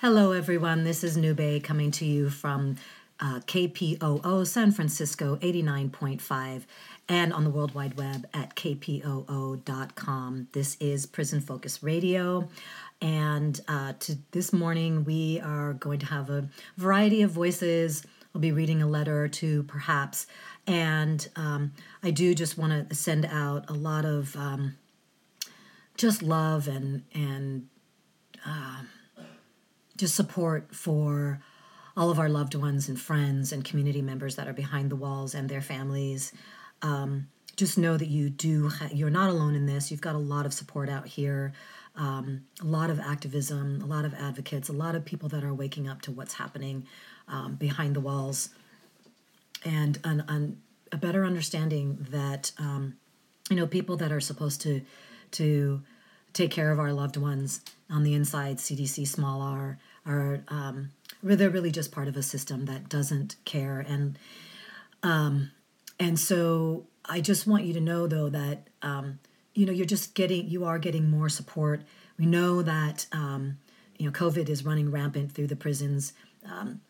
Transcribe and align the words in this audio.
Hello, 0.00 0.30
everyone. 0.30 0.84
This 0.84 1.02
is 1.02 1.16
Nube 1.16 1.64
coming 1.64 1.90
to 1.90 2.04
you 2.04 2.30
from 2.30 2.76
uh, 3.18 3.40
KPOO 3.40 4.46
San 4.46 4.70
Francisco 4.70 5.34
89.5 5.42 6.62
and 7.08 7.32
on 7.32 7.42
the 7.42 7.50
World 7.50 7.74
Wide 7.74 7.96
Web 7.96 8.24
at 8.32 8.54
kpoo.com. 8.54 10.46
This 10.52 10.76
is 10.78 11.04
Prison 11.04 11.40
Focus 11.40 11.82
Radio. 11.82 12.48
And 13.02 13.60
uh, 13.66 13.94
to 13.98 14.16
this 14.30 14.52
morning, 14.52 15.02
we 15.02 15.40
are 15.40 15.72
going 15.72 15.98
to 15.98 16.06
have 16.06 16.30
a 16.30 16.48
variety 16.76 17.22
of 17.22 17.32
voices. 17.32 18.04
I'll 18.32 18.40
be 18.40 18.52
reading 18.52 18.80
a 18.80 18.86
letter 18.86 19.26
two, 19.26 19.64
perhaps. 19.64 20.28
And 20.68 21.28
um, 21.34 21.72
I 22.04 22.12
do 22.12 22.36
just 22.36 22.56
want 22.56 22.88
to 22.88 22.94
send 22.94 23.26
out 23.26 23.68
a 23.68 23.74
lot 23.74 24.04
of 24.04 24.36
um, 24.36 24.76
just 25.96 26.22
love 26.22 26.68
and, 26.68 27.02
and 27.12 27.66
uh, 28.46 28.82
just 29.98 30.14
support 30.14 30.74
for 30.74 31.40
all 31.96 32.10
of 32.10 32.18
our 32.18 32.28
loved 32.28 32.54
ones 32.54 32.88
and 32.88 32.98
friends 32.98 33.52
and 33.52 33.64
community 33.64 34.00
members 34.00 34.36
that 34.36 34.46
are 34.46 34.52
behind 34.52 34.88
the 34.88 34.96
walls 34.96 35.34
and 35.34 35.48
their 35.48 35.60
families. 35.60 36.32
Um, 36.80 37.26
just 37.56 37.76
know 37.76 37.96
that 37.96 38.06
you 38.06 38.30
do, 38.30 38.70
you're 38.92 39.10
not 39.10 39.28
alone 39.28 39.56
in 39.56 39.66
this. 39.66 39.90
You've 39.90 40.00
got 40.00 40.14
a 40.14 40.18
lot 40.18 40.46
of 40.46 40.54
support 40.54 40.88
out 40.88 41.08
here, 41.08 41.52
um, 41.96 42.42
a 42.62 42.64
lot 42.64 42.88
of 42.88 43.00
activism, 43.00 43.82
a 43.82 43.86
lot 43.86 44.04
of 44.04 44.14
advocates, 44.14 44.68
a 44.68 44.72
lot 44.72 44.94
of 44.94 45.04
people 45.04 45.28
that 45.30 45.42
are 45.42 45.52
waking 45.52 45.88
up 45.88 46.00
to 46.02 46.12
what's 46.12 46.34
happening 46.34 46.86
um, 47.26 47.56
behind 47.56 47.96
the 47.96 48.00
walls, 48.00 48.50
and 49.64 49.98
an, 50.04 50.22
an, 50.28 50.62
a 50.92 50.96
better 50.96 51.24
understanding 51.24 52.06
that, 52.10 52.52
um, 52.58 52.94
you 53.50 53.56
know, 53.56 53.66
people 53.66 53.96
that 53.96 54.12
are 54.12 54.20
supposed 54.20 54.60
to, 54.60 54.80
to 55.32 55.82
take 56.32 56.52
care 56.52 56.70
of 56.70 56.78
our 56.78 56.92
loved 56.92 57.16
ones 57.16 57.60
on 57.90 58.04
the 58.04 58.14
inside, 58.14 58.58
CDC, 58.58 59.06
small 59.08 59.42
r, 59.42 59.78
are 60.08 60.42
um, 60.48 60.90
they're 61.22 61.50
really 61.50 61.70
just 61.70 61.92
part 61.92 62.08
of 62.08 62.16
a 62.16 62.22
system 62.22 62.66
that 62.66 62.88
doesn't 62.88 63.36
care 63.44 63.80
and 63.80 64.18
um, 65.02 65.50
and 66.00 66.18
so 66.18 66.86
I 67.04 67.20
just 67.20 67.46
want 67.46 67.64
you 67.64 67.72
to 67.74 67.80
know 67.80 68.06
though 68.06 68.28
that 68.28 68.68
um, 68.82 69.18
you 69.54 69.66
know 69.66 69.72
you're 69.72 69.86
just 69.86 70.14
getting 70.14 70.48
you 70.48 70.64
are 70.64 70.78
getting 70.78 71.10
more 71.10 71.28
support. 71.28 71.82
We 72.18 72.26
know 72.26 72.62
that 72.62 73.06
um, 73.12 73.58
you 73.98 74.06
know 74.06 74.12
COVID 74.12 74.48
is 74.48 74.64
running 74.64 74.90
rampant 74.90 75.32
through 75.32 75.48
the 75.48 75.56
prisons. 75.56 76.12
Um, 76.44 76.80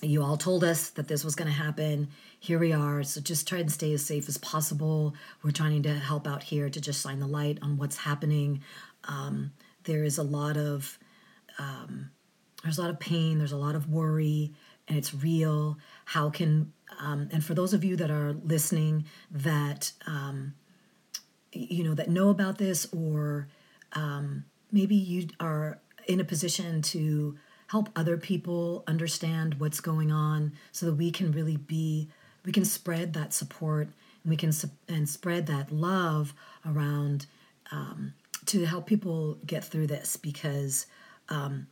you 0.00 0.22
all 0.22 0.36
told 0.36 0.64
us 0.64 0.90
that 0.90 1.06
this 1.06 1.24
was 1.24 1.36
going 1.36 1.46
to 1.46 1.56
happen. 1.56 2.08
Here 2.40 2.58
we 2.58 2.72
are. 2.72 3.04
So 3.04 3.20
just 3.20 3.46
try 3.46 3.58
and 3.58 3.70
stay 3.70 3.92
as 3.92 4.04
safe 4.04 4.28
as 4.28 4.36
possible. 4.38 5.14
We're 5.44 5.52
trying 5.52 5.84
to 5.84 5.94
help 5.94 6.26
out 6.26 6.42
here 6.42 6.68
to 6.68 6.80
just 6.80 7.02
shine 7.04 7.20
the 7.20 7.26
light 7.28 7.58
on 7.62 7.76
what's 7.76 7.96
happening. 7.96 8.62
Um, 9.04 9.52
there 9.84 10.02
is 10.02 10.18
a 10.18 10.24
lot 10.24 10.56
of 10.56 10.98
um, 11.58 12.10
there's 12.62 12.78
a 12.78 12.82
lot 12.82 12.90
of 12.90 13.00
pain, 13.00 13.38
there's 13.38 13.52
a 13.52 13.56
lot 13.56 13.74
of 13.74 13.88
worry, 13.88 14.52
and 14.88 14.96
it's 14.96 15.14
real. 15.14 15.78
How 16.04 16.30
can, 16.30 16.72
um, 17.00 17.28
and 17.32 17.44
for 17.44 17.54
those 17.54 17.72
of 17.72 17.84
you 17.84 17.96
that 17.96 18.10
are 18.10 18.32
listening 18.32 19.04
that, 19.30 19.92
um, 20.06 20.54
you 21.52 21.84
know, 21.84 21.94
that 21.94 22.08
know 22.08 22.30
about 22.30 22.58
this, 22.58 22.86
or 22.92 23.48
um, 23.92 24.44
maybe 24.70 24.94
you 24.94 25.28
are 25.40 25.78
in 26.06 26.20
a 26.20 26.24
position 26.24 26.82
to 26.82 27.36
help 27.68 27.88
other 27.96 28.16
people 28.16 28.84
understand 28.86 29.54
what's 29.58 29.80
going 29.80 30.12
on 30.12 30.52
so 30.72 30.86
that 30.86 30.94
we 30.94 31.10
can 31.10 31.32
really 31.32 31.56
be, 31.56 32.08
we 32.44 32.52
can 32.52 32.64
spread 32.64 33.12
that 33.14 33.32
support 33.32 33.88
and 34.22 34.30
we 34.30 34.36
can 34.36 34.52
and 34.88 35.08
spread 35.08 35.46
that 35.46 35.72
love 35.72 36.34
around 36.66 37.26
um, 37.70 38.12
to 38.46 38.64
help 38.66 38.86
people 38.86 39.38
get 39.46 39.64
through 39.64 39.86
this 39.86 40.16
because 40.16 40.86
um, 41.28 41.66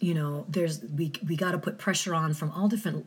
you 0.00 0.14
know 0.14 0.44
there's 0.48 0.82
we 0.82 1.12
we 1.26 1.36
got 1.36 1.52
to 1.52 1.58
put 1.58 1.78
pressure 1.78 2.14
on 2.14 2.34
from 2.34 2.50
all 2.52 2.68
different 2.68 3.06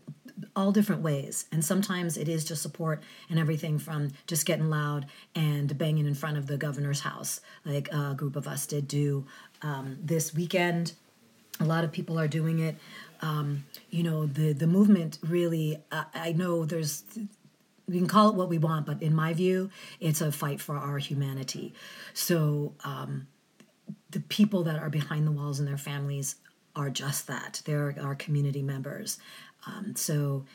all 0.56 0.72
different 0.72 1.02
ways. 1.02 1.46
And 1.52 1.64
sometimes 1.64 2.18
it 2.18 2.28
is 2.28 2.44
just 2.46 2.62
support 2.62 3.02
and 3.30 3.40
everything 3.40 3.80
from 3.80 4.12
just 4.28 4.46
getting 4.46 4.70
loud 4.70 5.06
and 5.36 5.78
banging 5.78 6.06
in 6.06 6.14
front 6.14 6.38
of 6.38 6.48
the 6.48 6.58
governor's 6.58 7.02
house 7.02 7.42
like 7.66 7.90
a 7.92 8.14
group 8.16 8.36
of 8.36 8.48
us 8.48 8.66
did 8.66 8.88
do 8.88 9.26
um, 9.62 9.98
this 10.02 10.34
weekend. 10.34 10.94
A 11.60 11.66
lot 11.66 11.84
of 11.84 11.92
people 11.92 12.18
are 12.18 12.28
doing 12.28 12.60
it. 12.60 12.78
Um, 13.22 13.66
you 13.90 14.04
know 14.04 14.26
the 14.26 14.54
the 14.54 14.68
movement 14.68 15.20
really 15.22 15.84
uh, 15.92 16.06
i 16.14 16.32
know 16.32 16.64
there's 16.64 17.04
we 17.86 17.98
can 17.98 18.08
call 18.08 18.30
it 18.30 18.36
what 18.36 18.48
we 18.48 18.58
want 18.58 18.86
but 18.86 19.02
in 19.04 19.14
my 19.14 19.34
view 19.34 19.70
it's 20.00 20.22
a 20.22 20.32
fight 20.32 20.62
for 20.62 20.78
our 20.78 21.00
humanity. 21.00 21.74
So 22.14 22.76
um, 22.86 23.28
the 24.12 24.22
people 24.22 24.64
that 24.64 24.80
are 24.80 24.90
behind 24.90 25.28
the 25.28 25.32
walls 25.32 25.60
and 25.60 25.68
their 25.68 25.78
families 25.78 26.36
are 26.76 26.90
just 26.90 27.28
that. 27.28 27.62
They're 27.66 27.96
our 28.02 28.16
community 28.16 28.62
members. 28.62 29.20
Um, 29.68 29.96
so, 29.96 30.46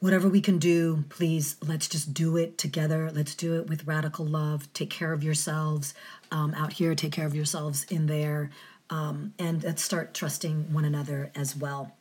whatever 0.00 0.28
we 0.28 0.40
can 0.40 0.58
do, 0.58 1.04
please 1.08 1.56
let's 1.66 1.88
just 1.88 2.14
do 2.14 2.36
it 2.36 2.56
together. 2.58 3.10
Let's 3.12 3.34
do 3.34 3.56
it 3.58 3.68
with 3.68 3.86
radical 3.86 4.26
love. 4.26 4.72
Take 4.72 4.90
care 4.90 5.12
of 5.12 5.24
yourselves 5.24 5.94
um, 6.30 6.54
out 6.54 6.72
here, 6.72 6.94
take 6.94 7.12
care 7.12 7.26
of 7.26 7.34
yourselves 7.34 7.84
in 7.90 8.06
there, 8.06 8.50
um, 8.90 9.34
and 9.38 9.62
let's 9.62 9.82
start 9.82 10.14
trusting 10.14 10.72
one 10.72 10.84
another 10.84 11.30
as 11.34 11.56
well. 11.56 11.92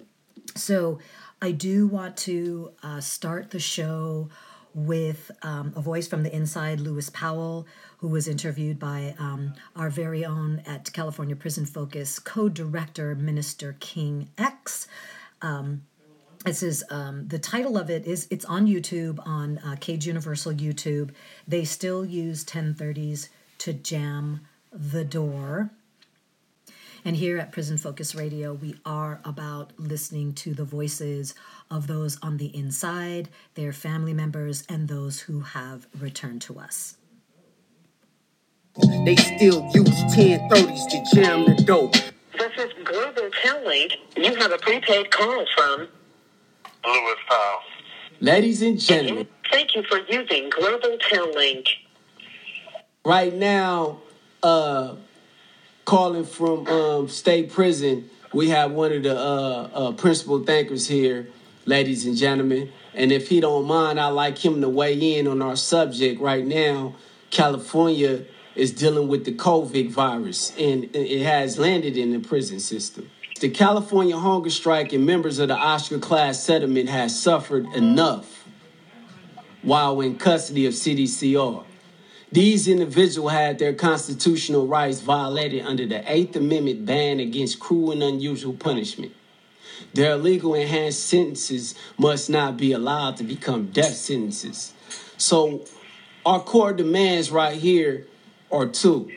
So, 0.56 1.00
I 1.42 1.52
do 1.52 1.88
want 1.88 2.18
to 2.18 2.72
uh, 2.82 3.00
start 3.02 3.52
the 3.52 3.60
show 3.60 4.30
with 4.74 5.32
um, 5.42 5.74
a 5.76 5.82
voice 5.82 6.08
from 6.08 6.24
the 6.24 6.34
inside, 6.36 6.80
Lewis 6.80 7.10
Powell, 7.10 7.66
who 7.98 8.08
was 8.08 8.28
interviewed 8.28 8.80
by 8.80 9.16
um, 9.20 9.54
our 9.76 9.90
very 9.90 10.24
own 10.24 10.62
at 10.66 10.92
California 10.94 11.36
Prison 11.36 11.66
Focus 11.66 12.20
co 12.20 12.48
director, 12.50 13.16
Minister 13.16 13.76
King 13.80 14.30
X. 14.38 14.88
Um, 15.42 15.84
this 16.46 16.64
is 16.64 16.84
um, 16.90 17.28
the 17.28 17.40
title 17.40 17.78
of 17.78 17.90
it 17.90 18.06
is 18.06 18.28
it's 18.30 18.46
on 18.46 18.68
YouTube 18.68 19.20
on 19.26 19.58
uh, 19.60 19.76
Cage 19.80 20.06
Universal 20.06 20.54
YouTube. 20.54 21.12
They 21.48 21.66
still 21.66 22.06
use 22.06 22.46
1030s 22.46 23.30
to 23.60 23.74
jam 23.74 24.42
the 24.72 25.04
door. 25.04 25.72
And 27.04 27.16
here 27.16 27.38
at 27.38 27.52
Prison 27.52 27.78
Focus 27.78 28.16
Radio, 28.16 28.54
we 28.54 28.76
are 28.86 29.22
about 29.24 29.72
listening 29.78 30.34
to 30.36 30.54
the 30.54 30.66
voices 30.66 31.34
of 31.72 31.88
those 31.88 32.18
on 32.22 32.38
the 32.38 32.56
inside, 32.56 33.30
their 33.56 33.72
family 33.72 34.14
members, 34.14 34.64
and 34.68 34.88
those 34.88 35.22
who 35.22 35.42
have 35.42 35.88
returned 35.98 36.42
to 36.44 36.60
us. 36.60 36.98
They 38.80 39.16
still 39.16 39.68
use 39.74 39.90
1030s 40.14 40.90
to 40.90 41.16
jam 41.16 41.46
the 41.46 41.64
dope. 41.64 41.94
This 41.94 42.52
is 42.58 42.72
Global 42.84 43.30
Link. 43.66 43.94
You 44.16 44.36
have 44.36 44.52
a 44.52 44.58
prepaid 44.60 45.10
call 45.10 45.46
from 45.56 45.88
Lewis 46.86 47.16
Powell. 47.28 47.60
Ladies 48.20 48.62
and 48.62 48.80
gentlemen. 48.80 49.28
Thank 49.52 49.76
you 49.76 49.84
for 49.84 50.00
using 50.08 50.50
Global 50.50 50.98
Link. 51.34 51.68
Right 53.04 53.34
now, 53.34 54.00
uh, 54.44 54.96
calling 55.86 56.26
from 56.26 56.68
um, 56.68 57.08
state 57.08 57.52
prison, 57.52 58.10
we 58.34 58.50
have 58.50 58.72
one 58.72 58.92
of 58.92 59.04
the 59.04 59.18
uh, 59.18 59.70
uh, 59.74 59.92
principal 59.94 60.44
thinkers 60.44 60.88
here, 60.88 61.30
ladies 61.66 62.06
and 62.06 62.16
gentlemen. 62.16 62.72
And 62.94 63.12
if 63.12 63.30
he 63.30 63.40
don't 63.40 63.66
mind, 63.66 64.00
I'd 64.00 64.10
like 64.10 64.38
him 64.38 64.62
to 64.62 64.70
weigh 64.70 65.18
in 65.18 65.28
on 65.28 65.42
our 65.42 65.56
subject 65.56 66.22
right 66.22 66.46
now. 66.46 66.96
California 67.30 68.26
is 68.58 68.72
dealing 68.72 69.08
with 69.08 69.26
the 69.26 69.32
COVID 69.32 69.90
virus, 69.92 70.52
and 70.58 70.96
it 70.96 71.24
has 71.24 71.58
landed 71.58 71.96
in 71.96 72.12
the 72.12 72.20
prison 72.20 72.60
system. 72.60 73.10
The 73.40 73.50
California 73.50 74.18
hunger 74.18 74.50
strike 74.50 74.94
and 74.94 75.06
members 75.06 75.38
of 75.38 75.50
the 75.50 75.56
Ashker 75.56 76.02
class 76.02 76.44
settlement 76.44 76.90
has 76.90 77.20
suffered 77.20 77.68
enough 77.76 78.48
while 79.62 80.02
in 80.02 80.18
custody 80.18 80.66
of 80.66 80.74
CDCR. 80.74 81.64
These 82.32 82.68
individuals 82.68 83.32
had 83.32 83.60
their 83.60 83.74
constitutional 83.74 84.66
rights 84.66 85.02
violated 85.02 85.66
under 85.66 85.86
the 85.86 86.04
Eighth 86.12 86.36
Amendment 86.36 86.86
ban 86.86 87.20
against 87.20 87.60
cruel 87.60 87.92
and 87.92 88.02
unusual 88.02 88.54
punishment. 88.54 89.14
Their 89.94 90.18
legal 90.18 90.56
enhanced 90.56 91.06
sentences 91.06 91.76
must 91.98 92.30
not 92.30 92.58
be 92.58 92.72
allowed 92.74 93.18
to 93.18 93.24
become 93.24 93.68
death 93.68 93.96
sentences. 93.96 94.74
So, 95.18 95.66
our 96.26 96.40
core 96.40 96.74
demands 96.74 97.32
right 97.32 97.56
here 97.56 98.08
or 98.50 98.68
two. 98.68 99.12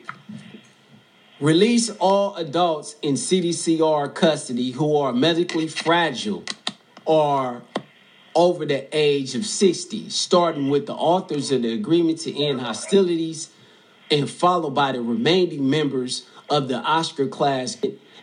Release 1.39 1.89
all 1.99 2.35
adults 2.35 2.95
in 3.01 3.15
CDCR 3.15 4.13
custody 4.13 4.71
who 4.71 4.97
are 4.97 5.11
medically 5.11 5.67
fragile 5.67 6.43
or 7.05 7.63
over 8.35 8.65
the 8.65 8.87
age 8.95 9.35
of 9.35 9.45
60, 9.45 10.09
starting 10.09 10.69
with 10.69 10.85
the 10.85 10.93
authors 10.93 11.51
of 11.51 11.63
the 11.63 11.73
agreement 11.73 12.19
to 12.19 12.43
end 12.43 12.61
hostilities 12.61 13.49
and 14.09 14.29
followed 14.29 14.75
by 14.75 14.91
the 14.91 15.01
remaining 15.01 15.69
members 15.69 16.27
of 16.49 16.67
the 16.67 16.81
Ashker 16.81 17.29
class 17.29 17.77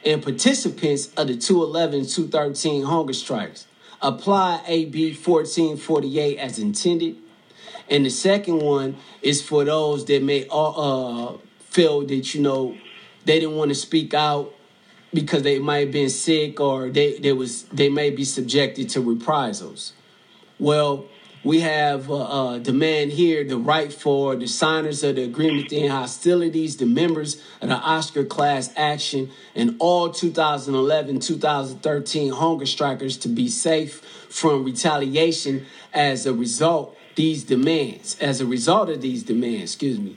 and 0.05 0.22
participants 0.22 1.08
of 1.16 1.26
the 1.26 1.37
211 1.37 2.06
213 2.06 2.84
hunger 2.84 3.12
strikes. 3.12 3.66
Apply 4.00 4.62
AB 4.66 5.14
1448 5.14 6.38
as 6.38 6.58
intended 6.58 7.16
and 7.90 8.05
the 8.05 8.11
second 8.11 8.61
one 8.61 8.96
is 9.23 9.43
for 9.43 9.64
those 9.64 10.05
that 10.06 10.23
may 10.23 10.46
uh, 10.49 10.70
uh, 10.70 11.38
feel 11.61 12.06
that, 12.06 12.35
you 12.35 12.43
know, 12.43 12.76
they 13.25 13.40
didn't 13.40 13.56
want 13.56 13.70
to 13.70 13.75
speak 13.75 14.14
out 14.14 14.55
because 15.12 15.43
they 15.43 15.58
might 15.58 15.79
have 15.79 15.93
been 15.93 16.11
sick 16.11 16.61
or 16.61 16.90
they, 16.90 17.19
they 17.19 17.32
was 17.32 17.64
they 17.64 17.88
may 17.88 18.11
be 18.11 18.25
subjected 18.25 18.90
to 18.90 19.00
reprisals. 19.00 19.93
Well, 20.58 21.06
we 21.44 21.61
have 21.61 22.11
a 22.11 22.58
demand 22.61 23.12
here 23.12 23.44
the 23.44 23.56
right 23.56 23.93
for 23.93 24.34
the 24.34 24.49
signers 24.49 25.05
of 25.05 25.17
the 25.17 25.23
agreement 25.23 25.73
end 25.73 25.91
hostilities, 25.91 26.76
the 26.76 26.87
members 26.87 27.41
of 27.61 27.69
the 27.69 27.76
Ashker 27.76 28.29
class 28.29 28.73
action, 28.76 29.31
and 29.55 29.76
all 29.79 30.11
2011 30.11 31.20
2013 31.20 32.32
hunger 32.32 32.67
strikers 32.67 33.17
to 33.19 33.29
be 33.29 33.49
safe 33.49 34.00
from 34.29 34.64
retaliation 34.64 35.64
as 35.98 36.24
a 36.24 36.32
result 36.32 36.96
these 37.16 37.44
demands 37.44 38.16
as 38.20 38.40
a 38.40 38.46
result 38.46 38.88
of 38.88 39.02
these 39.02 39.24
demands 39.24 39.72
excuse 39.74 39.98
me 39.98 40.16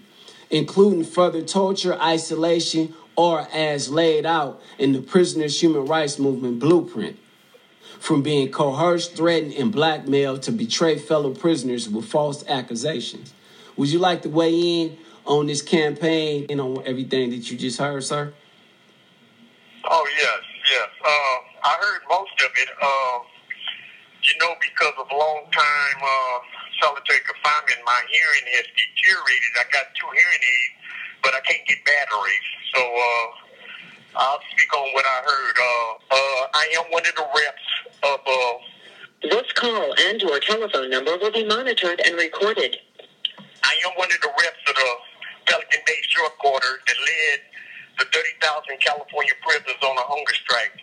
including 0.50 1.04
further 1.04 1.42
torture 1.42 2.00
isolation 2.00 2.94
or 3.16 3.48
as 3.52 3.90
laid 3.90 4.26
out 4.26 4.62
in 4.78 4.94
the 4.94 5.02
prisoners 5.02 5.60
human 5.60 5.86
rights 5.86 6.20
movement 6.20 6.60
blueprint 6.60 7.18
from 8.02 8.24
being 8.24 8.52
coerced, 8.52 9.16
threatened, 9.16 9.54
and 9.54 9.72
blackmailed 9.72 10.42
to 10.42 10.52
betray 10.52 10.98
fellow 10.98 11.36
prisoners 11.36 11.88
with 11.88 12.04
false 12.04 12.44
accusations. 12.48 13.32
Would 13.78 13.90
you 13.90 14.00
like 14.00 14.24
to 14.24 14.30
weigh 14.30 14.82
in 14.82 14.98
on 15.24 15.46
this 15.46 15.62
campaign 15.62 16.48
and 16.50 16.60
on 16.60 16.82
everything 16.84 17.30
that 17.30 17.52
you 17.52 17.58
just 17.60 17.78
heard, 17.78 18.04
sir? 18.04 18.34
Oh 19.84 20.08
yes, 20.18 20.40
yes. 20.72 20.90
Uh, 21.06 21.68
I 21.68 21.78
heard 21.80 22.02
most 22.10 22.32
of 22.44 22.52
it. 22.56 22.70
Uh, 22.82 23.20
you 24.24 24.36
know, 24.40 24.56
because 24.62 24.94
of 25.00 25.08
long 25.12 25.46
time 25.52 25.98
uh, 26.04 26.38
solitary 26.82 27.22
confinement, 27.26 27.82
my 27.86 28.02
hearing 28.10 28.46
has 28.58 28.68
deteriorated. 28.74 29.52
I 29.60 29.66
got 29.74 29.90
two 29.98 30.10
hearing 30.14 30.44
aids, 30.44 30.76
but 31.24 31.34
I 31.36 31.42
can't 31.42 31.66
get 31.68 31.80
batteries. 31.86 32.48
So 32.76 32.82
uh, 32.82 33.28
I'll 34.18 34.42
speak 34.54 34.72
on 34.76 34.88
what 34.94 35.06
I 35.06 35.18
heard. 35.26 35.56
Uh, 35.60 35.92
uh, 36.12 36.42
I 36.56 36.66
am 36.80 36.86
one 36.92 37.06
of 37.08 37.16
the 37.16 37.28
reps 37.34 37.68
of. 38.04 38.20
Uh, 38.28 38.54
This 39.24 39.52
call 39.54 39.96
and 40.10 40.22
your 40.22 40.40
telephone 40.40 40.90
number 40.92 41.18
will 41.18 41.32
be 41.32 41.46
monitored 41.46 42.02
and 42.06 42.16
recorded. 42.16 42.78
I 43.64 43.76
am 43.86 43.94
one 43.98 44.10
of 44.12 44.22
the 44.22 44.30
reps 44.30 44.64
of 44.70 44.76
the 44.76 44.92
Pelican 45.48 45.82
Bay 45.88 46.00
Short 46.10 46.38
Corridor 46.40 46.80
that 46.88 46.98
led 47.00 47.40
the 48.00 48.06
30,000 48.12 48.80
California 48.82 49.34
prisoners 49.46 49.82
on 49.84 49.98
a 49.98 50.06
hunger 50.08 50.36
strike. 50.46 50.74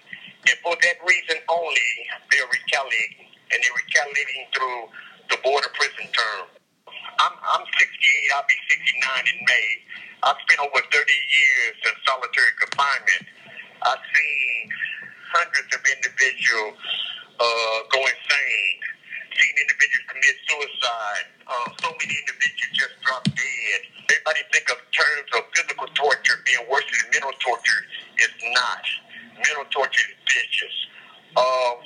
And 0.48 0.58
for 0.62 0.76
that 0.82 0.96
reason 1.06 1.38
only, 1.48 1.90
they're 2.32 2.48
retaliating. 2.50 3.27
And 3.50 3.56
they're 3.62 3.78
retaliating 3.80 4.44
through 4.52 4.80
the 5.30 5.38
Board 5.44 5.64
of 5.64 5.72
Prison 5.74 6.08
Term. 6.12 6.46
I'm, 7.18 7.34
I'm 7.34 7.64
68, 7.66 8.36
I'll 8.36 8.46
be 8.46 8.58
69 8.68 9.32
in 9.32 9.38
May. 9.48 9.68
I've 10.22 10.38
spent 10.46 10.60
over 10.60 10.80
30 10.80 10.92
years 10.92 11.76
in 11.86 11.94
solitary 12.06 12.52
confinement. 12.58 13.24
I've 13.86 14.04
seen 14.10 14.70
hundreds 15.30 15.70
of 15.74 15.82
individuals 15.86 16.78
uh, 17.38 17.78
go 17.90 18.00
insane, 18.02 18.78
seen 19.34 19.54
individuals 19.62 20.06
commit 20.10 20.36
suicide. 20.50 21.26
Uh, 21.46 21.68
so 21.78 21.88
many 21.94 22.14
individuals 22.18 22.72
just 22.74 22.94
drop 23.06 23.24
dead. 23.24 23.80
Everybody 24.10 24.42
think 24.52 24.66
of 24.74 24.78
terms 24.90 25.28
of 25.38 25.42
physical 25.54 25.86
torture 25.94 26.38
being 26.44 26.64
worse 26.66 26.86
than 26.90 27.10
mental 27.14 27.34
torture. 27.38 27.80
It's 28.18 28.40
not. 28.54 28.84
Mental 29.38 29.66
torture 29.70 30.06
is 30.10 30.18
vicious. 30.26 30.76
Um, 31.38 31.76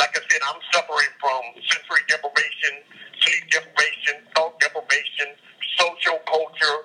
like 0.00 0.16
I 0.16 0.22
said, 0.32 0.40
I'm 0.48 0.60
suffering 0.72 1.12
from 1.20 1.42
sensory 1.68 2.02
deprivation, 2.08 2.80
sleep 3.20 3.44
deprivation, 3.52 4.24
thought 4.34 4.56
deprivation, 4.60 5.36
social 5.76 6.18
culture, 6.24 6.78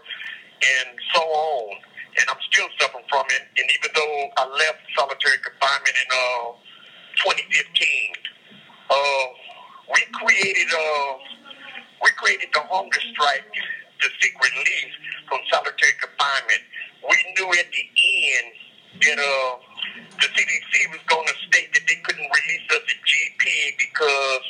and 0.59 0.99
so 1.15 1.21
on. 1.23 1.79
And 2.19 2.25
I'm 2.29 2.43
still 2.51 2.67
suffering 2.79 3.07
from 3.09 3.25
it. 3.31 3.43
And 3.55 3.67
even 3.71 3.91
though 3.95 4.17
I 4.37 4.43
left 4.51 4.83
solitary 4.99 5.39
confinement 5.39 5.95
in 5.95 6.09
uh, 6.11 6.47
2015, 7.23 8.19
uh, 8.91 9.25
we 9.95 10.01
created 10.19 10.69
uh, 10.75 11.11
we 12.03 12.11
created 12.19 12.49
the 12.53 12.63
hunger 12.67 13.01
strike 13.15 13.47
to 14.01 14.07
seek 14.21 14.35
relief 14.43 14.91
from 15.29 15.39
solitary 15.51 15.95
confinement. 16.03 16.63
We 17.07 17.17
knew 17.39 17.49
at 17.55 17.69
the 17.71 17.85
end 17.87 18.47
that 19.07 19.19
uh, 19.19 19.64
the 20.19 20.27
CDC 20.31 20.73
was 20.91 21.03
going 21.07 21.27
to 21.27 21.35
state 21.47 21.71
that 21.73 21.85
they 21.87 21.99
couldn't 22.03 22.27
release 22.27 22.67
us 22.71 22.83
at 22.87 22.99
GP 23.03 23.43
because 23.79 24.47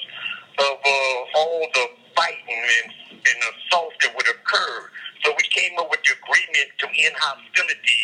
of 0.60 0.76
uh, 0.80 1.40
all 1.40 1.68
the 1.74 1.86
fighting 2.16 2.64
and, 2.84 2.90
and 3.14 3.38
assaults 3.54 3.96
that 4.02 4.16
would 4.16 4.28
occur. 4.30 4.90
So 5.24 5.34
we 5.36 5.46
came 5.52 5.78
up 5.80 5.90
with 5.90 6.02
the 6.06 6.14
agreement 6.16 6.70
to 6.80 6.86
end 6.88 7.16
hostility, 7.18 8.02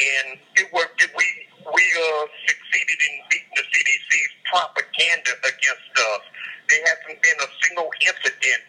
and 0.00 0.38
it 0.56 0.68
worked. 0.72 1.02
We 1.02 1.26
we 1.66 1.84
uh, 1.84 2.24
succeeded 2.48 2.98
in 3.10 3.14
beating 3.30 3.54
the 3.56 3.66
CDC's 3.68 4.32
propaganda 4.48 5.32
against 5.44 5.92
us. 6.14 6.22
There 6.70 6.82
hasn't 6.86 7.18
been 7.22 7.38
a 7.42 7.50
single 7.66 7.90
incident 8.00 8.66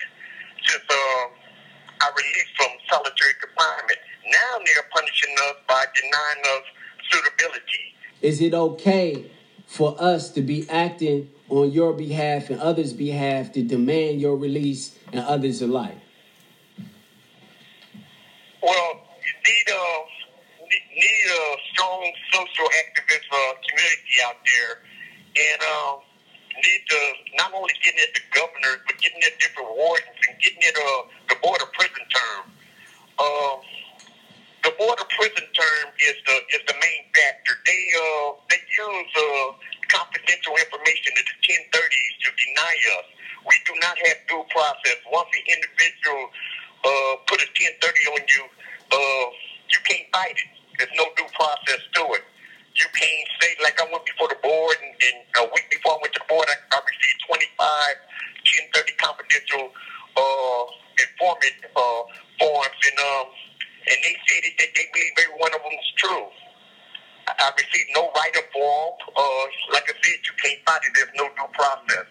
since 0.68 0.86
uh, 0.90 1.26
I 2.02 2.08
released 2.12 2.54
from 2.58 2.72
solitary 2.90 3.36
confinement. 3.40 4.02
Now 4.28 4.52
they're 4.66 4.90
punishing 4.92 5.34
us 5.50 5.58
by 5.70 5.86
denying 5.94 6.44
us 6.58 6.66
suitability. 7.12 7.86
Is 8.22 8.40
it 8.40 8.54
okay 8.54 9.26
for 9.66 9.96
us 10.00 10.30
to 10.32 10.42
be 10.42 10.70
acting 10.70 11.30
on 11.50 11.72
your 11.72 11.94
behalf 11.94 12.50
and 12.50 12.60
others' 12.60 12.94
behalf 12.94 13.52
to 13.54 13.64
demand 13.64 14.22
your 14.22 14.38
release 14.38 14.96
and 15.12 15.22
others 15.26 15.62
alike? 15.62 15.98
Well, 18.62 19.02
you 19.26 19.34
need 19.48 19.68
a 19.74 20.06
need- 20.62 21.02
need 21.02 21.28
a 21.32 21.58
strong 21.74 22.14
social 22.32 22.70
activist 22.86 23.26
uh, 23.32 23.54
community 23.68 24.16
out 24.24 24.38
there, 24.46 24.84
and 25.36 25.62
um, 25.64 26.00
need 26.62 26.82
to 26.90 27.14
not 27.38 27.54
only 27.54 27.74
getting 27.84 28.00
at 28.02 28.14
the 28.14 28.22
governors, 28.36 28.82
but 28.86 28.98
getting 29.00 29.24
at 29.24 29.40
different 29.40 29.70
wardens 29.76 30.16
and 30.30 30.40
getting 30.40 30.62
at 30.64 30.76
uh, 30.78 31.02
the 31.30 31.36
Board 31.42 31.62
of 31.62 31.72
Prison 31.74 32.06
Term. 32.14 32.52
Um, 33.18 33.62
the 34.63 34.72
border 34.78 35.06
prison 35.18 35.46
term 35.54 35.88
is 36.02 36.18
the 36.25 36.38
is 36.54 36.63
the 36.68 36.78
main 36.78 37.04
factor. 37.13 37.54
They 37.66 37.81
uh 37.98 38.30
they 38.50 38.62
use 38.62 39.12
uh, 39.18 39.50
confidential 39.90 40.54
information 40.58 41.12
to 41.18 41.24
the 41.25 41.38
1030s 41.46 42.13
to 42.25 42.30
deny 42.38 42.75
us. 43.02 43.08
We 43.46 43.56
do 43.66 43.74
not 43.81 43.98
have 43.98 44.18
due 44.30 44.46
process. 44.54 44.98
Once 45.10 45.30
the 45.34 45.44
individual 45.50 46.30
uh, 46.86 47.13
put 47.25 47.42
a 47.42 47.48
1030 47.58 48.13
on 48.13 48.24
you, 48.30 48.44
uh, 48.94 49.25
you 49.69 49.80
can't 49.90 50.08
fight 50.13 50.38
it. 50.38 50.50
There's 50.78 50.94
no 50.98 51.10
due 51.18 51.30
process 51.34 51.81
to 51.98 52.04
it. 52.18 52.25
You 52.78 52.88
can't 52.94 53.30
say 53.42 53.58
like 53.63 53.81
I 53.81 53.86
went 53.90 54.06
before 54.06 54.30
the 54.30 54.40
board, 54.46 54.78
and, 54.81 54.94
and 54.94 55.18
a 55.41 55.46
week 55.53 55.70
before 55.74 55.98
I 55.98 56.00
went 56.06 56.13
to 56.15 56.22
the 56.22 56.30
board, 56.30 56.48
I, 56.50 56.58
I 56.74 56.77
received 56.86 57.20
25 57.27 57.98
1030 58.77 58.94
confidential 59.01 59.63
uh, 60.18 60.63
informant 61.01 61.58
uh, 61.75 62.01
forms, 62.39 62.80
and 62.89 63.00
um, 63.01 63.25
and 63.88 63.98
they 64.04 64.16
stated 64.28 64.54
that 64.60 64.70
they 64.76 64.86
believe 64.94 65.14
every 65.18 65.38
one 65.40 65.54
of 65.54 65.62
them 65.64 65.74
is 65.74 65.92
true. 65.98 66.26
I, 67.28 67.52
received 67.56 67.90
no 67.96 68.12
write-up 68.14 68.48
form. 68.52 68.94
Uh, 69.16 69.46
like 69.74 69.88
I 69.88 69.96
said, 70.02 70.20
you 70.26 70.34
can't 70.42 70.60
fight 70.66 70.82
it. 70.84 70.92
There's 70.96 71.14
no 71.16 71.30
due 71.38 71.50
process. 71.54 72.10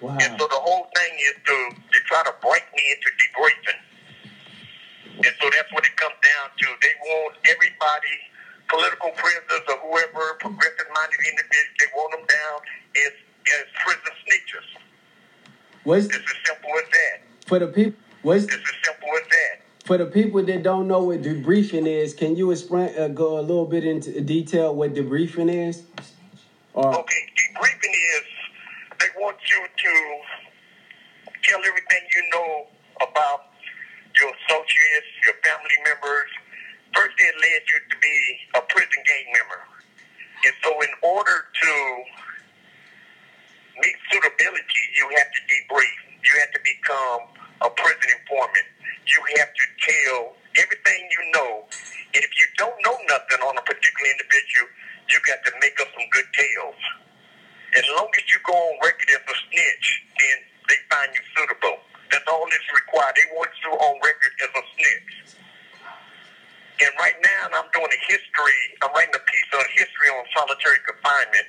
Wow. 0.00 0.16
And 0.20 0.34
so 0.40 0.48
the 0.48 0.58
whole 0.58 0.88
thing 0.96 1.12
is 1.30 1.36
to, 1.44 1.56
to 1.76 1.98
try 2.08 2.24
to 2.24 2.34
break 2.42 2.64
me 2.74 2.82
into 2.92 3.08
debriefing. 3.20 3.80
And 5.24 5.34
so 5.40 5.46
that's 5.54 5.70
what 5.72 5.86
it 5.86 5.94
comes 5.96 6.18
down 6.18 6.46
to. 6.50 6.66
They 6.82 6.94
want 7.04 7.36
everybody, 7.46 8.16
political 8.68 9.10
prisoners 9.14 9.64
or 9.70 9.78
whoever, 9.86 10.34
progressive 10.40 10.88
minded 10.92 11.20
individuals, 11.30 11.78
they 11.78 11.90
want 11.94 12.10
them 12.18 12.26
down 12.26 12.58
as, 13.06 13.12
as 13.60 13.64
prison 13.80 14.12
snitches. 14.26 14.68
What's 15.84 16.06
It's 16.06 16.16
as 16.16 16.38
simple 16.44 16.70
as 16.80 16.88
that. 16.90 17.16
for 17.46 17.58
the 17.60 17.68
people? 17.68 18.00
What's 18.22 18.44
It's 18.44 18.54
as 18.54 18.60
simple 18.60 18.72
as 18.72 18.82
that. 18.82 18.83
For 19.84 19.98
the 19.98 20.06
people 20.06 20.42
that 20.42 20.62
don't 20.62 20.88
know 20.88 21.02
what 21.04 21.22
debriefing 21.22 21.86
is? 21.86 22.14
Can 22.14 22.36
you 22.36 22.50
explain, 22.50 22.90
uh, 22.98 23.08
go 23.08 23.38
a 23.38 23.44
little 23.44 23.66
bit 23.66 23.84
into 23.84 24.20
detail 24.20 24.74
what 24.74 24.94
debriefing 24.94 25.52
is? 25.52 25.82
Or 26.72 26.88
Okay, 26.88 27.22
debriefing 27.36 27.94
is 28.16 28.24
they 28.98 29.06
want 29.20 29.36
you 29.44 29.60
to 29.68 29.92
tell 31.44 31.60
everything 31.60 32.02
you 32.16 32.22
know 32.32 32.66
about 32.96 33.52
your 34.18 34.32
associates, 34.32 35.10
your 35.24 35.34
family 35.44 35.78
members. 35.84 36.30
First, 36.94 37.14
they 37.18 37.30
led 37.36 37.62
you 37.68 37.78
to 37.90 37.96
be 38.00 38.16
a 38.56 38.60
prison 38.62 39.02
gang 39.04 39.26
member. 39.36 39.60
And 40.46 40.54
so, 40.64 40.80
in 40.80 40.92
order 41.02 41.44
to 41.62 41.72
meet 43.76 43.96
suitability, 44.10 44.82
you 44.96 45.04
have 45.18 45.28
to 45.28 45.40
debrief. 45.50 45.98
You 46.24 46.40
have 46.40 46.52
to 46.52 46.60
become 46.64 47.20
a 47.60 47.70
prison 47.70 48.08
informant. 48.16 48.68
You 49.04 49.20
have 49.36 49.52
to 49.52 49.64
tell 49.84 50.20
everything 50.56 51.00
you 51.12 51.22
know. 51.36 51.66
And 52.14 52.22
if 52.22 52.32
you 52.38 52.46
don't 52.56 52.76
know 52.84 52.96
nothing 53.08 53.40
on 53.44 53.58
a 53.58 53.64
particular 53.66 54.08
individual, 54.10 54.68
you 55.10 55.18
got 55.28 55.44
to 55.44 55.52
make 55.60 55.76
up 55.80 55.88
some 55.92 56.08
good 56.08 56.28
tales. 56.32 56.80
As 57.76 57.84
long 57.98 58.08
as 58.16 58.24
you 58.30 58.38
go 58.46 58.54
on 58.54 58.74
record 58.80 59.10
as 59.10 59.24
a 59.26 59.36
snitch, 59.50 59.86
then 60.16 60.38
they 60.70 60.78
find 60.88 61.10
you 61.12 61.20
suitable. 61.36 61.82
That's 62.08 62.24
all 62.30 62.46
that's 62.46 62.70
required. 62.70 63.12
They 63.18 63.28
want 63.34 63.50
you 63.60 63.70
on 63.74 63.94
record 64.00 64.32
as 64.40 64.52
a 64.54 64.64
snitch. 64.78 65.12
And 66.80 66.92
right 66.98 67.18
now, 67.22 67.60
I'm 67.60 67.68
doing 67.74 67.90
a 67.90 68.02
history. 68.08 68.60
I'm 68.82 68.90
writing 68.94 69.14
a 69.14 69.22
piece 69.22 69.50
a 69.54 69.62
history 69.78 70.08
on 70.10 70.26
solitary 70.34 70.82
confinement, 70.82 71.46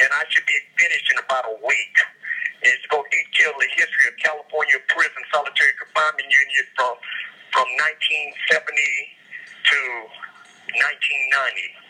and 0.00 0.08
I 0.08 0.24
should 0.32 0.46
be 0.48 0.56
finished 0.80 1.08
in 1.12 1.18
about 1.20 1.44
a 1.48 1.56
week. 1.60 1.96
It's 2.64 2.84
going 2.88 3.04
to 3.04 3.12
detail 3.12 3.52
the 3.60 3.68
history 3.76 4.08
of 4.08 4.16
California 4.24 4.80
prison 4.88 5.20
solitary 5.28 5.76
confinement 5.76 6.32
unit 6.32 6.64
from 6.72 6.96
from 7.52 7.68
1970 7.76 8.72
to 9.68 9.78
1990. 10.72 11.84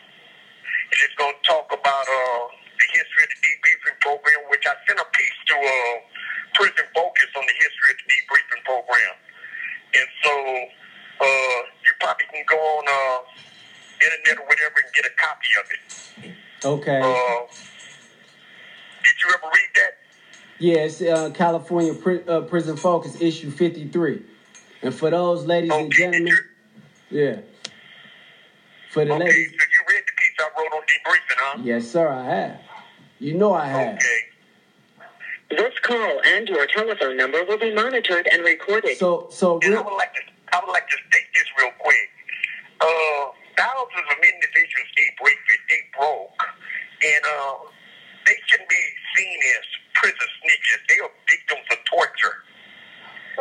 And 0.91 0.97
it's 0.99 1.15
going 1.15 1.31
to 1.31 1.43
talk 1.47 1.71
about 1.71 2.05
uh, 2.05 2.43
the 2.75 2.87
history 2.91 3.23
of 3.23 3.31
the 3.33 3.39
debriefing 3.39 3.97
program, 4.03 4.45
which 4.51 4.67
I 4.67 4.75
sent 4.85 4.99
a 4.99 5.07
piece 5.15 5.39
to 5.49 5.55
uh, 5.57 5.95
Prison 6.59 6.85
Focus 6.93 7.29
on 7.33 7.43
the 7.47 7.57
history 7.57 7.89
of 7.95 7.97
the 8.03 8.07
debriefing 8.11 8.61
program. 8.67 9.15
And 9.95 10.07
so 10.21 10.33
uh, 11.23 11.59
you 11.81 11.91
probably 12.03 12.27
can 12.29 12.43
go 12.45 12.59
on 12.59 12.83
uh, 12.85 13.17
internet 14.03 14.43
or 14.43 14.45
whatever 14.45 14.77
and 14.83 14.91
get 14.93 15.07
a 15.07 15.13
copy 15.17 15.51
of 15.55 15.65
it. 15.71 15.81
Okay. 16.61 17.01
Uh, 17.01 17.41
did 19.01 19.15
you 19.23 19.27
ever 19.33 19.49
read 19.49 19.71
that? 19.81 19.93
Yeah, 20.65 20.77
it's 20.77 20.99
uh, 20.99 21.29
California 21.29 21.93
Pri- 21.93 22.23
uh, 22.27 22.41
Prison 22.41 22.75
Focus, 22.75 23.21
issue 23.21 23.51
53. 23.51 24.23
And 24.81 24.95
for 24.95 25.11
those 25.11 25.45
ladies 25.45 25.69
and 25.69 25.81
Okay, 25.81 25.89
did 25.89 25.97
gentlemen, 25.97 26.37
yeah. 27.11 27.35
For 28.89 29.05
the 29.05 29.13
okay, 29.13 29.25
ladies, 29.25 29.49
so 29.51 29.53
you 29.53 29.81
read 29.87 30.03
the 30.07 30.13
piece 30.17 30.33
I 30.39 30.49
wrote 30.57 30.73
on 30.73 30.81
debriefing, 30.81 31.37
huh? 31.37 31.61
yes, 31.63 31.87
sir, 31.87 32.07
I 32.09 32.23
have. 32.23 32.61
You 33.19 33.35
know 33.35 33.53
I 33.53 33.67
have. 33.67 33.93
Okay. 33.97 34.19
This 35.51 35.77
call 35.83 36.21
and 36.25 36.49
your 36.49 36.65
telephone 36.65 37.15
number 37.15 37.43
will 37.43 37.59
be 37.59 37.71
monitored 37.71 38.27
and 38.33 38.43
recorded. 38.43 38.97
So, 38.97 39.27
so 39.29 39.59
And 39.61 39.75
I 39.75 39.81
would 39.81 39.93
like 39.93 40.15
to, 40.15 40.21
I 40.51 40.61
would 40.65 40.71
like 40.71 40.89
to 40.89 40.97
state 41.09 41.29
this 41.35 41.45
real 41.59 41.69
quick. 41.77 42.09
Uh, 42.81 43.29
thousands 43.55 44.07
of 44.09 44.17
individuals 44.17 44.89
debrief 44.97 45.41
it, 45.45 45.59
they 45.69 45.81
broke, 45.95 46.41
and 47.03 47.23
uh, 47.23 47.69
they 48.25 48.35
shouldn't 48.47 48.67
be 48.67 48.83
seen 49.15 49.39
as 49.59 49.65
prison 49.95 50.29
snitches. 50.43 50.79
They 50.91 50.99
are 51.01 51.11
victims 51.25 51.65
of 51.71 51.79
torture. 51.89 52.35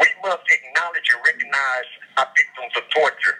We 0.00 0.08
must 0.24 0.46
acknowledge 0.48 1.06
and 1.12 1.20
recognize 1.22 1.88
our 2.16 2.28
victims 2.32 2.72
of 2.78 2.84
torture. 2.90 3.38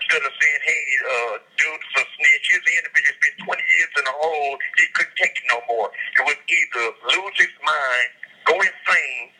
Instead 0.00 0.22
of 0.22 0.32
saying, 0.40 0.60
hey, 0.66 0.82
uh, 1.02 1.38
dude's 1.58 1.90
a 1.96 2.04
snitch, 2.16 2.44
here's 2.50 2.64
the 2.64 2.74
individual 2.78 3.14
spent 3.18 3.36
20 3.44 3.62
years 3.78 3.92
in 3.98 4.04
a 4.06 4.14
hole, 4.16 4.58
he 4.78 4.86
couldn't 4.94 5.16
take 5.16 5.34
it 5.34 5.46
no 5.50 5.58
more. 5.68 5.90
It 5.90 6.22
was 6.24 6.38
either 6.48 6.84
lose 7.14 7.36
his 7.38 7.54
mind, 7.64 8.08
go 8.46 8.54
insane, 8.54 9.30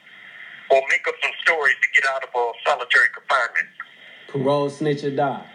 or 0.71 0.83
make 0.89 1.07
up 1.09 1.15
some 1.23 1.33
stories 1.43 1.77
to 1.83 1.89
get 1.95 2.09
out 2.11 2.23
of 2.23 2.31
uh, 2.35 2.53
solitary 2.65 3.09
confinement. 3.15 3.69
parole 4.29 4.71
snitch 4.71 5.05
or 5.05 5.15
die. 5.15 5.47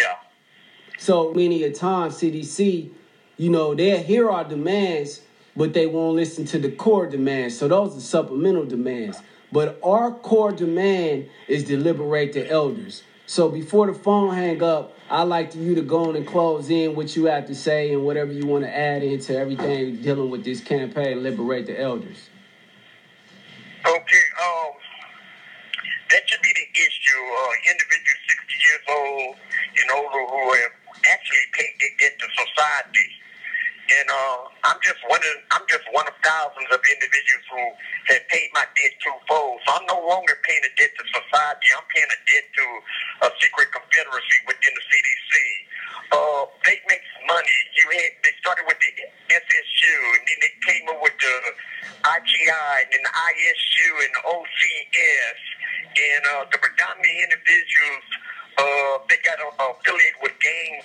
Yeah. 0.00 0.16
So 0.98 1.32
many 1.34 1.62
a 1.64 1.72
time, 1.72 2.10
CDC, 2.10 2.90
you 3.36 3.50
know, 3.50 3.74
they 3.74 4.02
hear 4.02 4.30
our 4.30 4.44
demands, 4.44 5.20
but 5.54 5.74
they 5.74 5.86
won't 5.86 6.16
listen 6.16 6.44
to 6.46 6.58
the 6.58 6.70
core 6.70 7.06
demands. 7.06 7.58
So 7.58 7.68
those 7.68 7.96
are 7.96 8.00
supplemental 8.00 8.64
demands. 8.64 9.18
But 9.52 9.78
our 9.84 10.12
core 10.12 10.52
demand 10.52 11.28
is 11.48 11.64
to 11.64 11.76
liberate 11.76 12.32
the 12.32 12.50
elders. 12.50 13.02
So 13.26 13.48
before 13.48 13.88
the 13.88 13.94
phone 13.94 14.34
hang 14.34 14.62
up, 14.62 14.96
I'd 15.10 15.24
like 15.24 15.54
you 15.56 15.74
to 15.74 15.82
go 15.82 16.08
on 16.08 16.16
and 16.16 16.24
close 16.24 16.70
in 16.70 16.94
what 16.94 17.16
you 17.16 17.24
have 17.24 17.46
to 17.48 17.56
say 17.56 17.92
and 17.92 18.04
whatever 18.04 18.32
you 18.32 18.46
want 18.46 18.64
to 18.64 18.74
add 18.74 19.02
into 19.02 19.36
everything 19.36 19.96
dealing 20.00 20.30
with 20.30 20.44
this 20.44 20.60
campaign, 20.60 21.24
Liberate 21.24 21.66
the 21.66 21.80
Elders. 21.80 22.30
Okay, 23.84 24.24
um, 24.42 24.70
that 26.10 26.22
should 26.26 26.40
be 26.40 26.52
the 26.54 26.80
issue. 26.80 27.22
Uh, 27.38 27.70
individuals 27.70 28.22
60 28.30 28.54
years 28.62 28.80
old 28.88 29.36
and 29.74 29.90
older 29.90 30.30
who 30.30 30.52
have 30.54 30.72
actually 31.10 31.46
paid 31.52 31.74
their 31.80 31.90
debt 31.98 32.18
to 32.20 32.26
society. 32.30 33.10
And 33.86 34.06
uh, 34.10 34.36
I'm 34.66 34.80
just 34.82 34.98
one 35.06 35.22
of 35.22 35.34
I'm 35.54 35.66
just 35.70 35.86
one 35.94 36.06
of 36.10 36.14
thousands 36.26 36.66
of 36.74 36.82
individuals 36.82 37.46
who 37.46 37.62
have 38.10 38.24
paid 38.26 38.50
my 38.50 38.66
debt 38.74 38.94
twofold. 38.98 39.62
So 39.62 39.78
I'm 39.78 39.86
no 39.86 40.02
longer 40.02 40.34
paying 40.42 40.64
a 40.66 40.72
debt 40.74 40.90
to 40.90 41.04
society. 41.06 41.66
I'm 41.70 41.86
paying 41.94 42.10
a 42.10 42.20
debt 42.26 42.46
to 42.50 42.64
a 43.26 43.28
secret 43.38 43.70
confederacy 43.70 44.38
within 44.50 44.72
the 44.74 44.84
CDC. 44.90 45.32
Uh, 46.10 46.42
they 46.66 46.82
make 46.90 47.02
money. 47.30 47.58
You 47.78 47.86
had 47.94 48.10
they 48.26 48.34
started 48.42 48.66
with 48.66 48.78
the 48.82 48.90
SSU, 49.30 49.94
and 50.18 50.22
then 50.26 50.38
they 50.42 50.54
came 50.66 50.84
up 50.90 50.98
with 50.98 51.16
the 51.22 51.34
IGI, 52.10 52.74
and 52.82 52.90
then 52.90 53.02
the 53.06 53.14
ISU, 53.14 53.88
and 54.02 54.12
the 54.18 54.22
OCS, 54.26 55.40
and 55.94 56.22
uh, 56.26 56.42
the 56.50 56.58
predominant 56.58 57.18
individuals 57.30 58.06
uh, 58.56 58.98
they 59.08 59.20
got 59.20 59.36
uh, 59.36 59.72
affiliated 59.72 60.16
with 60.22 60.32
gangs 60.40 60.84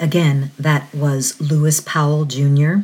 again, 0.00 0.50
that 0.58 0.92
was 0.94 1.40
Lewis 1.40 1.80
Powell 1.80 2.24
Jr. 2.24 2.78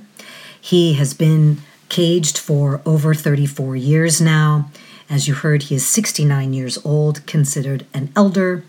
He 0.60 0.94
has 0.94 1.14
been 1.14 1.58
caged 1.88 2.38
for 2.38 2.80
over 2.84 3.14
34 3.14 3.76
years 3.76 4.20
now. 4.20 4.70
As 5.08 5.28
you 5.28 5.34
heard, 5.34 5.64
he 5.64 5.74
is 5.74 5.86
69 5.86 6.52
years 6.52 6.78
old, 6.84 7.24
considered 7.26 7.86
an 7.94 8.12
elder, 8.16 8.64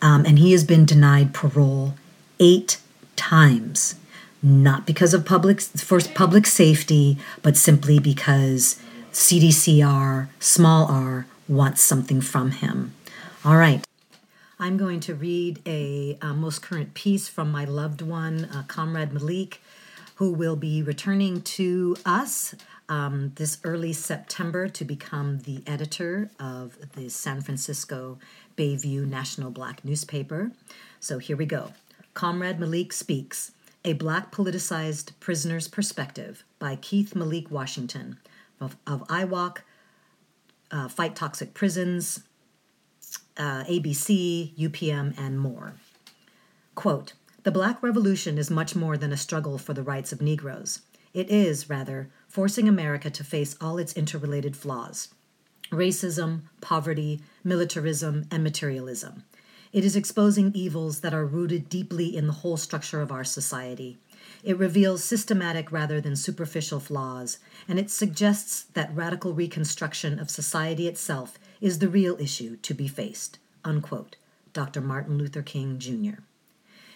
um, 0.00 0.24
and 0.24 0.38
he 0.38 0.52
has 0.52 0.64
been 0.64 0.84
denied 0.84 1.34
parole 1.34 1.94
eight 2.38 2.78
times. 3.16 3.96
Not 4.42 4.86
because 4.86 5.14
of 5.14 5.24
public 5.24 5.60
for 5.60 6.00
public 6.00 6.46
safety, 6.46 7.16
but 7.42 7.56
simply 7.56 7.98
because 7.98 8.80
CDCR, 9.12 10.28
small 10.38 10.86
r, 10.86 11.26
wants 11.48 11.80
something 11.80 12.20
from 12.20 12.50
him. 12.50 12.92
All 13.44 13.56
right. 13.56 13.84
I'm 14.64 14.78
going 14.78 15.00
to 15.00 15.14
read 15.14 15.60
a, 15.66 16.16
uh 16.22 16.32
most 16.32 16.62
current 16.62 16.94
piece 16.94 17.28
from 17.28 17.52
my 17.52 17.66
loved 17.66 18.00
one, 18.00 18.46
uh, 18.46 18.62
Comrade 18.66 19.12
Malik, 19.12 19.60
who 20.14 20.32
will 20.32 20.56
be 20.56 20.82
returning 20.82 21.42
to 21.42 21.98
us 22.06 22.54
um, 22.88 23.32
this 23.34 23.58
early 23.62 23.92
September 23.92 24.70
to 24.70 24.82
become 24.86 25.40
the 25.40 25.62
editor 25.66 26.30
of 26.40 26.78
the 26.94 27.10
San 27.10 27.42
Francisco 27.42 28.16
Bayview 28.56 29.06
National 29.06 29.50
Black 29.50 29.84
newspaper. 29.84 30.50
So 30.98 31.18
here 31.18 31.36
we 31.36 31.44
go. 31.44 31.74
Comrade 32.14 32.58
Malik 32.58 32.94
Speaks 32.94 33.52
A 33.84 33.92
Black 33.92 34.32
Politicized 34.32 35.10
Prisoner's 35.20 35.68
Perspective 35.68 36.42
by 36.58 36.76
Keith 36.76 37.14
Malik 37.14 37.50
Washington 37.50 38.16
of, 38.62 38.78
of 38.86 39.06
IWOC 39.08 39.58
uh, 40.70 40.88
Fight 40.88 41.14
Toxic 41.14 41.52
Prisons, 41.52 42.22
uh, 43.36 43.64
ABC, 43.64 44.56
UPM, 44.56 45.18
and 45.18 45.38
more. 45.38 45.74
Quote 46.74 47.14
The 47.42 47.50
Black 47.50 47.82
Revolution 47.82 48.38
is 48.38 48.50
much 48.50 48.74
more 48.76 48.96
than 48.96 49.12
a 49.12 49.16
struggle 49.16 49.58
for 49.58 49.74
the 49.74 49.82
rights 49.82 50.12
of 50.12 50.20
Negroes. 50.20 50.80
It 51.12 51.30
is, 51.30 51.70
rather, 51.70 52.10
forcing 52.26 52.68
America 52.68 53.10
to 53.10 53.24
face 53.24 53.56
all 53.60 53.78
its 53.78 53.92
interrelated 53.92 54.56
flaws 54.56 55.08
racism, 55.70 56.42
poverty, 56.60 57.20
militarism, 57.42 58.26
and 58.30 58.44
materialism. 58.44 59.24
It 59.72 59.84
is 59.84 59.96
exposing 59.96 60.52
evils 60.54 61.00
that 61.00 61.14
are 61.14 61.26
rooted 61.26 61.68
deeply 61.68 62.16
in 62.16 62.28
the 62.28 62.32
whole 62.32 62.56
structure 62.56 63.00
of 63.00 63.10
our 63.10 63.24
society. 63.24 63.98
It 64.44 64.58
reveals 64.58 65.02
systematic 65.02 65.72
rather 65.72 66.00
than 66.00 66.16
superficial 66.16 66.78
flaws, 66.78 67.38
and 67.66 67.78
it 67.78 67.90
suggests 67.90 68.64
that 68.74 68.94
radical 68.94 69.32
reconstruction 69.32 70.18
of 70.18 70.30
society 70.30 70.86
itself 70.86 71.38
is 71.60 71.78
the 71.78 71.88
real 71.88 72.16
issue 72.20 72.56
to 72.56 72.74
be 72.74 72.88
faced. 72.88 73.38
Unquote. 73.64 74.16
Dr. 74.52 74.80
Martin 74.80 75.18
Luther 75.18 75.42
King 75.42 75.78
Jr. 75.78 76.20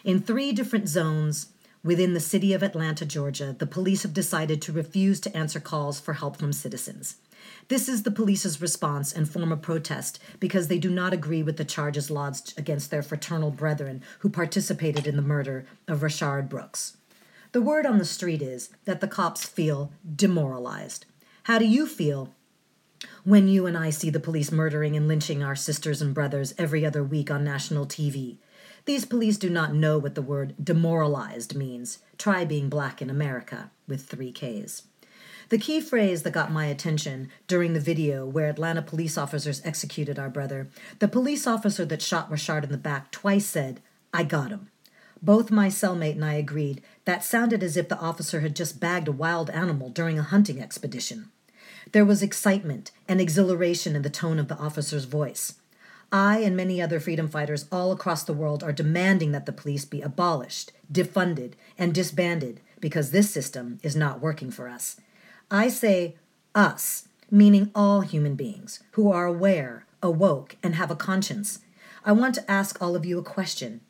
In 0.04 0.20
three 0.20 0.52
different 0.52 0.88
zones 0.88 1.48
within 1.82 2.14
the 2.14 2.20
city 2.20 2.52
of 2.52 2.62
Atlanta, 2.62 3.04
Georgia, 3.04 3.54
the 3.58 3.66
police 3.66 4.04
have 4.04 4.14
decided 4.14 4.62
to 4.62 4.72
refuse 4.72 5.20
to 5.20 5.36
answer 5.36 5.58
calls 5.58 5.98
for 5.98 6.14
help 6.14 6.36
from 6.36 6.52
citizens. 6.52 7.16
This 7.68 7.88
is 7.88 8.02
the 8.02 8.10
police's 8.10 8.60
response 8.60 9.12
and 9.12 9.28
form 9.28 9.52
of 9.52 9.62
protest 9.62 10.18
because 10.40 10.68
they 10.68 10.78
do 10.78 10.90
not 10.90 11.12
agree 11.12 11.42
with 11.42 11.56
the 11.56 11.64
charges 11.64 12.10
lodged 12.10 12.58
against 12.58 12.90
their 12.90 13.02
fraternal 13.02 13.50
brethren 13.50 14.02
who 14.20 14.28
participated 14.28 15.06
in 15.06 15.16
the 15.16 15.22
murder 15.22 15.66
of 15.86 16.00
Rayshard 16.00 16.48
Brooks. 16.48 16.96
The 17.52 17.62
word 17.62 17.86
on 17.86 17.98
the 17.98 18.04
street 18.04 18.42
is 18.42 18.70
that 18.84 19.00
the 19.00 19.08
cops 19.08 19.46
feel 19.46 19.92
demoralized. 20.14 21.06
How 21.44 21.58
do 21.58 21.66
you 21.66 21.86
feel 21.86 22.34
when 23.28 23.46
you 23.46 23.66
and 23.66 23.76
I 23.76 23.90
see 23.90 24.08
the 24.08 24.18
police 24.18 24.50
murdering 24.50 24.96
and 24.96 25.06
lynching 25.06 25.42
our 25.42 25.54
sisters 25.54 26.00
and 26.00 26.14
brothers 26.14 26.54
every 26.56 26.86
other 26.86 27.04
week 27.04 27.30
on 27.30 27.44
national 27.44 27.84
TV? 27.84 28.38
These 28.86 29.04
police 29.04 29.36
do 29.36 29.50
not 29.50 29.74
know 29.74 29.98
what 29.98 30.14
the 30.14 30.22
word 30.22 30.54
demoralized 30.64 31.54
means. 31.54 31.98
Try 32.16 32.46
being 32.46 32.70
black 32.70 33.02
in 33.02 33.10
America 33.10 33.70
with 33.86 34.06
three 34.06 34.32
Ks. 34.32 34.84
The 35.50 35.58
key 35.58 35.78
phrase 35.82 36.22
that 36.22 36.30
got 36.30 36.50
my 36.50 36.64
attention 36.64 37.28
during 37.46 37.74
the 37.74 37.80
video 37.80 38.24
where 38.24 38.48
Atlanta 38.48 38.80
police 38.80 39.18
officers 39.18 39.60
executed 39.62 40.18
our 40.18 40.30
brother, 40.30 40.70
the 40.98 41.06
police 41.06 41.46
officer 41.46 41.84
that 41.84 42.00
shot 42.00 42.30
Rayshard 42.30 42.64
in 42.64 42.72
the 42.72 42.78
back 42.78 43.10
twice 43.10 43.44
said, 43.44 43.82
I 44.10 44.22
got 44.22 44.48
him. 44.48 44.70
Both 45.20 45.50
my 45.50 45.68
cellmate 45.68 46.12
and 46.12 46.24
I 46.24 46.32
agreed 46.34 46.80
that 47.04 47.24
sounded 47.24 47.62
as 47.62 47.76
if 47.76 47.90
the 47.90 48.00
officer 48.00 48.40
had 48.40 48.56
just 48.56 48.80
bagged 48.80 49.06
a 49.06 49.12
wild 49.12 49.50
animal 49.50 49.90
during 49.90 50.18
a 50.18 50.22
hunting 50.22 50.62
expedition. 50.62 51.30
There 51.92 52.04
was 52.04 52.22
excitement 52.22 52.90
and 53.08 53.20
exhilaration 53.20 53.96
in 53.96 54.02
the 54.02 54.10
tone 54.10 54.38
of 54.38 54.48
the 54.48 54.58
officer's 54.58 55.04
voice. 55.04 55.54
I 56.10 56.38
and 56.38 56.56
many 56.56 56.80
other 56.80 57.00
freedom 57.00 57.28
fighters 57.28 57.66
all 57.70 57.92
across 57.92 58.24
the 58.24 58.32
world 58.32 58.62
are 58.62 58.72
demanding 58.72 59.32
that 59.32 59.46
the 59.46 59.52
police 59.52 59.84
be 59.84 60.00
abolished, 60.00 60.72
defunded, 60.90 61.52
and 61.78 61.94
disbanded 61.94 62.60
because 62.80 63.10
this 63.10 63.30
system 63.30 63.78
is 63.82 63.96
not 63.96 64.20
working 64.20 64.50
for 64.50 64.68
us. 64.68 65.00
I 65.50 65.68
say 65.68 66.16
us, 66.54 67.08
meaning 67.30 67.70
all 67.74 68.02
human 68.02 68.34
beings 68.34 68.82
who 68.92 69.10
are 69.10 69.26
aware, 69.26 69.86
awoke, 70.02 70.56
and 70.62 70.74
have 70.74 70.90
a 70.90 70.96
conscience. 70.96 71.60
I 72.04 72.12
want 72.12 72.34
to 72.36 72.50
ask 72.50 72.80
all 72.80 72.96
of 72.96 73.04
you 73.04 73.18
a 73.18 73.22
question. 73.22 73.80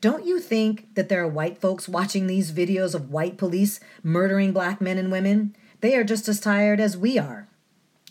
Don't 0.00 0.24
you 0.24 0.40
think 0.40 0.94
that 0.94 1.08
there 1.08 1.22
are 1.22 1.28
white 1.28 1.58
folks 1.58 1.88
watching 1.88 2.26
these 2.26 2.52
videos 2.52 2.94
of 2.94 3.10
white 3.10 3.36
police 3.36 3.80
murdering 4.02 4.52
black 4.52 4.80
men 4.80 4.98
and 4.98 5.12
women? 5.12 5.54
They 5.80 5.94
are 5.94 6.04
just 6.04 6.28
as 6.28 6.40
tired 6.40 6.80
as 6.80 6.96
we 6.96 7.18
are. 7.18 7.48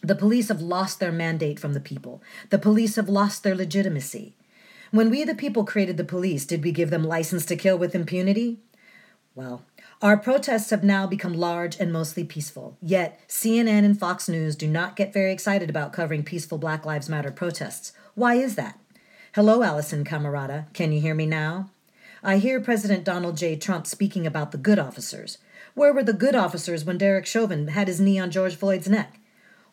The 0.02 0.16
police 0.16 0.48
have 0.48 0.62
lost 0.62 1.00
their 1.00 1.12
mandate 1.12 1.60
from 1.60 1.74
the 1.74 1.80
people. 1.80 2.22
The 2.50 2.58
police 2.58 2.96
have 2.96 3.10
lost 3.10 3.44
their 3.44 3.56
legitimacy. 3.56 4.36
When 4.92 5.10
we, 5.10 5.24
the 5.24 5.36
people, 5.36 5.66
created 5.66 5.98
the 5.98 6.04
police, 6.04 6.46
did 6.46 6.64
we 6.64 6.72
give 6.72 6.90
them 6.90 7.04
license 7.04 7.46
to 7.48 7.56
kill 7.56 7.78
with 7.78 7.94
impunity? 7.94 8.60
Well, 9.36 9.64
our 10.02 10.18
protests 10.18 10.72
have 10.72 10.84
now 10.84 11.06
become 11.06 11.34
large 11.34 11.80
and 11.80 11.94
mostly 11.94 12.24
peaceful. 12.24 12.78
Yet, 12.82 13.20
CNN 13.28 13.86
and 13.86 14.00
Fox 14.00 14.28
News 14.28 14.56
do 14.56 14.68
not 14.68 14.96
get 14.96 15.14
very 15.14 15.32
excited 15.32 15.70
about 15.70 15.94
covering 15.94 16.24
peaceful 16.24 16.58
Black 16.58 16.86
Lives 16.86 17.10
Matter 17.10 17.32
protests. 17.32 17.92
Why 18.16 18.36
is 18.36 18.56
that? 18.56 18.80
Hello, 19.36 19.60
Alisyn 19.60 20.06
Camerota. 20.06 20.74
Can 20.74 20.92
you 20.92 21.02
hear 21.02 21.14
me 21.14 21.26
now? 21.26 21.70
I 22.24 22.38
hear 22.38 22.60
President 22.60 23.04
Donald 23.04 23.38
J. 23.38 23.56
Trump 23.56 23.86
speaking 23.86 24.26
about 24.26 24.52
the 24.52 24.58
good 24.58 24.80
officers. 24.80 25.38
Where 25.76 25.94
were 25.94 26.04
the 26.04 26.14
good 26.14 26.36
officers 26.36 26.84
when 26.84 26.98
Derek 26.98 27.26
Chauvin 27.26 27.70
had 27.70 27.88
his 27.88 28.02
knee 28.02 28.20
on 28.20 28.32
George 28.32 28.56
Floyd's 28.56 28.90
neck? 28.90 29.20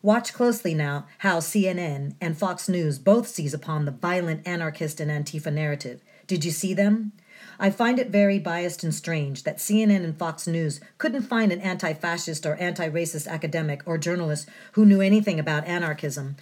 Watch 0.01 0.33
closely 0.33 0.73
now 0.73 1.07
how 1.19 1.39
CNN 1.39 2.15
and 2.21 2.37
Fox 2.37 2.69
News 2.69 2.99
both 2.99 3.27
seize 3.27 3.53
upon 3.53 3.85
the 3.85 3.91
violent 3.91 4.47
anarchist 4.47 4.99
and 4.99 5.09
Antifa 5.09 5.51
narrative. 5.51 6.01
Did 6.27 6.45
you 6.45 6.51
see 6.51 6.73
them? 6.73 7.13
I 7.59 7.71
find 7.71 7.97
it 7.97 8.09
very 8.09 8.37
biased 8.37 8.83
and 8.83 8.93
strange 8.93 9.43
that 9.43 9.57
CNN 9.57 10.03
and 10.03 10.17
Fox 10.17 10.47
News 10.47 10.79
couldn't 10.97 11.23
find 11.23 11.51
an 11.51 11.61
anti 11.61 11.93
fascist 11.93 12.45
or 12.45 12.55
anti 12.55 12.87
racist 12.87 13.27
academic 13.27 13.81
or 13.85 13.97
journalist 13.97 14.47
who 14.73 14.85
knew 14.85 15.01
anything 15.01 15.39
about 15.39 15.65
anarchism. 15.65 16.35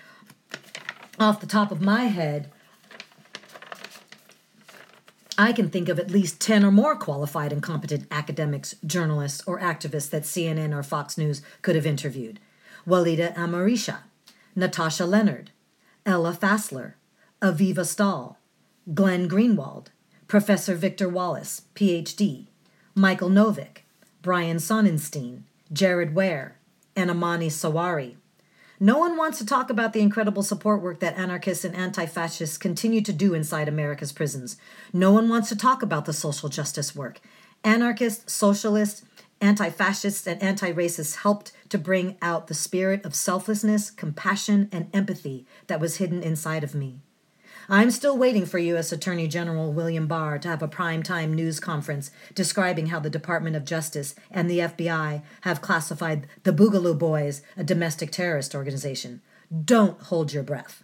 Off 1.18 1.40
the 1.40 1.48
top 1.48 1.72
of 1.72 1.82
my 1.82 2.06
head, 2.06 2.52
I 5.38 5.52
can 5.52 5.70
think 5.70 5.90
of 5.90 6.00
at 6.00 6.12
least 6.12 6.40
10 6.40 6.64
or 6.64 6.72
more 6.72 6.96
qualified 6.96 7.52
and 7.52 7.62
competent 7.62 8.08
academics, 8.10 8.76
journalists, 8.86 9.44
or 9.46 9.60
activists 9.60 10.10
that 10.12 10.24
CNN 10.24 10.74
or 10.74 10.82
Fox 10.82 11.18
News 11.18 11.42
could 11.62 11.76
have 11.76 11.86
interviewed. 11.86 12.40
Walidah 12.88 13.36
Imarisha, 13.36 14.00
Natasha 14.56 15.06
Lennard, 15.06 15.50
Ella 16.06 16.32
Fassler, 16.34 16.94
Aviva 17.42 17.86
Stahl, 17.86 18.38
Glenn 18.94 19.28
Greenwald, 19.28 19.88
Professor 20.28 20.76
Victor 20.76 21.10
Wallace, 21.10 21.64
PhD, 21.76 22.48
Michael 22.94 23.30
Novick, 23.30 23.80
Brian 24.22 24.58
Sonnenstein, 24.58 25.42
Jared 25.74 26.16
Ware, 26.16 26.58
and 26.96 27.12
Amani 27.12 27.50
Sawari. 27.50 28.16
No 28.80 28.98
one 28.98 29.16
wants 29.16 29.38
to 29.38 29.46
talk 29.46 29.70
about 29.70 29.94
the 29.94 30.02
incredible 30.02 30.44
support 30.44 30.82
work 30.82 31.00
that 31.00 31.18
anarchists 31.18 31.64
and 31.64 31.76
anti 31.76 32.06
fascists 32.06 32.58
continue 32.58 33.02
to 33.02 33.14
do 33.14 33.34
inside 33.34 33.70
America's 33.70 34.12
prisons. 34.12 34.58
No 34.92 35.12
one 35.14 35.30
wants 35.30 35.48
to 35.50 35.56
talk 35.56 35.82
about 35.82 36.06
the 36.06 36.14
social 36.14 36.50
justice 36.50 36.94
work. 36.94 37.22
Anarchists, 37.64 38.34
socialists, 38.34 39.06
anti 39.40 39.70
fascists, 39.70 40.28
and 40.28 40.42
anti 40.44 40.74
racists 40.74 41.18
helped 41.18 41.54
to 41.70 41.78
bring 41.78 42.18
out 42.22 42.48
the 42.48 42.54
spirit 42.54 43.06
of 43.06 43.16
selflessness, 43.16 43.90
compassion, 43.90 44.68
and 44.74 44.90
empathy 44.94 45.46
that 45.68 45.80
was 45.80 45.98
hidden 45.98 46.22
inside 46.22 46.64
of 46.64 46.76
me. 46.76 47.00
I'm 47.68 47.90
still 47.90 48.16
waiting 48.16 48.46
for 48.46 48.60
U.S. 48.60 48.92
Attorney 48.92 49.28
General 49.28 49.74
William 49.74 50.06
Barr 50.06 50.38
to 50.38 50.48
have 50.48 50.62
a 50.62 50.68
primetime 50.68 51.32
news 51.32 51.60
conference 51.60 52.12
describing 52.36 52.88
how 52.88 53.00
the 53.00 53.10
Department 53.10 53.56
of 53.56 53.66
Justice 53.66 54.14
and 54.30 54.48
the 54.48 54.60
FBI 54.60 55.24
have 55.42 55.64
classified 55.64 56.28
the 56.44 56.54
Boogaloo 56.54 56.98
Boys 56.98 57.42
a 57.58 57.64
domestic 57.64 58.12
terrorist 58.12 58.54
organization. 58.54 59.22
Don't 59.64 60.00
hold 60.00 60.32
your 60.32 60.44
breath. 60.44 60.84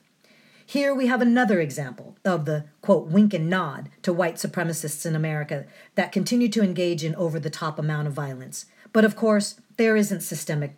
Here 0.66 0.96
we 0.96 1.06
have 1.06 1.22
another 1.22 1.60
example 1.60 2.16
of 2.26 2.46
the 2.46 2.66
quote 2.82 3.08
wink 3.08 3.34
and 3.36 3.48
nod 3.48 3.90
to 4.02 4.12
white 4.12 4.36
supremacists 4.36 5.06
in 5.06 5.16
America 5.16 5.66
that 5.94 6.12
continue 6.12 6.50
to 6.50 6.64
engage 6.64 7.04
in 7.04 7.14
over 7.16 7.40
the 7.40 7.50
top 7.52 7.78
amount 7.78 8.08
of 8.08 8.14
violence. 8.14 8.66
But 8.92 9.06
of 9.06 9.16
course, 9.16 9.62
there 9.78 9.96
isn't 9.96 10.22
systemic 10.22 10.78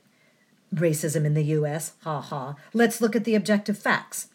racism 0.74 1.24
in 1.24 1.34
the 1.34 1.44
US. 1.46 1.94
Ha 2.02 2.20
ha. 2.20 2.56
Let's 2.74 3.00
look 3.00 3.16
at 3.16 3.24
the 3.24 3.36
objective 3.36 3.78
facts. 3.78 4.28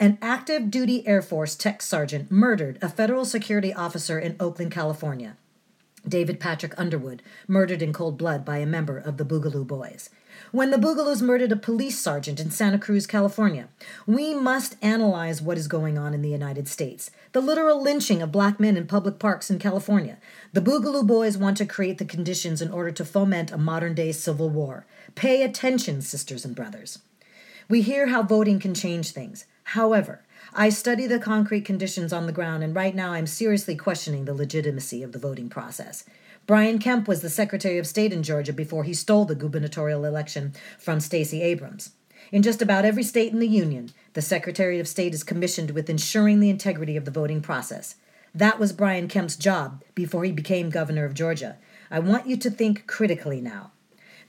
An 0.00 0.18
active 0.20 0.70
duty 0.70 1.06
Air 1.06 1.22
Force 1.22 1.54
tech 1.54 1.80
sergeant 1.80 2.30
murdered 2.30 2.78
a 2.82 2.88
federal 2.88 3.24
security 3.24 3.72
officer 3.72 4.18
in 4.18 4.36
Oakland, 4.40 4.72
California. 4.72 5.36
David 6.06 6.40
Patrick 6.40 6.74
Underwood, 6.76 7.22
murdered 7.46 7.80
in 7.80 7.92
cold 7.92 8.18
blood 8.18 8.44
by 8.44 8.58
a 8.58 8.66
member 8.66 8.98
of 8.98 9.16
the 9.16 9.24
Boogaloo 9.24 9.64
Boys. 9.64 10.10
When 10.50 10.70
the 10.70 10.76
Boogaloos 10.76 11.22
murdered 11.22 11.52
a 11.52 11.56
police 11.56 12.00
sergeant 12.00 12.40
in 12.40 12.50
Santa 12.50 12.78
Cruz, 12.78 13.06
California, 13.06 13.68
we 14.06 14.34
must 14.34 14.76
analyze 14.82 15.40
what 15.40 15.56
is 15.56 15.68
going 15.68 15.96
on 15.96 16.12
in 16.12 16.22
the 16.22 16.30
United 16.30 16.66
States. 16.66 17.10
The 17.32 17.40
literal 17.40 17.80
lynching 17.80 18.20
of 18.20 18.32
black 18.32 18.58
men 18.58 18.76
in 18.76 18.88
public 18.88 19.20
parks 19.20 19.50
in 19.50 19.60
California. 19.60 20.18
The 20.52 20.60
Boogaloo 20.60 21.06
Boys 21.06 21.38
want 21.38 21.56
to 21.58 21.66
create 21.66 21.98
the 21.98 22.04
conditions 22.04 22.60
in 22.60 22.72
order 22.72 22.90
to 22.90 23.04
foment 23.04 23.52
a 23.52 23.58
modern 23.58 23.94
day 23.94 24.10
civil 24.10 24.50
war. 24.50 24.86
Pay 25.14 25.42
attention, 25.42 26.02
sisters 26.02 26.44
and 26.44 26.56
brothers. 26.56 26.98
We 27.68 27.82
hear 27.82 28.08
how 28.08 28.24
voting 28.24 28.58
can 28.58 28.74
change 28.74 29.12
things. 29.12 29.46
However, 29.64 30.22
I 30.54 30.68
study 30.68 31.06
the 31.06 31.18
concrete 31.18 31.64
conditions 31.64 32.12
on 32.12 32.26
the 32.26 32.32
ground, 32.32 32.62
and 32.62 32.74
right 32.74 32.94
now 32.94 33.12
I'm 33.12 33.26
seriously 33.26 33.74
questioning 33.76 34.24
the 34.24 34.34
legitimacy 34.34 35.02
of 35.02 35.12
the 35.12 35.18
voting 35.18 35.48
process. 35.48 36.04
Brian 36.46 36.78
Kemp 36.78 37.06
was 37.06 37.22
the 37.22 37.30
Secretary 37.30 37.78
of 37.78 37.86
State 37.86 38.12
in 38.12 38.22
Georgia 38.22 38.52
before 38.52 38.84
he 38.84 38.92
stole 38.92 39.24
the 39.24 39.34
gubernatorial 39.34 40.04
election 40.04 40.52
from 40.78 41.00
Stacey 41.00 41.40
Abrams. 41.40 41.92
In 42.32 42.42
just 42.42 42.60
about 42.60 42.84
every 42.84 43.02
state 43.02 43.32
in 43.32 43.38
the 43.38 43.46
Union, 43.46 43.90
the 44.14 44.22
Secretary 44.22 44.80
of 44.80 44.88
State 44.88 45.14
is 45.14 45.22
commissioned 45.22 45.70
with 45.70 45.88
ensuring 45.88 46.40
the 46.40 46.50
integrity 46.50 46.96
of 46.96 47.04
the 47.04 47.10
voting 47.10 47.40
process. 47.40 47.94
That 48.34 48.58
was 48.58 48.72
Brian 48.72 49.08
Kemp's 49.08 49.36
job 49.36 49.82
before 49.94 50.24
he 50.24 50.32
became 50.32 50.70
governor 50.70 51.04
of 51.04 51.14
Georgia. 51.14 51.58
I 51.90 52.00
want 52.00 52.26
you 52.26 52.36
to 52.38 52.50
think 52.50 52.86
critically 52.86 53.40
now. 53.40 53.70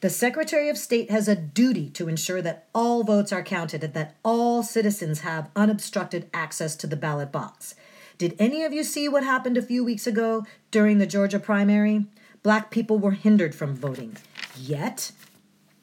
The 0.03 0.09
Secretary 0.09 0.67
of 0.67 0.77
State 0.77 1.09
has 1.11 1.29
a 1.29 1.35
duty 1.35 1.89
to 1.91 2.09
ensure 2.09 2.41
that 2.41 2.67
all 2.75 3.05
votes 3.05 3.31
are 3.31 3.41
counted 3.41 3.85
and 3.85 3.93
that 3.93 4.17
all 4.21 4.61
citizens 4.61 5.21
have 5.21 5.49
unobstructed 5.55 6.29
access 6.33 6.75
to 6.75 6.87
the 6.87 6.97
ballot 6.97 7.31
box. 7.31 7.73
Did 8.17 8.35
any 8.37 8.65
of 8.65 8.73
you 8.73 8.83
see 8.83 9.07
what 9.07 9.23
happened 9.23 9.57
a 9.57 9.61
few 9.61 9.81
weeks 9.81 10.05
ago 10.05 10.45
during 10.71 10.97
the 10.97 11.07
Georgia 11.07 11.39
primary? 11.39 12.05
Black 12.41 12.69
people 12.69 12.99
were 12.99 13.11
hindered 13.11 13.55
from 13.55 13.77
voting. 13.77 14.17
Yet, 14.57 15.13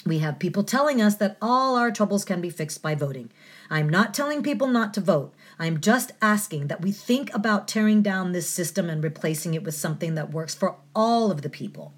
we 0.05 0.19
have 0.19 0.39
people 0.39 0.65
telling 0.65 1.01
us 1.01 1.15
that 1.15 1.39
all 1.41 1.75
our 1.77 1.91
troubles 1.91 2.27
can 2.27 2.43
be 2.43 2.51
fixed 2.51 2.83
by 2.83 2.95
voting. 2.95 3.31
I'm 3.71 3.89
not 3.89 4.13
telling 4.13 4.43
people 4.43 4.67
not 4.67 4.93
to 4.93 5.01
vote. 5.01 5.33
I'm 5.59 5.81
just 5.81 6.13
asking 6.21 6.67
that 6.67 6.83
we 6.83 6.93
think 6.93 7.35
about 7.35 7.67
tearing 7.67 8.03
down 8.03 8.33
this 8.33 8.51
system 8.51 8.91
and 8.91 9.03
replacing 9.03 9.55
it 9.55 9.63
with 9.63 9.75
something 9.77 10.15
that 10.17 10.31
works 10.31 10.55
for 10.55 10.77
all 10.95 11.31
of 11.31 11.41
the 11.41 11.49
people. 11.49 11.95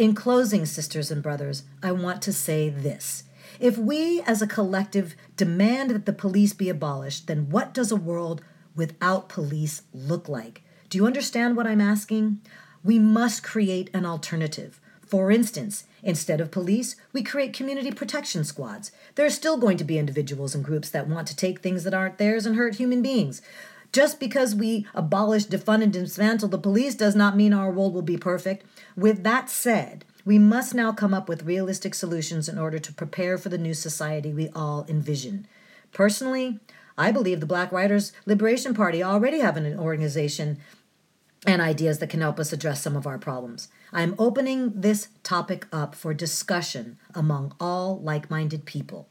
In 0.00 0.14
closing, 0.14 0.64
sisters 0.64 1.10
and 1.10 1.22
brothers, 1.22 1.64
I 1.82 1.92
want 1.92 2.22
to 2.22 2.32
say 2.32 2.70
this. 2.70 3.24
If 3.60 3.76
we 3.76 4.22
as 4.22 4.40
a 4.40 4.46
collective 4.46 5.14
demand 5.36 5.90
that 5.90 6.06
the 6.06 6.14
police 6.14 6.54
be 6.54 6.70
abolished, 6.70 7.26
then 7.26 7.50
what 7.50 7.74
does 7.74 7.92
a 7.92 7.96
world 7.96 8.40
without 8.74 9.28
police 9.28 9.82
look 9.92 10.26
like? 10.26 10.62
Do 10.88 10.96
you 10.96 11.04
understand 11.04 11.54
what 11.54 11.66
I'm 11.66 11.82
asking? 11.82 12.40
We 12.82 12.98
must 12.98 13.42
create 13.42 13.90
an 13.92 14.06
alternative. 14.06 14.80
For 15.06 15.30
instance, 15.30 15.84
instead 16.02 16.40
of 16.40 16.50
police, 16.50 16.96
we 17.12 17.22
create 17.22 17.52
community 17.52 17.90
protection 17.90 18.42
squads. 18.42 18.92
There 19.16 19.26
are 19.26 19.28
still 19.28 19.58
going 19.58 19.76
to 19.76 19.84
be 19.84 19.98
individuals 19.98 20.54
and 20.54 20.64
groups 20.64 20.88
that 20.88 21.08
want 21.08 21.28
to 21.28 21.36
take 21.36 21.60
things 21.60 21.84
that 21.84 21.92
aren't 21.92 22.16
theirs 22.16 22.46
and 22.46 22.56
hurt 22.56 22.76
human 22.76 23.02
beings. 23.02 23.42
Just 23.92 24.20
because 24.20 24.54
we 24.54 24.86
abolish, 24.94 25.46
defund, 25.46 25.82
and 25.82 25.92
dismantle 25.92 26.48
the 26.48 26.58
police 26.58 26.94
does 26.94 27.16
not 27.16 27.36
mean 27.36 27.52
our 27.52 27.70
world 27.70 27.92
will 27.92 28.02
be 28.02 28.16
perfect. 28.16 28.64
With 29.00 29.22
that 29.22 29.48
said, 29.48 30.04
we 30.26 30.38
must 30.38 30.74
now 30.74 30.92
come 30.92 31.14
up 31.14 31.26
with 31.26 31.44
realistic 31.44 31.94
solutions 31.94 32.50
in 32.50 32.58
order 32.58 32.78
to 32.78 32.92
prepare 32.92 33.38
for 33.38 33.48
the 33.48 33.56
new 33.56 33.72
society 33.72 34.30
we 34.30 34.50
all 34.50 34.84
envision. 34.90 35.46
Personally, 35.90 36.58
I 36.98 37.10
believe 37.10 37.40
the 37.40 37.46
Black 37.46 37.72
Riders 37.72 38.12
Liberation 38.26 38.74
Party 38.74 39.02
already 39.02 39.38
have 39.38 39.56
an 39.56 39.78
organization 39.78 40.58
and 41.46 41.62
ideas 41.62 41.98
that 42.00 42.10
can 42.10 42.20
help 42.20 42.38
us 42.38 42.52
address 42.52 42.82
some 42.82 42.94
of 42.94 43.06
our 43.06 43.16
problems. 43.16 43.68
I 43.90 44.02
am 44.02 44.16
opening 44.18 44.82
this 44.82 45.08
topic 45.22 45.66
up 45.72 45.94
for 45.94 46.12
discussion 46.12 46.98
among 47.14 47.54
all 47.58 47.98
like 48.00 48.28
minded 48.28 48.66
people. 48.66 49.08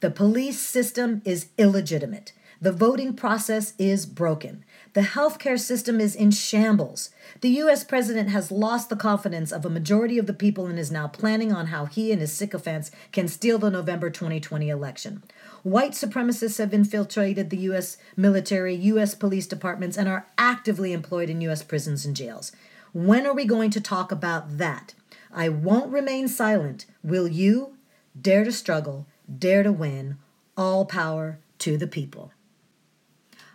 The 0.00 0.10
police 0.10 0.58
system 0.58 1.22
is 1.24 1.46
illegitimate. 1.56 2.32
The 2.60 2.72
voting 2.72 3.14
process 3.14 3.74
is 3.78 4.04
broken. 4.04 4.64
The 4.94 5.00
healthcare 5.00 5.58
system 5.58 6.00
is 6.00 6.14
in 6.14 6.32
shambles. 6.32 7.08
The 7.40 7.48
U.S. 7.48 7.82
president 7.82 8.28
has 8.28 8.52
lost 8.52 8.90
the 8.90 8.96
confidence 8.96 9.50
of 9.50 9.64
a 9.64 9.70
majority 9.70 10.18
of 10.18 10.26
the 10.26 10.34
people 10.34 10.66
and 10.66 10.78
is 10.78 10.90
now 10.90 11.08
planning 11.08 11.50
on 11.50 11.68
how 11.68 11.86
he 11.86 12.12
and 12.12 12.20
his 12.20 12.32
sycophants 12.32 12.90
can 13.10 13.26
steal 13.26 13.58
the 13.58 13.70
November 13.70 14.10
2020 14.10 14.68
election. 14.68 15.22
White 15.62 15.92
supremacists 15.92 16.58
have 16.58 16.74
infiltrated 16.74 17.48
the 17.48 17.56
U.S. 17.58 17.96
military, 18.16 18.74
U.S. 18.74 19.14
police 19.14 19.46
departments, 19.46 19.96
and 19.96 20.08
are 20.08 20.26
actively 20.36 20.92
employed 20.92 21.30
in 21.30 21.40
U.S. 21.40 21.62
prisons 21.62 22.04
and 22.04 22.14
jails. 22.14 22.52
When 22.92 23.26
are 23.26 23.34
we 23.34 23.46
going 23.46 23.70
to 23.70 23.80
talk 23.80 24.12
about 24.12 24.58
that? 24.58 24.92
I 25.32 25.48
won't 25.48 25.90
remain 25.90 26.28
silent. 26.28 26.84
Will 27.02 27.28
you? 27.28 27.78
Dare 28.20 28.44
to 28.44 28.52
struggle, 28.52 29.06
dare 29.38 29.62
to 29.62 29.72
win. 29.72 30.18
All 30.54 30.84
power 30.84 31.38
to 31.60 31.78
the 31.78 31.86
people. 31.86 32.32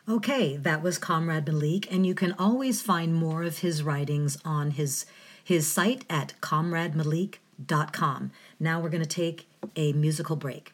Okay, 0.10 0.56
that 0.56 0.82
was 0.82 0.98
Comrade 0.98 1.46
Malik, 1.48 1.92
and 1.92 2.08
you 2.08 2.16
can 2.16 2.34
always 2.40 2.82
find 2.82 3.14
more 3.14 3.44
of 3.44 3.58
his 3.58 3.84
writings 3.84 4.38
on 4.46 4.72
his 4.72 5.06
his 5.44 5.68
site 5.68 6.06
at 6.10 6.34
comrademalik.com. 6.40 8.32
Now 8.58 8.80
we're 8.80 8.88
going 8.88 9.04
to 9.04 9.10
take 9.10 9.50
a 9.76 9.92
musical 9.92 10.38
break. 10.38 10.72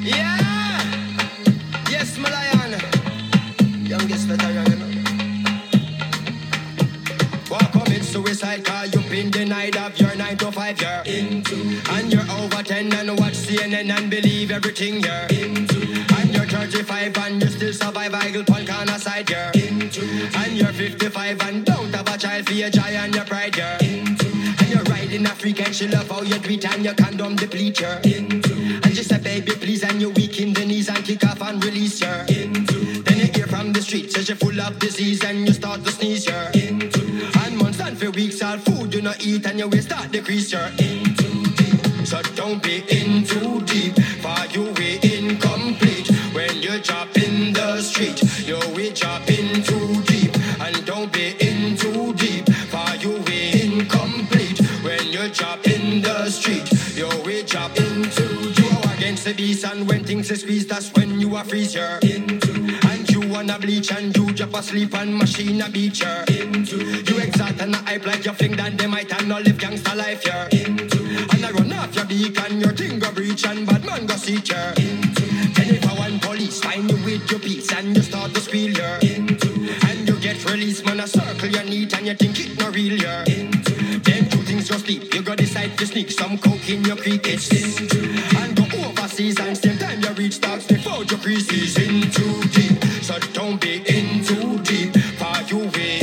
Yeah! 0.00 0.38
Yes, 1.88 2.18
my 2.18 2.28
lion. 2.28 2.80
Youngest 3.86 4.26
veteran, 4.26 4.66
you 4.66 4.76
know. 4.78 4.90
Walk 7.50 7.70
commit 7.70 8.02
suicide 8.02 8.64
car 8.64 8.86
you've 8.86 9.08
been 9.08 9.30
denied 9.30 9.76
of 9.76 9.96
your 10.00 10.16
9 10.16 10.36
to 10.38 10.50
5 10.50 10.80
year 10.80 11.02
into 11.06 11.80
and 11.90 12.12
you're 12.12 12.28
over 12.32 12.64
10 12.64 12.92
and 12.94 13.10
watch 13.20 13.34
CNN 13.34 13.96
and 13.96 14.10
believe 14.10 14.50
everything 14.50 15.00
you're 15.00 15.26
into 15.30 15.80
and 15.82 16.10
you're 16.10 16.13
35 16.54 17.18
and 17.18 17.42
you 17.42 17.48
still 17.48 17.72
survive 17.72 18.14
Eagle 18.24 18.44
Punk 18.44 18.72
on 18.72 18.88
a 18.88 18.96
side 18.96 19.28
into 19.56 20.04
and 20.38 20.56
you're 20.56 20.72
55 20.72 21.40
and 21.42 21.64
don't 21.64 21.92
have 21.92 22.08
a 22.08 22.16
child 22.16 22.46
for 22.46 22.52
your 22.52 22.70
joy 22.70 22.94
and 23.02 23.12
your 23.12 23.24
pride 23.24 23.58
into 23.82 24.28
and 24.28 24.68
you're 24.68 24.84
riding 24.84 25.26
a 25.26 25.30
freak 25.30 25.60
and 25.60 25.74
she 25.74 25.88
love 25.88 26.08
how 26.08 26.22
you 26.22 26.36
it 26.36 26.64
and 26.72 26.84
your 26.84 26.94
condom 26.94 27.34
deplete 27.34 27.80
into 27.80 28.54
and 28.84 28.96
she 28.96 29.02
said 29.02 29.24
baby 29.24 29.50
please 29.52 29.82
and 29.82 30.00
you 30.00 30.10
weak 30.10 30.40
in 30.40 30.52
the 30.52 30.64
knees 30.64 30.88
and 30.88 31.04
kick 31.04 31.24
off 31.24 31.42
and 31.42 31.64
release 31.64 32.00
into 32.02 33.02
then 33.02 33.18
you 33.18 33.26
hear 33.34 33.48
from 33.48 33.72
the 33.72 33.82
streets 33.82 34.14
says 34.14 34.28
you're 34.28 34.36
full 34.36 34.60
of 34.60 34.78
disease 34.78 35.24
and 35.24 35.40
you 35.40 35.52
start 35.52 35.82
to 35.82 35.90
sneeze 35.90 36.28
into 36.28 37.02
and 37.40 37.58
months 37.58 37.80
and 37.80 37.98
for 37.98 38.10
weeks 38.12 38.40
all 38.42 38.58
food 38.58 38.94
you 38.94 39.02
not 39.02 39.20
eat 39.26 39.44
and 39.46 39.58
your 39.58 39.68
waist 39.68 39.88
start 39.90 40.08
decrease 40.12 40.52
in 40.52 41.04
so 42.06 42.22
don't 42.36 42.62
be 42.62 42.84
in 42.90 43.24
things 60.14 60.30
is 60.30 60.40
squeeze 60.42 60.66
that's 60.66 60.92
when 60.94 61.18
you 61.18 61.34
are 61.34 61.44
freeze 61.44 61.74
you're 61.74 61.98
into. 62.02 62.52
And 62.88 63.10
you 63.10 63.20
wanna 63.32 63.58
bleach 63.58 63.90
and 63.90 64.16
you 64.16 64.32
drop 64.32 64.54
asleep 64.54 64.94
and 64.94 65.12
machine 65.16 65.60
a 65.60 65.68
beat 65.68 66.00
into. 66.02 66.76
You 67.08 67.18
exalt 67.18 67.60
and 67.60 67.74
I 67.74 67.78
hype 67.78 68.06
like 68.06 68.24
you 68.24 68.32
think 68.32 68.56
that 68.56 68.78
they 68.78 68.86
might 68.86 69.12
and 69.12 69.28
not 69.28 69.42
live 69.42 69.58
gangster 69.58 69.96
life 69.96 70.24
you're 70.24 70.48
into. 70.60 71.00
And 71.32 71.44
I 71.44 71.50
run 71.50 71.72
off 71.72 71.96
your 71.96 72.04
beacon 72.04 72.60
your 72.60 72.72
thing 72.72 73.00
go 73.00 73.10
breach 73.10 73.44
and 73.44 73.66
bad 73.66 73.84
man 73.84 74.06
go 74.06 74.14
see 74.14 74.34
you 74.34 74.62
into. 74.86 75.24
Then 75.56 75.68
if 75.74 75.84
I 75.90 75.94
want 75.98 76.22
police 76.22 76.60
find 76.60 76.88
you 76.88 76.96
with 77.04 77.28
your 77.28 77.40
piece 77.40 77.72
and 77.72 77.96
you 77.96 78.02
start 78.02 78.32
to 78.34 78.40
squeal 78.40 78.70
you're 78.70 78.98
into. 78.98 79.50
And 79.88 80.06
you 80.06 80.16
get 80.20 80.44
released 80.44 80.86
man 80.86 81.00
a 81.00 81.08
circle 81.08 81.48
you 81.48 81.64
need 81.64 81.92
and 81.92 82.06
you 82.06 82.14
think 82.14 82.38
it 82.38 82.56
no 82.60 82.70
real 82.70 82.96
you're 83.04 83.24
into. 83.36 83.74
Then 84.06 84.28
two 84.30 84.42
things 84.46 84.70
you 84.70 84.78
sleep 84.78 85.12
you 85.12 85.22
go 85.22 85.34
decide 85.34 85.76
to 85.78 85.86
sneak 85.86 86.12
some 86.12 86.38
coke 86.38 86.68
in 86.68 86.84
your 86.84 86.96
creek 86.96 87.26
it's 87.26 87.50
into 87.50 88.43
in 91.78 92.10
too 92.10 92.42
deep. 92.48 92.84
So 93.02 93.18
don't 93.32 93.58
be 93.58 93.76
in 93.88 94.22
too 94.22 94.58
deep 94.58 94.94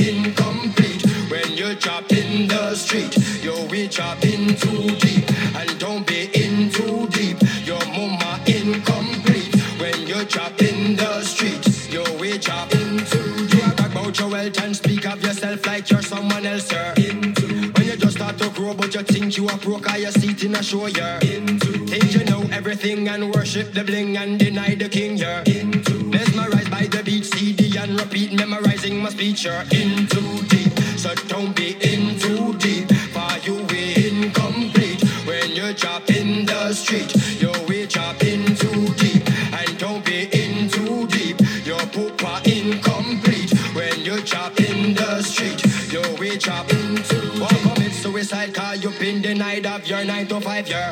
incomplete. 0.09 1.05
When 1.29 1.51
you 1.51 1.75
drop 1.75 2.11
in 2.11 2.47
the 2.47 2.73
street 2.73 3.15
you 3.43 3.53
we 3.69 3.87
drop 3.87 4.23
in 4.23 4.55
too 4.55 4.89
deep. 4.97 5.23
And 5.55 5.79
don't 5.79 6.07
be 6.07 6.29
in 6.33 6.71
too 6.71 7.07
deep 7.09 7.37
your 7.63 7.85
mama 7.93 8.39
incomplete. 8.47 9.53
When 9.79 10.07
you 10.07 10.25
drop 10.25 10.59
in 10.59 10.95
the 10.95 11.21
you 11.91 12.03
we 12.19 12.39
drop 12.39 12.73
in 12.73 12.97
too 13.05 13.47
deep. 13.47 13.79
You 13.79 14.19
your 14.19 14.29
wealth 14.29 14.59
and 14.63 14.75
speak 14.75 15.05
of 15.05 15.21
yourself 15.21 15.63
like 15.67 15.89
you're 15.91 16.01
someone 16.01 16.47
else 16.47 16.65
sir. 16.65 16.93
When 16.97 17.85
you 17.85 17.95
just 17.95 18.17
start 18.17 18.39
to 18.39 18.49
grow 18.49 18.73
but 18.73 18.95
you 18.95 19.03
think 19.03 19.37
you 19.37 19.47
you 19.47 20.55
a 20.55 20.63
show 20.63 20.87
you're 20.87 21.19
think 21.21 21.70
everything 22.83 23.07
and 23.09 23.31
worship 23.35 23.71
the 23.73 23.83
bling 23.83 24.17
and 24.17 24.39
deny 24.39 24.73
the 24.73 24.89
king 24.89 25.15
you're 25.15 25.43
mesmerized 26.05 26.71
by 26.71 26.87
the 26.87 27.01
beat 27.05 27.25
CD 27.25 27.77
and 27.77 27.99
repeat 27.99 28.33
memorizing 28.33 28.97
my 28.97 29.09
speech 29.09 29.45
you're 29.45 29.63
in 29.71 30.07
too 30.07 30.41
deep. 30.49 30.73
So 30.97 31.13
don't 31.27 31.55
be 31.55 31.75
in 31.81 32.17
too 32.17 32.57
deep 32.57 32.91
for 33.13 33.37
you 33.45 33.61
we 33.69 33.93
incomplete. 34.07 35.03
When 35.27 35.51
you 35.51 35.73
drop 35.73 36.09
in 36.09 36.45
the 36.45 36.73
street 36.73 37.13
you 37.39 37.53
we 37.67 37.85
drop 37.85 38.23
in 38.23 38.55
too 38.55 38.87
deep. 38.95 39.29
And 39.53 39.77
don't 39.77 40.03
be 40.03 40.23
in 40.33 40.67
too 40.69 41.05
deep 41.07 41.39
your 41.63 41.85
poopa 41.93 42.41
incomplete. 42.47 43.51
When 43.75 43.99
you 44.03 44.21
drop 44.21 44.59
in 44.59 44.95
the 44.95 45.21
street 45.21 45.61
you 45.93 46.01
we 46.19 46.35
drop 46.37 46.71
in 46.73 46.95
too. 47.03 47.41
Walk 47.41 47.57
commit 47.61 47.93
suicide 47.93 48.55
car 48.55 48.75
you've 48.75 48.99
been 48.99 49.21
denied 49.21 49.67
of 49.67 49.85
your 49.85 50.03
9 50.03 50.27
to 50.27 50.41
5 50.41 50.67
year 50.67 50.91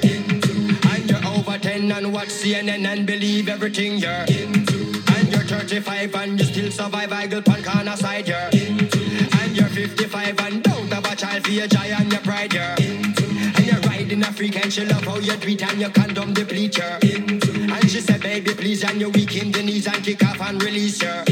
you're 1.80 1.92
over 1.96 1.96
10 1.96 2.04
and 2.04 2.14
watch 2.14 2.28
CNN 2.28 2.86
and 2.86 3.06
believe 3.06 3.50
everything 3.50 3.98
you're 3.98 4.12
and 4.12 5.32
you're 5.32 5.44
35 5.44 6.16
and 6.16 6.40
you 6.40 6.46
still 6.46 6.72
survive 6.72 7.12
Eagle 7.12 7.42
Punk 7.42 7.76
on 7.76 7.88
a 7.88 7.98
side 7.98 8.28
you're 8.28 8.38
and 8.38 9.56
you're 9.56 9.68
55 9.68 10.40
and 10.40 10.64
don't 10.64 10.92
have 10.92 11.06
a 11.06 11.16
child 11.16 11.44
for 11.44 11.52
your 11.52 11.68
joy 11.68 11.92
and 11.98 12.12
your 12.12 12.22
pride 12.22 12.54
you're 12.54 12.64
and 12.64 13.66
you're 13.66 13.80
riding 13.82 14.22
a 14.22 14.32
freak 14.32 14.58
and 14.62 14.74
she 14.74 14.86
love 14.86 15.04
how 15.04 15.18
you 15.18 15.34
it 15.34 15.64
and 15.64 15.80
your 15.80 15.90
condom 15.92 16.34
deplete 16.34 16.78
you 16.78 16.84
and 16.84 17.90
she 17.90 18.02
said 18.02 18.22
baby 18.22 18.54
please 18.54 18.84
and 18.84 19.00
you 19.00 19.10
weak 19.10 19.36
in 19.42 19.52
the 19.52 19.64
knees 19.64 19.88
and 19.88 20.04
kick 20.04 20.24
off 20.26 20.42
and 20.42 20.62
release 20.64 21.02
you 21.02 21.24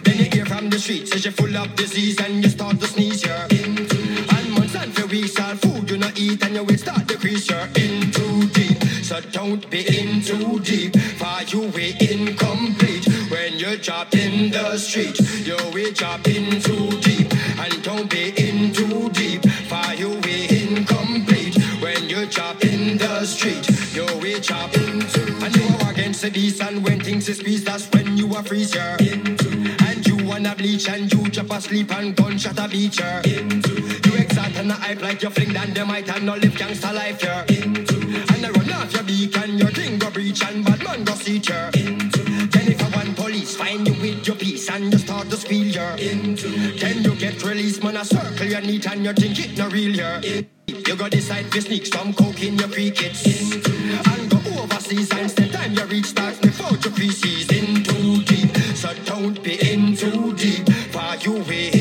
then 0.00 0.18
you 0.18 0.28
hear 0.32 0.46
from 0.46 0.70
the 0.70 0.78
streets 0.78 1.12
says 1.12 1.24
you're 1.24 1.32
full 1.32 1.56
of 1.56 1.74
disease 1.76 2.20
and 2.20 2.42
you 2.42 2.50
start 2.50 2.78
to 2.80 2.86
sneeze 2.86 3.22
you 3.24 3.32
and 3.32 4.50
months 4.52 4.74
and 4.74 4.94
for 4.94 5.06
weeks 5.06 5.38
all 5.40 5.54
food 5.56 5.90
you 5.90 5.98
not 5.98 6.18
eat 6.18 6.42
and 6.42 6.54
your 6.54 6.64
waist 6.64 6.84
start 6.84 7.08
freeze, 7.18 7.48
you're 7.48 7.68
in 7.76 7.97
deep. 9.22 9.32
So 9.32 9.38
don't 9.38 9.70
be 9.70 9.80
in 9.98 10.20
too 10.20 10.60
deep, 10.60 10.96
for 10.96 11.42
you 11.48 11.68
we 11.70 11.94
incomplete. 12.00 13.06
When 13.30 13.58
you 13.58 13.76
drop 13.78 14.14
in 14.14 14.50
the 14.50 14.76
street, 14.78 15.18
you 15.46 15.56
will 15.72 15.92
drop 15.92 16.26
in 16.26 16.60
too 16.60 16.90
deep. 17.00 17.32
And 17.58 17.82
don't 17.82 18.10
be 18.10 18.30
in 18.36 18.72
too 18.72 19.10
deep, 19.10 19.42
for 19.68 19.94
you 19.94 20.10
we 20.24 20.48
incomplete. 20.48 21.56
When 21.80 22.08
you 22.08 22.26
drop 22.26 22.64
in 22.64 22.98
the 22.98 23.24
street, 23.24 23.68
you 23.94 24.06
will 24.20 24.40
drop 24.40 24.74
in 24.74 25.00
too 25.00 25.36
And 25.42 25.56
you 25.56 25.68
are 25.82 25.92
against 25.92 26.22
the 26.22 26.30
beast, 26.30 26.62
and 26.62 26.84
when 26.84 27.00
things 27.00 27.28
is 27.28 27.42
peace, 27.42 27.64
that's 27.64 27.90
when 27.90 28.16
you 28.16 28.34
are 28.34 28.42
you're 28.42 28.96
into. 29.00 29.48
And 29.84 30.06
you 30.06 30.24
wanna 30.26 30.54
bleach, 30.54 30.88
and 30.88 31.12
you 31.12 31.28
drop 31.28 31.50
asleep, 31.50 31.90
and 31.92 32.14
gunshot 32.16 32.58
a 32.58 32.68
beat, 32.68 32.98
you're. 32.98 33.22
You 33.24 34.14
exalt 34.16 34.56
and 34.56 34.72
hype 34.72 35.02
like 35.02 35.22
you 35.22 35.30
fling 35.30 35.52
down 35.52 35.72
the 35.74 35.84
might 35.84 36.08
and 36.08 36.26
no 36.26 36.34
live 36.34 36.56
gangster 36.56 36.92
life, 36.92 37.22
you're 37.22 37.44
into. 37.48 37.77
And 40.42 40.64
bad 40.64 40.84
man 40.84 41.04
go 41.04 41.14
see 41.14 41.40
if 42.68 42.82
I 42.82 42.96
want 42.96 43.16
police 43.16 43.56
find 43.56 43.86
you 43.86 43.94
with 43.94 44.26
your 44.26 44.36
piece 44.36 44.68
and 44.70 44.92
you 44.92 44.98
start 44.98 45.28
to 45.30 45.36
squeal, 45.36 45.66
you're 45.66 45.96
into. 45.96 46.48
You 46.48 47.14
get 47.14 47.42
released, 47.44 47.82
man, 47.82 47.96
a 47.96 48.04
circle 48.04 48.46
you 48.46 48.60
need 48.60 48.86
and 48.86 49.04
you 49.04 49.12
think 49.12 49.38
it 49.38 49.56
no 49.58 49.68
real, 49.68 49.94
in. 49.94 50.22
You 50.66 50.96
go 50.96 51.08
decide 51.08 51.50
to 51.52 51.60
sneak 51.60 51.86
some 51.86 52.12
coke 52.12 52.42
in 52.42 52.58
your 52.58 52.68
pre-kids 52.68 53.24
into. 53.26 53.72
And 54.10 54.30
go 54.30 54.38
overseas 54.62 55.10
and 55.12 55.30
spend 55.30 55.52
time 55.52 55.74
you 55.74 55.84
reach 55.84 56.06
start 56.06 56.34
out 56.60 56.84
your 56.84 56.92
feces 56.94 57.50
in 57.50 57.84
too 57.84 58.22
deep. 58.24 58.56
So 58.76 58.92
don't 59.04 59.42
be 59.42 59.54
in 59.72 59.96
too 59.96 60.34
deep, 60.34 60.68
for 60.92 61.16
you 61.16 61.42
we 61.44 61.77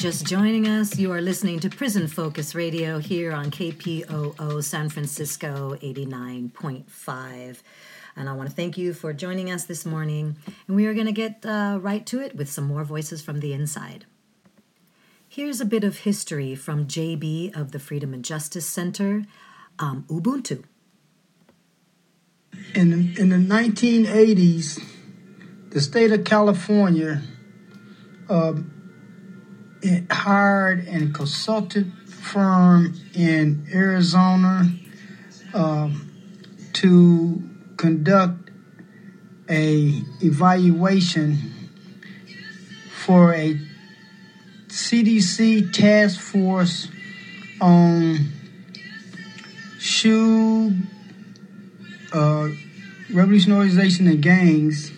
just 0.00 0.24
joining 0.24 0.66
us, 0.66 0.98
you 0.98 1.12
are 1.12 1.20
listening 1.20 1.60
to 1.60 1.68
Prison 1.68 2.08
Focus 2.08 2.54
Radio 2.54 3.00
here 3.00 3.32
on 3.32 3.50
KPOO 3.50 4.64
San 4.64 4.88
Francisco 4.88 5.76
89.5. 5.82 7.58
And 8.16 8.26
I 8.26 8.32
want 8.32 8.48
to 8.48 8.56
thank 8.56 8.78
you 8.78 8.94
for 8.94 9.12
joining 9.12 9.50
us 9.50 9.64
this 9.64 9.84
morning. 9.84 10.36
And 10.66 10.74
we 10.74 10.86
are 10.86 10.94
going 10.94 11.04
to 11.04 11.12
get 11.12 11.44
uh, 11.44 11.78
right 11.82 12.06
to 12.06 12.18
it 12.18 12.34
with 12.34 12.50
some 12.50 12.64
more 12.64 12.82
voices 12.82 13.20
from 13.20 13.40
the 13.40 13.52
inside. 13.52 14.06
Here's 15.28 15.60
a 15.60 15.66
bit 15.66 15.84
of 15.84 15.98
history 15.98 16.54
from 16.54 16.86
JB 16.86 17.54
of 17.54 17.72
the 17.72 17.78
Freedom 17.78 18.14
and 18.14 18.24
Justice 18.24 18.66
Center, 18.66 19.26
um, 19.78 20.06
Ubuntu. 20.08 20.64
in 22.74 22.88
the, 22.88 23.20
in 23.20 23.28
the 23.28 23.36
1980s, 23.36 24.82
the 25.72 25.80
state 25.82 26.10
of 26.10 26.24
California 26.24 27.20
it 28.30 28.79
hired 30.10 30.86
and 30.86 31.14
consulted 31.14 31.92
firm 32.06 32.94
in 33.14 33.66
Arizona 33.72 34.70
um, 35.54 36.10
to 36.74 37.42
conduct 37.76 38.50
a 39.48 40.02
evaluation 40.22 41.38
for 42.90 43.34
a 43.34 43.58
CDC 44.68 45.72
task 45.72 46.20
force 46.20 46.88
on 47.60 48.28
shoe 49.78 50.72
uh, 52.12 52.48
revolution 53.12 53.52
organization 53.52 54.06
and 54.06 54.22
gangs 54.22 54.92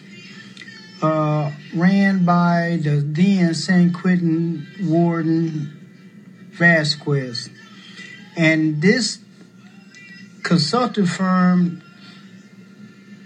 uh, 1.03 1.51
ran 1.75 2.25
by 2.25 2.79
the 2.81 3.01
then 3.01 3.55
San 3.55 3.93
Quentin 3.93 4.67
warden 4.83 6.49
Vasquez. 6.53 7.51
And 8.37 8.81
this 8.81 9.19
consulting 10.43 11.07
firm, 11.07 11.83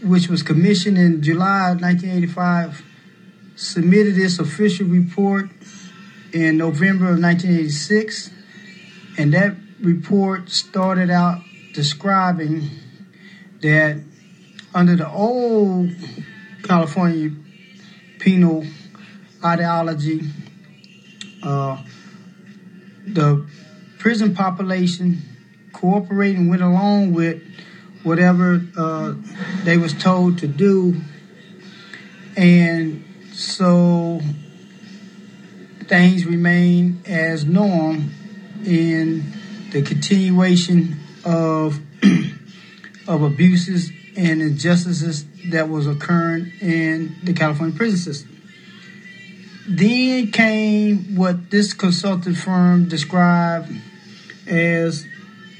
which 0.02 0.28
was 0.28 0.42
commissioned 0.42 0.96
in 0.96 1.22
July 1.22 1.70
of 1.70 1.80
1985, 1.82 2.82
submitted 3.56 4.16
its 4.18 4.38
official 4.38 4.86
report 4.86 5.50
in 6.32 6.56
November 6.56 7.06
of 7.12 7.20
1986. 7.20 8.30
And 9.18 9.34
that 9.34 9.54
report 9.80 10.50
started 10.50 11.10
out 11.10 11.42
describing 11.72 12.70
that 13.60 14.00
under 14.74 14.96
the 14.96 15.10
old 15.10 15.90
California 16.62 17.30
penal 18.26 18.66
ideology, 19.44 20.20
uh, 21.44 21.80
the 23.06 23.46
prison 24.00 24.34
population 24.34 25.22
cooperating 25.72 26.48
went 26.48 26.60
along 26.60 27.14
with 27.14 27.40
whatever 28.02 28.60
uh, 28.76 29.14
they 29.62 29.78
was 29.78 29.94
told 29.94 30.38
to 30.38 30.48
do, 30.48 31.00
and 32.36 33.04
so 33.32 34.20
things 35.84 36.26
remain 36.26 37.00
as 37.06 37.44
norm 37.44 38.10
in 38.64 39.22
the 39.70 39.82
continuation 39.82 40.98
of 41.24 41.78
of 43.06 43.22
abuses 43.22 43.92
and 44.16 44.42
injustices 44.42 45.24
that 45.50 45.68
was 45.68 45.86
occurring 45.86 46.52
in 46.60 47.16
the 47.22 47.32
California 47.32 47.76
prison 47.76 47.98
system. 47.98 48.32
Then 49.68 50.30
came 50.30 51.16
what 51.16 51.50
this 51.50 51.72
consulting 51.72 52.34
firm 52.34 52.88
described 52.88 53.70
as 54.46 55.04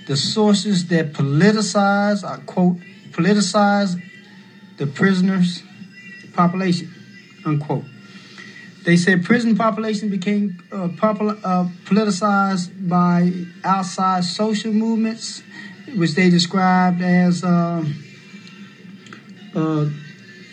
the 0.07 0.17
sources 0.17 0.87
that 0.89 1.13
politicize, 1.13 2.25
I 2.25 2.39
quote, 2.47 2.77
politicize 3.11 4.01
the 4.77 4.87
prisoners' 4.87 5.63
population, 6.35 6.93
unquote. 7.45 7.85
They 8.85 8.97
said 8.97 9.25
prison 9.25 9.57
population 9.57 10.11
became 10.11 10.63
uh, 10.71 10.85
uh, 10.85 10.89
politicized 11.85 12.89
by 12.89 13.33
outside 13.65 14.23
social 14.23 14.73
movements, 14.73 15.43
which 15.97 16.15
they 16.15 16.31
described 16.31 17.03
as 17.03 17.43
uh, 17.43 17.85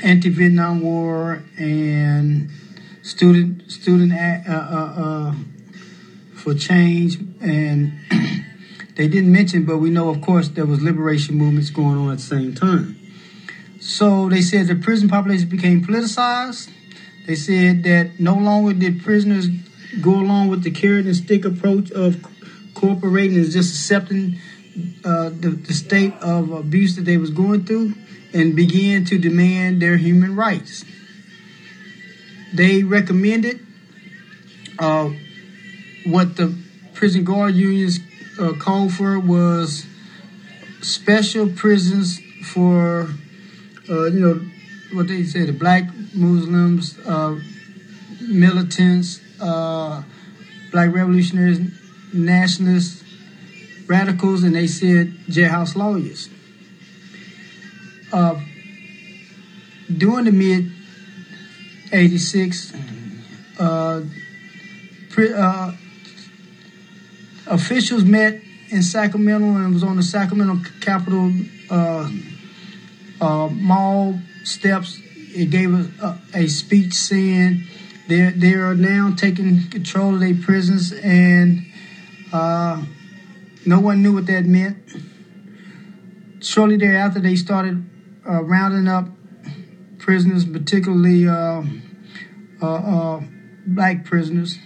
anti-Vietnam 0.04 0.82
War 0.82 1.44
and 1.58 2.50
student 3.02 3.72
student 3.72 4.14
a- 4.14 4.44
uh, 4.48 4.54
uh, 4.54 5.02
uh, 5.04 5.36
for 6.36 6.54
change, 6.54 7.18
and 7.42 7.94
they 8.96 9.08
didn't 9.08 9.32
mention, 9.32 9.66
but 9.66 9.78
we 9.78 9.90
know, 9.90 10.10
of 10.10 10.22
course, 10.22 10.50
there 10.50 10.66
was 10.66 10.82
liberation 10.82 11.36
movements 11.36 11.70
going 11.70 11.98
on 11.98 12.12
at 12.12 12.18
the 12.18 12.24
same 12.24 12.54
time. 12.54 13.00
So 13.80 14.30
they 14.30 14.42
said 14.42 14.68
the 14.68 14.76
prison 14.76 15.10
population 15.10 15.50
became 15.50 15.84
politicized. 15.84 16.70
They 17.28 17.36
said 17.36 17.84
that 17.84 18.20
no 18.20 18.36
longer 18.36 18.74
did 18.74 19.04
prisoners 19.04 19.48
go 20.02 20.12
along 20.12 20.50
with 20.50 20.64
the 20.64 20.72
carrot 20.72 21.06
and 21.06 21.16
stick 21.16 21.46
approach 21.46 21.92
of 21.92 22.26
cooperating 22.74 23.38
and 23.38 23.50
just 23.50 23.74
accepting 23.74 24.40
uh, 25.06 25.30
the, 25.30 25.50
the 25.50 25.74
state 25.74 26.14
of 26.22 26.52
abuse 26.52 26.96
that 26.96 27.04
they 27.04 27.18
was 27.18 27.30
going 27.30 27.66
through 27.66 27.94
and 28.34 28.56
began 28.56 29.06
to 29.06 29.18
demand 29.18 29.82
their 29.82 29.98
human 29.98 30.36
rights. 30.36 30.84
They 32.54 32.84
recommended 32.84 33.60
uh, 34.80 35.12
what 36.06 36.36
the 36.36 36.56
prison 36.94 37.24
guard 37.24 37.56
unions 37.56 38.00
uh, 38.40 38.54
called 38.54 38.94
for 38.94 39.20
was 39.20 39.86
special 40.82 41.50
prisons 41.50 42.20
for, 42.46 43.10
uh, 43.90 44.06
you 44.06 44.20
know, 44.20 44.42
what 44.94 45.08
they 45.08 45.24
say, 45.24 45.46
the 45.46 45.54
black 45.54 45.90
Muslims, 46.14 46.98
uh, 47.00 47.40
militants, 48.22 49.22
uh, 49.42 50.04
black 50.72 50.94
revolutionaries, 50.94 51.60
nationalists, 52.14 53.04
radicals, 53.88 54.44
and 54.44 54.56
they 54.56 54.68
said 54.68 55.14
jailhouse 55.28 55.76
lawyers. 55.76 56.30
Uh, 58.14 58.40
during 59.98 60.26
the 60.26 60.32
mid 60.32 60.72
86, 61.92 62.74
uh, 63.60 64.04
uh, 65.18 65.72
officials 67.48 68.04
met 68.04 68.40
in 68.70 68.84
Sacramento 68.84 69.46
and 69.56 69.74
was 69.74 69.84
on 69.84 69.96
the 69.96 70.04
Sacramento 70.04 70.62
Capitol 70.80 71.32
uh, 71.72 72.12
uh, 73.20 73.48
Mall 73.50 74.20
steps. 74.44 75.00
It 75.36 75.50
gave 75.50 75.74
a, 75.74 76.20
a, 76.36 76.48
speech 76.48 76.94
saying 76.94 77.64
they 78.08 78.30
they 78.30 78.54
are 78.54 78.76
now 78.76 79.12
taking 79.18 79.70
control 79.70 80.14
of 80.14 80.20
their 80.20 80.36
prisons, 80.36 80.92
and 80.92 81.66
uh, 82.32 82.84
no 83.66 83.80
one 83.80 84.04
knew 84.04 84.14
what 84.14 84.28
that 84.28 84.46
meant. 84.46 84.78
Shortly 86.42 86.78
thereafter, 86.78 87.20
they 87.20 87.36
started 87.36 87.90
uh, 88.28 88.44
rounding 88.44 88.88
up 88.88 89.08
prisoners, 90.00 90.46
particularly 90.46 91.28
uh, 91.28 91.64
uh, 92.62 93.22
black 93.66 94.06
prisoners, 94.06 94.58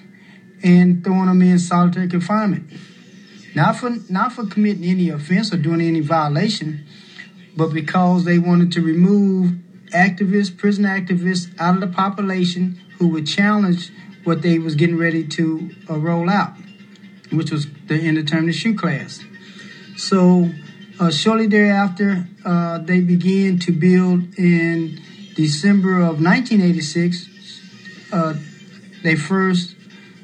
and 0.64 1.04
throwing 1.04 1.28
them 1.28 1.42
in 1.42 1.60
solitary 1.60 2.08
confinement. 2.08 2.72
Not 3.56 3.78
for 3.78 3.92
not 4.10 4.34
for 4.34 4.46
committing 4.46 4.84
any 4.84 5.10
offense 5.10 5.54
or 5.54 5.58
doing 5.58 5.82
any 5.82 6.00
violation, 6.00 6.86
but 7.56 7.74
because 7.74 8.26
they 8.26 8.38
wanted 8.38 8.72
to 8.74 8.82
remove 8.82 9.54
activists, 9.94 10.56
prison 10.56 10.84
activists 10.84 11.54
out 11.60 11.76
of 11.76 11.82
the 11.82 11.88
population 11.88 12.80
who 13.00 13.08
would 13.08 13.26
challenge 13.26 13.92
what 14.24 14.42
they 14.42 14.60
was 14.60 14.76
getting 14.76 14.98
ready 14.98 15.26
to 15.26 15.72
uh, 15.90 15.98
roll 15.98 16.30
out, 16.30 16.54
which 17.32 17.52
was 17.52 17.68
the 17.88 18.00
indeterminate 18.00 18.56
SHU 18.56 18.76
class. 18.76 19.24
So 19.96 20.52
uh, 21.00 21.12
shortly 21.12 21.48
thereafter, 21.48 22.28
uh, 22.48 22.78
they 22.78 23.02
began 23.02 23.60
to 23.60 23.74
build 23.74 24.40
in 24.40 25.02
December 25.36 25.98
of 25.98 26.24
1986 26.24 27.28
uh, 28.14 28.36
their 29.04 29.18
first 29.18 29.76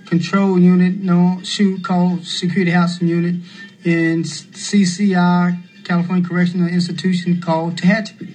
control 0.06 0.58
unit, 0.58 1.00
no 1.00 1.42
shoot 1.44 1.84
called 1.84 2.26
Security 2.26 2.72
Housing 2.72 3.10
Unit 3.10 3.36
in 3.84 4.24
CCI, 4.24 5.84
California 5.84 6.26
Correctional 6.26 6.70
Institution 6.70 7.42
called 7.42 7.76
Tehachapi. 7.76 8.34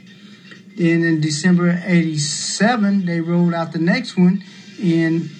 Then 0.77 1.03
in 1.03 1.23
December 1.23 1.83
87, 1.83 3.07
they 3.07 3.23
rolled 3.23 3.55
out 3.55 3.73
the 3.73 3.79
next 3.79 4.19
one 4.19 4.45
in 4.79 5.31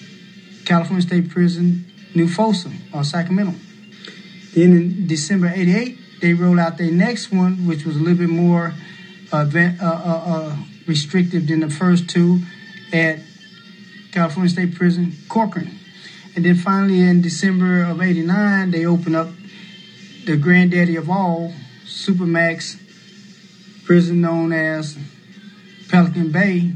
California 0.65 1.03
State 1.03 1.29
Prison, 1.29 1.85
New 2.15 2.27
Folsom, 2.27 2.79
or 2.93 3.03
Sacramento. 3.03 3.53
Then 4.55 4.71
in 4.75 5.07
December 5.07 5.51
88, 5.53 5.99
they 6.21 6.33
rolled 6.33 6.59
out 6.59 6.77
their 6.77 6.91
next 6.91 7.31
one, 7.31 7.65
which 7.67 7.85
was 7.85 7.95
a 7.95 7.99
little 7.99 8.17
bit 8.17 8.29
more 8.29 8.73
uh, 9.31 9.49
uh, 9.55 9.71
uh, 9.81 10.55
restrictive 10.87 11.47
than 11.47 11.59
the 11.59 11.69
first 11.69 12.09
two 12.09 12.41
at 12.91 13.19
California 14.11 14.49
State 14.49 14.75
Prison, 14.75 15.13
Corcoran. 15.27 15.79
And 16.35 16.45
then 16.45 16.55
finally 16.55 17.01
in 17.01 17.21
December 17.21 17.83
of 17.83 18.01
89, 18.01 18.71
they 18.71 18.85
opened 18.85 19.15
up 19.15 19.29
the 20.25 20.37
granddaddy 20.37 20.95
of 20.95 21.09
all, 21.09 21.53
Supermax 21.85 22.79
prison 23.85 24.21
known 24.21 24.53
as 24.53 24.97
Pelican 25.89 26.31
Bay 26.31 26.73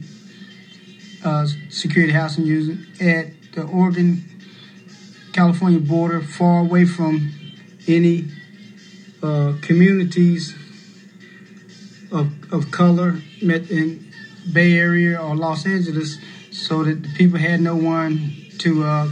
uh, 1.24 1.48
Security 1.70 2.12
Housing 2.12 2.46
Unit 2.46 3.02
at 3.02 3.28
the 3.54 3.64
Oregon 3.64 4.24
California 5.32 5.80
border, 5.80 6.22
far 6.22 6.62
away 6.62 6.86
from 6.86 7.32
any 7.88 8.26
uh, 9.24 9.54
communities 9.62 10.56
of, 12.12 12.32
of 12.54 12.70
color 12.72 13.22
met 13.42 13.72
in 13.72 14.12
Bay 14.52 14.78
Area 14.78 15.20
or 15.20 15.36
Los 15.36 15.66
Angeles, 15.66 16.18
so 16.52 16.84
that 16.84 17.02
the 17.02 17.10
people 17.10 17.40
had 17.40 17.62
no 17.62 17.76
one 17.76 18.36
to 18.60 18.84
uh, 18.84 19.10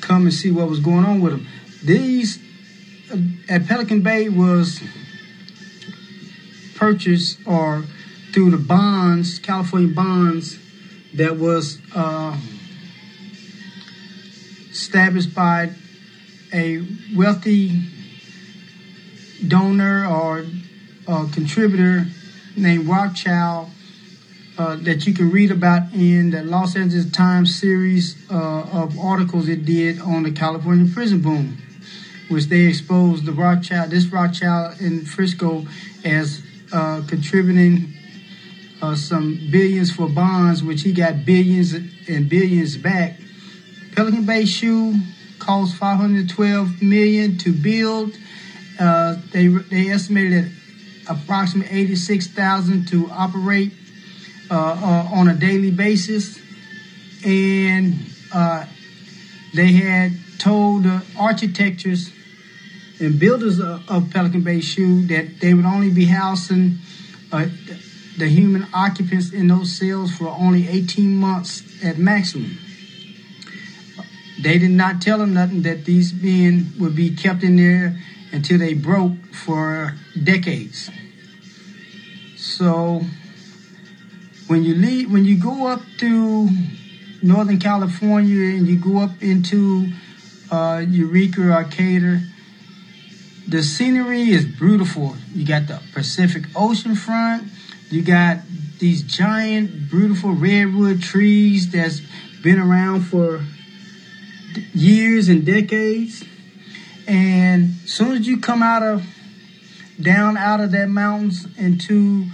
come 0.00 0.22
and 0.22 0.34
see 0.34 0.50
what 0.50 0.68
was 0.68 0.80
going 0.80 1.04
on 1.04 1.20
with 1.20 1.32
them. 1.32 1.46
These 1.82 2.38
uh, 3.10 3.16
at 3.48 3.66
Pelican 3.66 4.02
Bay 4.02 4.28
was 4.28 4.82
purchased 6.76 7.38
or 7.46 7.84
through 8.32 8.50
the 8.50 8.58
bonds, 8.58 9.38
California 9.38 9.92
bonds, 9.92 10.58
that 11.14 11.38
was 11.38 11.80
uh, 11.94 12.36
established 14.70 15.34
by 15.34 15.70
a 16.52 16.82
wealthy 17.16 17.82
donor 19.46 20.06
or 20.06 20.44
uh, 21.06 21.26
contributor 21.32 22.06
named 22.56 22.86
Rothschild 22.86 23.70
uh, 24.58 24.76
that 24.76 25.06
you 25.06 25.14
can 25.14 25.30
read 25.30 25.50
about 25.50 25.92
in 25.92 26.30
the 26.30 26.42
Los 26.42 26.76
Angeles 26.76 27.10
Times 27.12 27.54
series 27.54 28.16
uh, 28.30 28.62
of 28.72 28.98
articles 28.98 29.48
it 29.48 29.64
did 29.64 30.00
on 30.00 30.24
the 30.24 30.32
California 30.32 30.92
prison 30.92 31.20
boom, 31.20 31.56
which 32.28 32.46
they 32.46 32.66
exposed 32.66 33.24
the 33.24 33.32
Rothschild, 33.32 33.90
this 33.90 34.06
Rothschild 34.06 34.80
in 34.80 35.04
Frisco, 35.04 35.64
as 36.04 36.42
uh, 36.72 37.02
contributing 37.06 37.94
uh, 38.82 38.94
some 38.94 39.38
billions 39.50 39.92
for 39.92 40.08
bonds, 40.08 40.62
which 40.62 40.82
he 40.82 40.92
got 40.92 41.24
billions 41.24 41.72
and 41.72 42.28
billions 42.28 42.76
back. 42.76 43.14
Pelican 43.94 44.24
Bay 44.24 44.44
SHU 44.44 44.94
cost 45.38 45.76
512 45.76 46.82
million 46.82 47.38
to 47.38 47.52
build. 47.52 48.16
Uh, 48.78 49.16
they 49.32 49.48
they 49.48 49.90
estimated 49.90 50.52
approximately 51.08 51.80
86,000 51.80 52.86
to 52.88 53.10
operate 53.10 53.72
uh, 54.50 54.54
uh, 54.54 55.08
on 55.14 55.28
a 55.28 55.34
daily 55.34 55.70
basis, 55.70 56.38
and 57.24 57.94
uh, 58.32 58.66
they 59.54 59.72
had 59.72 60.12
told 60.38 60.84
the 60.84 61.02
architects 61.18 62.10
and 63.00 63.18
builders 63.18 63.58
of, 63.60 63.88
of, 63.90 64.10
Pelican 64.10 64.42
Bay 64.42 64.60
SHU 64.60 65.06
that 65.06 65.40
they 65.40 65.54
would 65.54 65.64
only 65.64 65.90
be 65.90 66.06
housing 66.06 66.78
uh, 67.32 67.46
the 68.16 68.26
human 68.28 68.66
occupants 68.74 69.32
in 69.32 69.48
those 69.48 69.76
cells 69.76 70.12
for 70.16 70.28
only 70.28 70.68
18 70.68 71.16
months 71.16 71.62
at 71.84 71.98
maximum. 71.98 72.58
They 74.40 74.58
did 74.58 74.70
not 74.70 75.00
tell 75.02 75.18
them 75.18 75.34
nothing 75.34 75.62
that 75.62 75.84
these 75.84 76.12
men 76.12 76.72
would 76.78 76.94
be 76.94 77.14
kept 77.14 77.42
in 77.42 77.56
there 77.56 77.98
until 78.32 78.58
they 78.58 78.74
broke 78.74 79.16
for 79.32 79.94
decades. 80.22 80.90
So 82.36 83.02
when 84.46 84.64
you 84.64 84.74
leave, 84.74 85.12
when 85.12 85.24
you 85.24 85.36
go 85.36 85.66
up 85.66 85.82
to 85.98 86.48
Northern 87.22 87.58
California 87.58 88.56
and 88.56 88.66
you 88.66 88.76
go 88.76 88.98
up 88.98 89.22
into 89.22 89.92
uh, 90.50 90.84
Eureka, 90.88 91.50
Arcata, 91.50 92.22
the 93.46 93.62
scenery 93.62 94.30
is 94.30 94.44
beautiful. 94.44 95.16
You 95.34 95.46
got 95.46 95.66
the 95.66 95.80
Pacific 95.92 96.44
Ocean 96.54 96.94
front. 96.94 97.48
You 97.90 98.02
got 98.02 98.38
these 98.78 99.02
giant, 99.02 99.90
beautiful 99.90 100.32
redwood 100.32 101.02
trees 101.02 101.70
that's 101.70 102.00
been 102.42 102.58
around 102.58 103.02
for 103.02 103.44
years 104.74 105.28
and 105.28 105.44
decades. 105.44 106.24
And 107.08 107.74
as 107.84 107.90
soon 107.90 108.16
as 108.16 108.26
you 108.26 108.38
come 108.38 108.62
out 108.62 108.82
of 108.82 109.04
down 110.00 110.36
out 110.36 110.60
of 110.60 110.70
that 110.72 110.88
mountains 110.88 111.46
into 111.56 112.26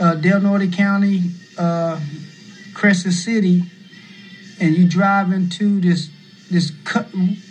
uh, 0.00 0.16
Del 0.16 0.40
Norte 0.40 0.72
County, 0.72 1.30
uh, 1.56 2.00
Crescent 2.74 3.14
City, 3.14 3.62
and 4.60 4.74
you 4.76 4.88
drive 4.88 5.32
into 5.32 5.80
this 5.80 6.10
this 6.50 6.72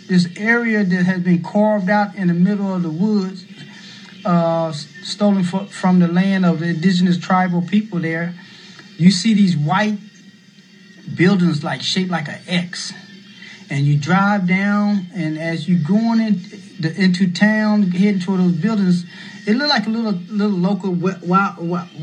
this 0.06 0.28
area 0.36 0.84
that 0.84 1.04
has 1.04 1.20
been 1.22 1.42
carved 1.42 1.88
out 1.88 2.14
in 2.14 2.28
the 2.28 2.34
middle 2.34 2.74
of 2.74 2.82
the 2.82 2.90
woods, 2.90 3.46
uh, 4.24 4.70
stolen 4.72 5.44
from 5.44 5.98
the 5.98 6.08
land 6.08 6.44
of 6.44 6.60
the 6.60 6.66
indigenous 6.66 7.18
tribal 7.18 7.62
people 7.62 8.00
there, 8.00 8.34
you 8.98 9.10
see 9.10 9.32
these 9.32 9.56
white 9.56 9.98
buildings 11.14 11.64
like 11.64 11.80
shaped 11.80 12.10
like 12.10 12.28
an 12.28 12.38
X, 12.46 12.92
and 13.70 13.86
you 13.86 13.96
drive 13.96 14.48
down, 14.48 15.06
and 15.14 15.38
as 15.38 15.68
you're 15.68 15.86
going 15.86 16.20
in, 16.20 16.40
the, 16.80 16.92
into 16.98 17.32
town, 17.32 17.82
heading 17.82 18.20
toward 18.20 18.40
those 18.40 18.52
buildings, 18.52 19.06
it 19.46 19.54
looked 19.54 19.70
like 19.70 19.86
a 19.86 19.90
little 19.90 20.12
little 20.28 20.58
local 20.58 20.92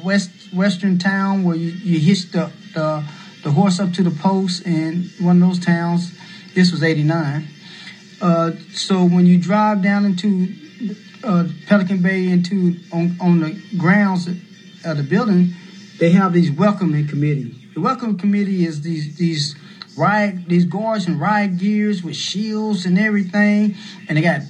west 0.04 0.32
western 0.54 0.98
town 0.98 1.44
where 1.44 1.56
you, 1.56 1.72
you 1.72 2.00
hitch 2.00 2.32
the, 2.32 2.52
the 2.74 3.04
the 3.44 3.52
horse 3.52 3.80
up 3.80 3.92
to 3.94 4.04
the 4.04 4.12
post 4.12 4.66
in 4.66 5.10
one 5.20 5.42
of 5.42 5.50
those 5.50 5.60
towns. 5.60 6.18
This 6.56 6.72
was 6.72 6.84
'89. 6.84 7.48
Uh, 8.20 8.52
so 8.74 9.04
when 9.04 9.26
you 9.28 9.38
drive 9.38 9.84
down 9.84 10.06
into 10.06 10.56
uh, 11.24 11.48
Pelican 11.68 12.02
Bay 12.02 12.28
into 12.30 12.78
on, 12.92 13.16
on 13.22 13.42
the 13.42 13.62
grounds 13.78 14.28
of 14.28 14.98
the 14.98 15.04
building, 15.04 15.54
they 16.00 16.12
have 16.12 16.34
these 16.34 16.50
welcoming 16.50 17.08
committee. 17.08 17.54
The 17.76 17.82
welcome 17.82 18.18
committee 18.18 18.66
is 18.66 18.82
these 18.82 19.18
these 19.18 19.56
riot 19.98 20.48
these 20.48 20.66
guards 20.66 21.08
and 21.08 21.20
riot 21.20 21.58
gears 21.58 22.04
with 22.04 22.16
shields 22.16 22.86
and 22.86 22.98
everything, 22.98 23.76
and 24.08 24.18
they 24.18 24.22
got 24.22 24.42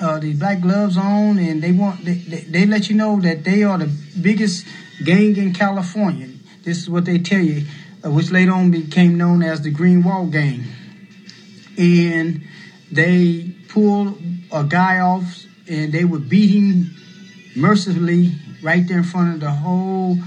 uh, 0.00 0.18
these 0.18 0.38
black 0.38 0.60
gloves 0.60 0.96
on, 0.96 1.38
and 1.38 1.62
they 1.62 1.72
want 1.72 2.04
they, 2.04 2.14
they, 2.14 2.40
they, 2.40 2.66
let 2.66 2.88
you 2.88 2.96
know 2.96 3.20
that 3.20 3.44
they 3.44 3.62
are 3.62 3.78
the 3.78 3.90
biggest 4.20 4.66
gang 5.04 5.36
in 5.36 5.52
California. 5.52 6.28
This 6.64 6.78
is 6.78 6.90
what 6.90 7.04
they 7.04 7.18
tell 7.18 7.40
you, 7.40 7.66
uh, 8.04 8.10
which 8.10 8.30
later 8.30 8.52
on 8.52 8.70
became 8.70 9.16
known 9.16 9.42
as 9.42 9.62
the 9.62 9.70
Green 9.70 10.02
Wall 10.02 10.26
Gang, 10.26 10.64
and 11.78 12.42
they 12.90 13.54
pull 13.68 14.18
a 14.52 14.64
guy 14.64 14.98
off 14.98 15.44
and 15.68 15.92
they 15.92 16.04
would 16.04 16.28
beat 16.28 16.50
him 16.50 16.90
mercifully 17.56 18.32
right 18.62 18.86
there 18.88 18.98
in 18.98 19.04
front 19.04 19.34
of 19.34 19.40
the 19.40 19.50
whole 19.50 20.18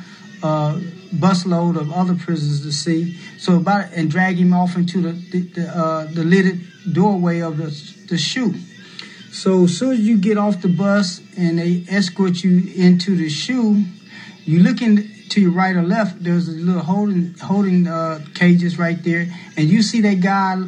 uh, 0.41 0.79
busload 1.13 1.79
of 1.79 1.91
other 1.91 2.15
prisoners 2.15 2.61
to 2.61 2.71
see. 2.71 3.17
So 3.37 3.57
about 3.57 3.91
and 3.93 4.09
drag 4.09 4.37
him 4.37 4.53
off 4.53 4.75
into 4.75 5.01
the 5.01 5.11
the, 5.11 5.41
the, 5.41 5.67
uh, 5.67 6.05
the 6.11 6.23
lidded 6.23 6.61
doorway 6.91 7.39
of 7.39 7.57
the 7.57 7.69
the 8.09 8.17
SHU. 8.17 8.53
So 9.31 9.63
as 9.63 9.77
soon 9.77 9.93
as 9.93 9.99
you 10.01 10.17
get 10.17 10.37
off 10.37 10.61
the 10.61 10.67
bus 10.67 11.21
and 11.37 11.57
they 11.57 11.83
escort 11.89 12.43
you 12.43 12.71
into 12.75 13.15
the 13.15 13.29
SHU, 13.29 13.83
you 14.45 14.59
look 14.59 14.81
in 14.81 15.09
to 15.29 15.41
your 15.41 15.51
right 15.51 15.75
or 15.75 15.81
left. 15.81 16.23
There's 16.23 16.47
a 16.47 16.51
little 16.51 16.83
holding 16.83 17.33
holding 17.35 17.87
uh, 17.87 18.23
cages 18.35 18.77
right 18.77 19.01
there, 19.03 19.27
and 19.57 19.67
you 19.67 19.81
see 19.81 20.01
that 20.01 20.21
guy 20.21 20.63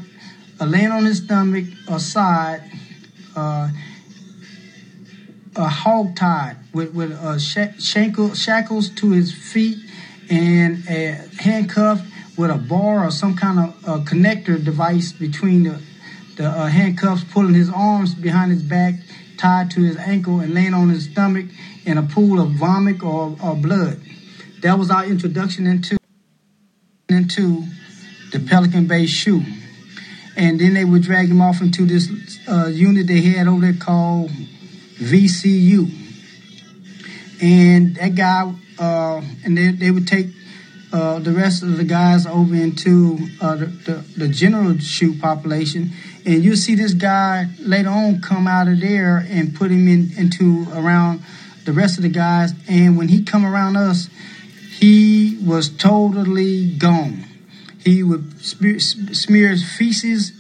uh, 0.60 0.66
laying 0.66 0.92
on 0.92 1.06
his 1.06 1.20
stomach 1.20 1.66
or 1.88 2.00
side, 2.00 2.64
uh, 3.36 3.70
a 5.56 5.70
hog 5.70 6.16
tied 6.16 6.58
with 6.74 6.94
with 6.96 7.12
uh, 7.12 7.38
shackle, 7.38 8.34
shackles 8.34 8.90
to 8.90 9.12
his 9.12 9.32
feet 9.32 9.78
and 10.30 10.88
a 10.90 11.28
handcuff 11.40 12.02
with 12.38 12.52
a 12.52 12.58
bar 12.58 13.06
or 13.06 13.12
some 13.12 13.36
kind 13.36 13.60
of 13.60 13.90
uh, 13.90 14.04
connector 14.04 14.64
device 14.64 15.12
between 15.12 15.64
the 15.64 15.82
the 16.36 16.48
uh, 16.48 16.68
handcuffs, 16.68 17.24
pulling 17.24 17.54
his 17.54 17.70
arms 17.70 18.14
behind 18.14 18.52
his 18.52 18.62
back, 18.62 18.96
tied 19.38 19.72
to 19.72 19.82
his 19.82 19.98
ankle, 19.98 20.40
and 20.40 20.54
laying 20.54 20.74
on 20.74 20.90
his 20.90 21.06
stomach 21.06 21.46
in 21.86 21.98
a 21.98 22.04
pool 22.04 22.42
of 22.42 22.52
vomit 22.52 23.02
or, 23.04 23.36
or 23.42 23.56
blood. 23.56 24.00
That 24.62 24.78
was 24.78 24.92
our 24.92 25.06
introduction 25.06 25.68
into 25.68 25.98
into 27.08 27.64
the 28.32 28.40
Pelican 28.40 28.88
Bay 28.88 29.06
SHU. 29.06 29.42
And 30.38 30.60
then 30.60 30.74
they 30.74 30.84
would 30.84 31.04
drag 31.04 31.30
him 31.30 31.40
off 31.40 31.62
into 31.62 31.86
this 31.86 32.10
uh, 32.50 32.66
unit 32.66 33.08
they 33.08 33.22
had 33.22 33.48
over 33.48 33.62
there 33.62 33.74
called 33.80 34.30
VCU. 34.98 35.90
And 37.42 37.96
that 37.96 38.16
guy, 38.16 38.54
uh, 38.80 39.22
and 39.44 39.58
they, 39.58 39.72
they 39.72 39.92
would 39.92 40.08
take 40.08 40.28
uh, 40.94 41.20
the 41.20 41.32
rest 41.32 41.64
of 41.64 41.78
the 41.78 41.84
guys 41.84 42.26
over 42.26 42.56
into 42.56 43.18
uh, 43.42 43.56
the, 43.56 43.66
the, 43.66 44.06
the, 44.18 44.28
general 44.28 44.78
SHU 44.78 45.18
population. 45.20 45.92
And 46.26 46.44
you 46.44 46.56
see 46.56 46.76
this 46.76 46.94
guy 46.94 47.48
later 47.60 47.90
on 47.90 48.22
come 48.22 48.48
out 48.48 48.68
of 48.68 48.80
there 48.80 49.26
and 49.30 49.54
put 49.54 49.72
him 49.72 49.88
in 49.88 50.12
into 50.18 50.68
around 50.74 51.22
the 51.66 51.74
rest 51.74 51.98
of 51.98 52.04
the 52.04 52.10
guys. 52.10 52.54
And 52.70 52.98
when 52.98 53.10
he 53.10 53.24
come 53.24 53.46
around 53.46 53.76
us, 53.76 54.10
he 54.80 55.38
was 55.44 55.70
totally 55.70 56.74
gone. 56.76 57.26
He 57.84 58.02
would 58.04 58.40
smear, 58.40 58.80
smear 58.80 59.56
feces 59.58 60.32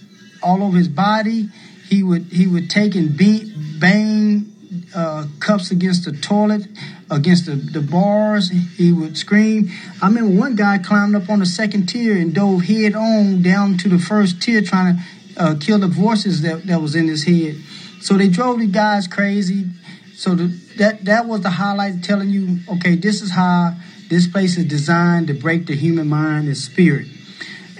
all 0.42 0.64
over 0.64 0.78
his 0.78 0.88
body. 0.88 1.50
He 1.88 2.02
would 2.02 2.26
he 2.26 2.48
would 2.48 2.70
take 2.70 2.96
and 2.96 3.16
beat, 3.16 3.54
bang 3.80 4.52
uh, 4.96 5.28
cups 5.40 5.72
against 5.72 6.06
the 6.06 6.12
toilet, 6.12 6.68
against 7.10 7.46
the, 7.46 7.56
the 7.56 7.82
bars. 7.82 8.50
He 8.50 8.92
would 8.92 9.18
scream. 9.18 9.70
I 10.02 10.08
remember 10.08 10.40
one 10.40 10.56
guy 10.56 10.78
climbed 10.78 11.16
up 11.16 11.30
on 11.30 11.40
the 11.40 11.46
second 11.46 11.88
tier 11.88 12.18
and 12.18 12.34
dove 12.34 12.64
head 12.64 12.96
on 12.96 13.42
down 13.42 13.78
to 13.80 13.90
the 13.90 14.00
first 14.00 14.42
tier, 14.42 14.62
trying 14.62 14.98
to 14.98 15.04
uh, 15.38 15.56
kill 15.60 15.80
the 15.80 15.88
voices 15.88 16.42
that, 16.42 16.66
that 16.68 16.82
was 16.82 16.96
in 16.96 17.08
his 17.08 17.24
head. 17.24 17.56
So 18.02 18.18
they 18.18 18.28
drove 18.28 18.60
the 18.60 18.68
guys 18.68 19.08
crazy. 19.08 19.66
So 20.14 20.36
the, 20.36 20.48
that 20.78 21.06
that 21.06 21.26
was 21.26 21.42
the 21.42 21.50
highlight, 21.50 22.04
telling 22.04 22.30
you, 22.30 22.60
okay, 22.70 22.96
this 22.96 23.22
is 23.22 23.32
how 23.32 23.76
this 24.10 24.28
place 24.28 24.58
is 24.58 24.66
designed 24.66 25.28
to 25.28 25.34
break 25.34 25.66
the 25.66 25.76
human 25.76 26.08
mind 26.08 26.48
and 26.48 26.58
spirit. 26.58 27.08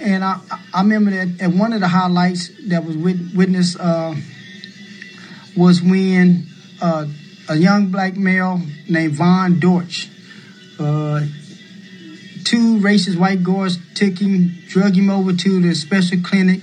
And 0.00 0.22
I, 0.22 0.40
I 0.74 0.82
remember 0.82 1.10
that 1.12 1.40
at 1.40 1.52
one 1.52 1.72
of 1.72 1.80
the 1.80 1.88
highlights 1.88 2.50
that 2.68 2.84
was 2.84 2.96
witnessed 2.96 3.78
uh, 3.80 4.14
was 5.56 5.80
when 5.80 6.46
uh, 6.82 7.06
a 7.48 7.56
young 7.56 7.88
black 7.88 8.16
male 8.16 8.60
named 8.88 9.14
Vaughn 9.14 9.58
Dortch, 9.60 10.08
uh, 10.78 11.20
two 12.44 12.78
racist 12.78 13.18
white 13.18 13.42
guards 13.42 13.78
took 13.94 14.18
him, 14.18 14.62
drug 14.68 14.94
him 14.96 15.10
over 15.10 15.32
to 15.32 15.60
the 15.60 15.74
special 15.74 16.20
clinic, 16.22 16.60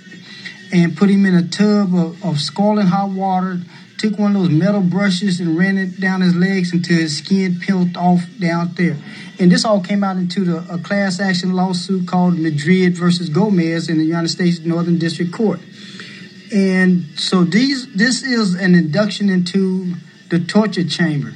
and 0.71 0.95
put 0.97 1.09
him 1.09 1.25
in 1.25 1.36
a 1.36 1.47
tub 1.47 1.93
of, 1.93 2.23
of 2.23 2.39
scalding 2.39 2.88
hot 2.88 3.09
water. 3.09 3.59
Took 3.97 4.19
one 4.19 4.36
of 4.36 4.41
those 4.41 4.51
metal 4.51 4.81
brushes 4.81 5.39
and 5.39 5.57
ran 5.57 5.77
it 5.77 5.99
down 5.99 6.19
his 6.21 6.36
legs 6.36 6.73
until 6.73 6.97
his 6.97 7.19
skin 7.19 7.59
peeled 7.59 7.95
off 7.95 8.25
down 8.38 8.73
there. 8.73 8.97
And 9.39 9.49
this 9.49 9.63
all 9.63 9.81
came 9.81 10.03
out 10.03 10.17
into 10.17 10.43
the, 10.43 10.57
a 10.73 10.77
class 10.77 11.21
action 11.21 11.53
lawsuit 11.53 12.05
called 12.07 12.38
Madrid 12.38 12.97
versus 12.97 13.29
Gomez 13.29 13.88
in 13.88 13.99
the 13.99 14.03
United 14.03 14.27
States 14.27 14.59
Northern 14.59 14.99
District 14.99 15.31
Court. 15.31 15.61
And 16.53 17.05
so 17.17 17.45
these 17.45 17.93
this 17.93 18.23
is 18.23 18.55
an 18.55 18.75
induction 18.75 19.29
into 19.29 19.95
the 20.34 20.39
torture 20.39 20.84
chamber. 20.84 21.31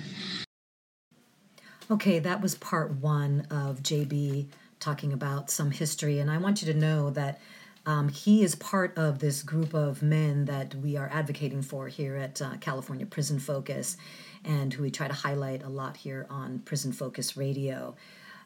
Okay, 1.92 2.18
that 2.18 2.42
was 2.42 2.56
part 2.56 2.94
one 2.94 3.46
of 3.52 3.84
JB 3.84 4.48
talking 4.80 5.14
about 5.14 5.52
some 5.52 5.70
history. 5.70 6.18
And 6.18 6.32
I 6.32 6.40
want 6.40 6.64
you 6.64 6.74
to 6.74 6.80
know 6.80 7.12
that 7.12 7.40
um, 7.86 8.10
he 8.10 8.42
is 8.42 8.56
part 8.56 8.98
of 8.98 9.20
this 9.20 9.44
group 9.44 9.76
of 9.76 10.02
men 10.02 10.46
that 10.46 10.74
we 10.74 10.98
are 10.98 11.12
advocating 11.14 11.62
for 11.62 11.88
here 11.88 12.16
at 12.16 12.42
uh, 12.42 12.58
California 12.60 13.06
Prison 13.06 13.38
Focus 13.38 13.98
and 14.44 14.74
who 14.74 14.82
we 14.82 14.90
try 14.90 15.08
to 15.08 15.14
highlight 15.14 15.62
a 15.62 15.70
lot 15.70 15.98
here 15.98 16.26
on 16.28 16.58
Prison 16.66 16.92
Focus 16.92 17.38
Radio. 17.38 17.96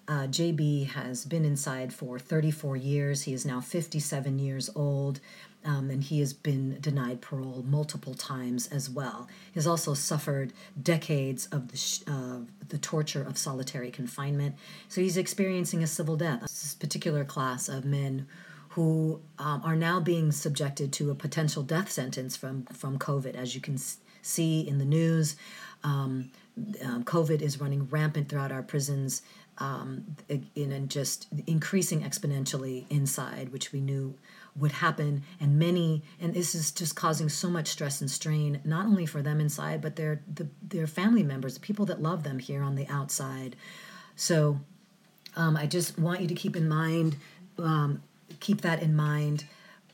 Uh, 0.05 0.27
JB 0.27 0.87
has 0.87 1.23
been 1.23 1.45
inside 1.45 1.93
for 1.93 2.19
34 2.19 2.75
years. 2.75 3.21
He 3.21 3.33
is 3.33 3.45
now 3.45 3.61
57 3.61 4.37
years 4.37 4.69
old, 4.75 5.21
um, 5.63 5.89
and 5.89 6.03
he 6.03 6.19
has 6.19 6.33
been 6.33 6.79
denied 6.79 7.21
parole 7.21 7.63
multiple 7.67 8.13
times 8.13 8.67
as 8.67 8.89
well. 8.89 9.27
He 9.53 9.59
has 9.59 9.67
also 9.67 9.93
suffered 9.93 10.53
decades 10.81 11.45
of 11.47 11.69
the, 11.69 11.77
sh- 11.77 12.01
uh, 12.07 12.39
the 12.69 12.77
torture 12.77 13.21
of 13.21 13.37
solitary 13.37 13.91
confinement. 13.91 14.55
So 14.87 15.01
he's 15.01 15.17
experiencing 15.17 15.83
a 15.83 15.87
civil 15.87 16.15
death. 16.15 16.41
This 16.41 16.75
particular 16.75 17.23
class 17.23 17.69
of 17.69 17.85
men 17.85 18.27
who 18.69 19.19
um, 19.37 19.61
are 19.63 19.75
now 19.75 19.99
being 19.99 20.31
subjected 20.31 20.93
to 20.93 21.11
a 21.11 21.15
potential 21.15 21.61
death 21.61 21.91
sentence 21.91 22.37
from, 22.37 22.63
from 22.65 22.97
COVID, 22.97 23.35
as 23.35 23.53
you 23.53 23.61
can 23.61 23.77
see 24.21 24.67
in 24.67 24.77
the 24.79 24.85
news. 24.85 25.35
Um, 25.83 26.31
um, 26.83 27.03
COVID 27.03 27.41
is 27.41 27.59
running 27.59 27.87
rampant 27.89 28.29
throughout 28.29 28.51
our 28.51 28.63
prisons 28.63 29.21
um, 29.57 30.15
in 30.55 30.71
and 30.71 30.89
just 30.89 31.27
increasing 31.47 32.01
exponentially 32.01 32.85
inside, 32.89 33.51
which 33.51 33.71
we 33.71 33.81
knew 33.81 34.15
would 34.55 34.71
happen. 34.71 35.23
And 35.39 35.57
many, 35.57 36.03
and 36.19 36.33
this 36.33 36.55
is 36.55 36.71
just 36.71 36.95
causing 36.95 37.29
so 37.29 37.49
much 37.49 37.67
stress 37.67 38.01
and 38.01 38.11
strain, 38.11 38.59
not 38.63 38.85
only 38.85 39.05
for 39.05 39.21
them 39.21 39.39
inside, 39.39 39.81
but 39.81 39.95
their 39.95 40.21
the, 40.33 40.47
their 40.61 40.87
family 40.87 41.23
members, 41.23 41.57
people 41.57 41.85
that 41.85 42.01
love 42.01 42.23
them 42.23 42.39
here 42.39 42.63
on 42.63 42.75
the 42.75 42.87
outside. 42.87 43.55
So 44.15 44.59
um, 45.35 45.55
I 45.55 45.65
just 45.65 45.97
want 45.97 46.21
you 46.21 46.27
to 46.27 46.35
keep 46.35 46.55
in 46.55 46.67
mind, 46.67 47.15
um, 47.57 48.03
keep 48.39 48.61
that 48.61 48.83
in 48.83 48.95
mind 48.95 49.45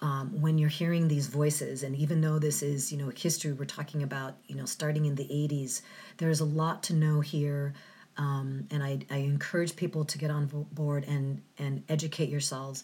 um, 0.02 0.42
when 0.42 0.58
you're 0.58 0.70
hearing 0.70 1.08
these 1.08 1.28
voices 1.28 1.84
and 1.84 1.96
even 1.96 2.22
though 2.22 2.40
this 2.40 2.62
is 2.62 2.92
you 2.92 2.98
know 2.98 3.10
history 3.10 3.52
we're 3.52 3.66
talking 3.66 4.04
about 4.04 4.36
you 4.48 4.56
know 4.56 4.66
starting 4.66 5.06
in 5.06 5.16
the 5.16 5.26
80s 5.26 5.82
there's 6.18 6.40
a 6.40 6.46
lot 6.46 6.84
to 6.84 6.94
know 6.94 7.20
here 7.20 7.74
um, 8.18 8.68
and 8.72 8.84
I, 8.84 9.00
I 9.12 9.18
encourage 9.18 9.76
people 9.76 10.04
to 10.06 10.18
get 10.18 10.32
on 10.32 10.48
board 10.72 11.06
and 11.08 11.42
and 11.58 11.84
educate 11.90 12.30
yourselves 12.30 12.84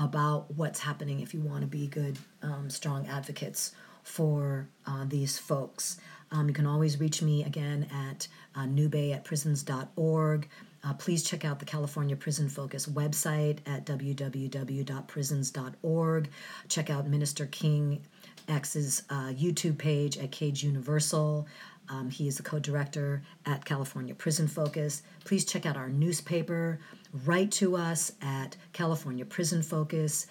about 0.00 0.52
what's 0.56 0.80
happening 0.80 1.20
if 1.20 1.32
you 1.32 1.40
want 1.40 1.60
to 1.60 1.66
be 1.66 1.86
good 1.86 2.18
um, 2.42 2.68
strong 2.68 3.06
advocates 3.06 3.72
for 4.02 4.68
uh, 4.86 5.04
these 5.06 5.38
folks 5.38 5.98
um, 6.32 6.48
you 6.48 6.54
can 6.54 6.66
always 6.66 6.98
reach 6.98 7.22
me 7.22 7.44
again 7.44 7.86
at 8.08 8.26
uh, 8.56 8.64
newbay 8.64 9.14
at 9.14 9.24
prisons.org 9.24 10.48
uh, 10.82 10.94
please 10.94 11.22
check 11.22 11.44
out 11.44 11.58
the 11.58 11.66
California 11.66 12.16
Prison 12.16 12.48
Focus 12.48 12.86
website 12.86 13.58
at 13.66 13.84
www.prisons.org. 13.84 16.30
Check 16.68 16.88
out 16.88 17.06
Minister 17.06 17.44
King 17.46 18.00
X's 18.48 19.02
uh, 19.10 19.28
YouTube 19.28 19.76
page 19.78 20.16
at 20.16 20.32
Cage 20.32 20.64
Universal. 20.64 21.46
Um, 21.90 22.08
he 22.08 22.28
is 22.28 22.36
the 22.36 22.44
co 22.44 22.60
director 22.60 23.22
at 23.44 23.64
California 23.64 24.14
Prison 24.14 24.46
Focus. 24.46 25.02
Please 25.24 25.44
check 25.44 25.66
out 25.66 25.76
our 25.76 25.90
newspaper. 25.90 26.78
Write 27.24 27.50
to 27.52 27.76
us 27.76 28.12
at 28.22 28.56
California 28.72 29.24
Prison 29.24 29.62
Focus. 29.62 30.26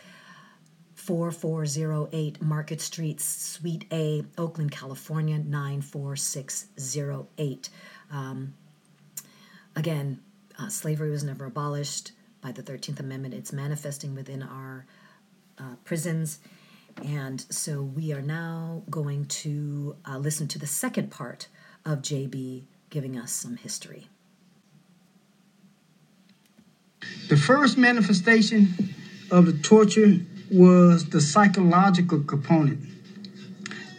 4408 0.96 2.42
Market 2.42 2.82
Street, 2.82 3.22
Suite 3.22 3.86
A, 3.92 4.24
Oakland, 4.38 4.72
California, 4.72 5.40
94608. 5.40 7.70
Um, 8.12 8.54
again, 9.76 10.20
uh, 10.60 10.68
slavery 10.68 11.10
was 11.10 11.24
never 11.24 11.46
abolished 11.46 12.12
by 12.42 12.52
the 12.52 12.62
13th 12.62 13.00
Amendment. 13.00 13.34
It's 13.34 13.54
manifesting 13.54 14.14
within 14.14 14.44
our 14.44 14.86
uh, 15.58 15.76
prisons. 15.86 16.40
And 17.04 17.46
so 17.50 17.82
we 17.82 18.14
are 18.14 18.22
now 18.22 18.84
going 18.90 19.26
to 19.26 19.96
uh, 20.08 20.18
listen 20.18 20.48
to 20.50 20.60
the 20.60 20.68
second 20.68 21.12
part 21.12 21.48
of 21.86 22.02
JB 22.02 22.64
giving 22.90 23.18
us 23.18 23.32
some 23.32 23.56
history. 23.56 24.08
The 27.30 27.38
first 27.38 27.78
manifestation 27.78 28.74
of 29.32 29.46
the 29.46 29.54
torture 29.54 30.20
was 30.52 31.10
the 31.10 31.22
psychological 31.22 32.22
component. 32.24 32.80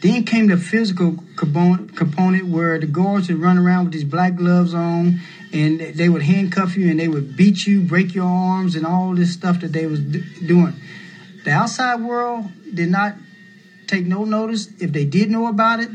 Then 0.02 0.24
came 0.24 0.48
the 0.48 0.56
physical 0.56 1.22
component 1.36 2.48
where 2.48 2.78
the 2.78 2.86
guards 2.86 3.28
would 3.28 3.40
run 3.40 3.58
around 3.58 3.84
with 3.84 3.92
these 3.92 4.04
black 4.04 4.34
gloves 4.34 4.72
on 4.74 5.20
and 5.52 5.80
they 5.80 6.08
would 6.08 6.22
handcuff 6.22 6.76
you 6.76 6.90
and 6.90 6.98
they 6.98 7.08
would 7.08 7.36
beat 7.36 7.66
you, 7.66 7.82
break 7.82 8.14
your 8.14 8.24
arms, 8.26 8.76
and 8.76 8.86
all 8.86 9.14
this 9.14 9.32
stuff 9.32 9.60
that 9.60 9.72
they 9.72 9.86
was 9.86 10.00
doing. 10.00 10.74
The 11.44 11.50
outside 11.50 12.00
world 12.00 12.50
did 12.74 12.90
not 12.90 13.14
take 13.86 14.06
no 14.06 14.24
notice 14.24 14.68
if 14.80 14.92
they 14.92 15.04
did 15.04 15.30
know 15.30 15.46
about 15.46 15.80
it, 15.80 15.90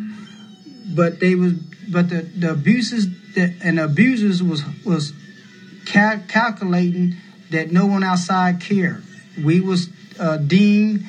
but 0.93 1.19
they 1.19 1.35
was 1.35 1.53
but 1.87 2.09
the, 2.09 2.23
the 2.23 2.51
abuses 2.51 3.07
that 3.35 3.53
and 3.63 3.77
the 3.77 3.85
abusers 3.85 4.41
was 4.41 4.63
was 4.83 5.13
cal- 5.85 6.21
calculating 6.27 7.15
that 7.51 7.71
no 7.71 7.85
one 7.85 8.03
outside 8.03 8.59
cared. 8.59 9.03
We 9.41 9.61
was 9.61 9.89
uh, 10.19 10.37
deemed 10.37 11.05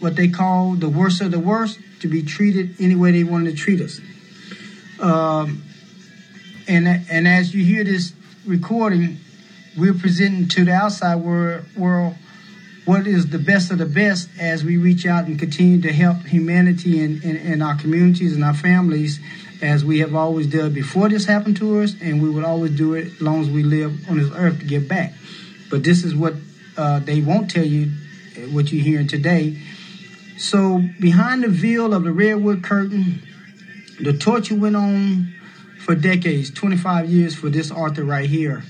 what 0.00 0.16
they 0.16 0.28
call 0.28 0.74
the 0.74 0.88
worst 0.88 1.20
of 1.20 1.30
the 1.30 1.38
worst 1.38 1.78
to 2.00 2.08
be 2.08 2.22
treated 2.22 2.74
any 2.80 2.96
way 2.96 3.12
they 3.12 3.24
wanted 3.24 3.52
to 3.52 3.56
treat 3.56 3.80
us. 3.80 4.00
Um, 4.98 5.62
and 6.66 6.86
and 6.88 7.28
as 7.28 7.54
you 7.54 7.64
hear 7.64 7.84
this 7.84 8.12
recording, 8.44 9.18
we're 9.76 9.94
presenting 9.94 10.48
to 10.48 10.64
the 10.64 10.72
outside 10.72 11.16
world, 11.16 11.64
world 11.76 12.16
what 12.84 13.06
is 13.06 13.30
the 13.30 13.38
best 13.38 13.70
of 13.70 13.78
the 13.78 13.86
best 13.86 14.28
as 14.40 14.64
we 14.64 14.76
reach 14.76 15.06
out 15.06 15.26
and 15.26 15.38
continue 15.38 15.80
to 15.80 15.92
help 15.92 16.18
humanity 16.24 17.02
and 17.02 17.22
in, 17.22 17.36
in, 17.36 17.62
our 17.62 17.76
communities 17.76 18.34
and 18.34 18.44
our 18.44 18.54
families 18.54 19.20
as 19.60 19.84
we 19.84 20.00
have 20.00 20.14
always 20.14 20.48
done 20.48 20.72
before 20.72 21.08
this 21.08 21.24
happened 21.24 21.56
to 21.56 21.80
us 21.80 21.94
and 22.00 22.20
we 22.20 22.28
would 22.28 22.44
always 22.44 22.72
do 22.72 22.94
it 22.94 23.06
as 23.06 23.20
long 23.20 23.40
as 23.40 23.48
we 23.48 23.62
live 23.62 24.10
on 24.10 24.18
this 24.18 24.30
earth 24.34 24.58
to 24.58 24.64
give 24.64 24.88
back. 24.88 25.12
But 25.70 25.84
this 25.84 26.02
is 26.04 26.14
what 26.14 26.34
uh, 26.76 26.98
they 26.98 27.20
won't 27.20 27.50
tell 27.50 27.64
you 27.64 27.90
what 28.50 28.72
you're 28.72 28.82
hearing 28.82 29.06
today. 29.06 29.58
So 30.36 30.82
behind 30.98 31.44
the 31.44 31.48
veil 31.48 31.94
of 31.94 32.02
the 32.02 32.12
redwood 32.12 32.64
curtain 32.64 33.22
the 34.00 34.12
torture 34.12 34.56
went 34.56 34.74
on 34.74 35.32
for 35.78 35.94
decades 35.94 36.50
25 36.50 37.08
years 37.08 37.36
for 37.36 37.48
this 37.48 37.70
author 37.70 38.02
right 38.02 38.28
here. 38.28 38.64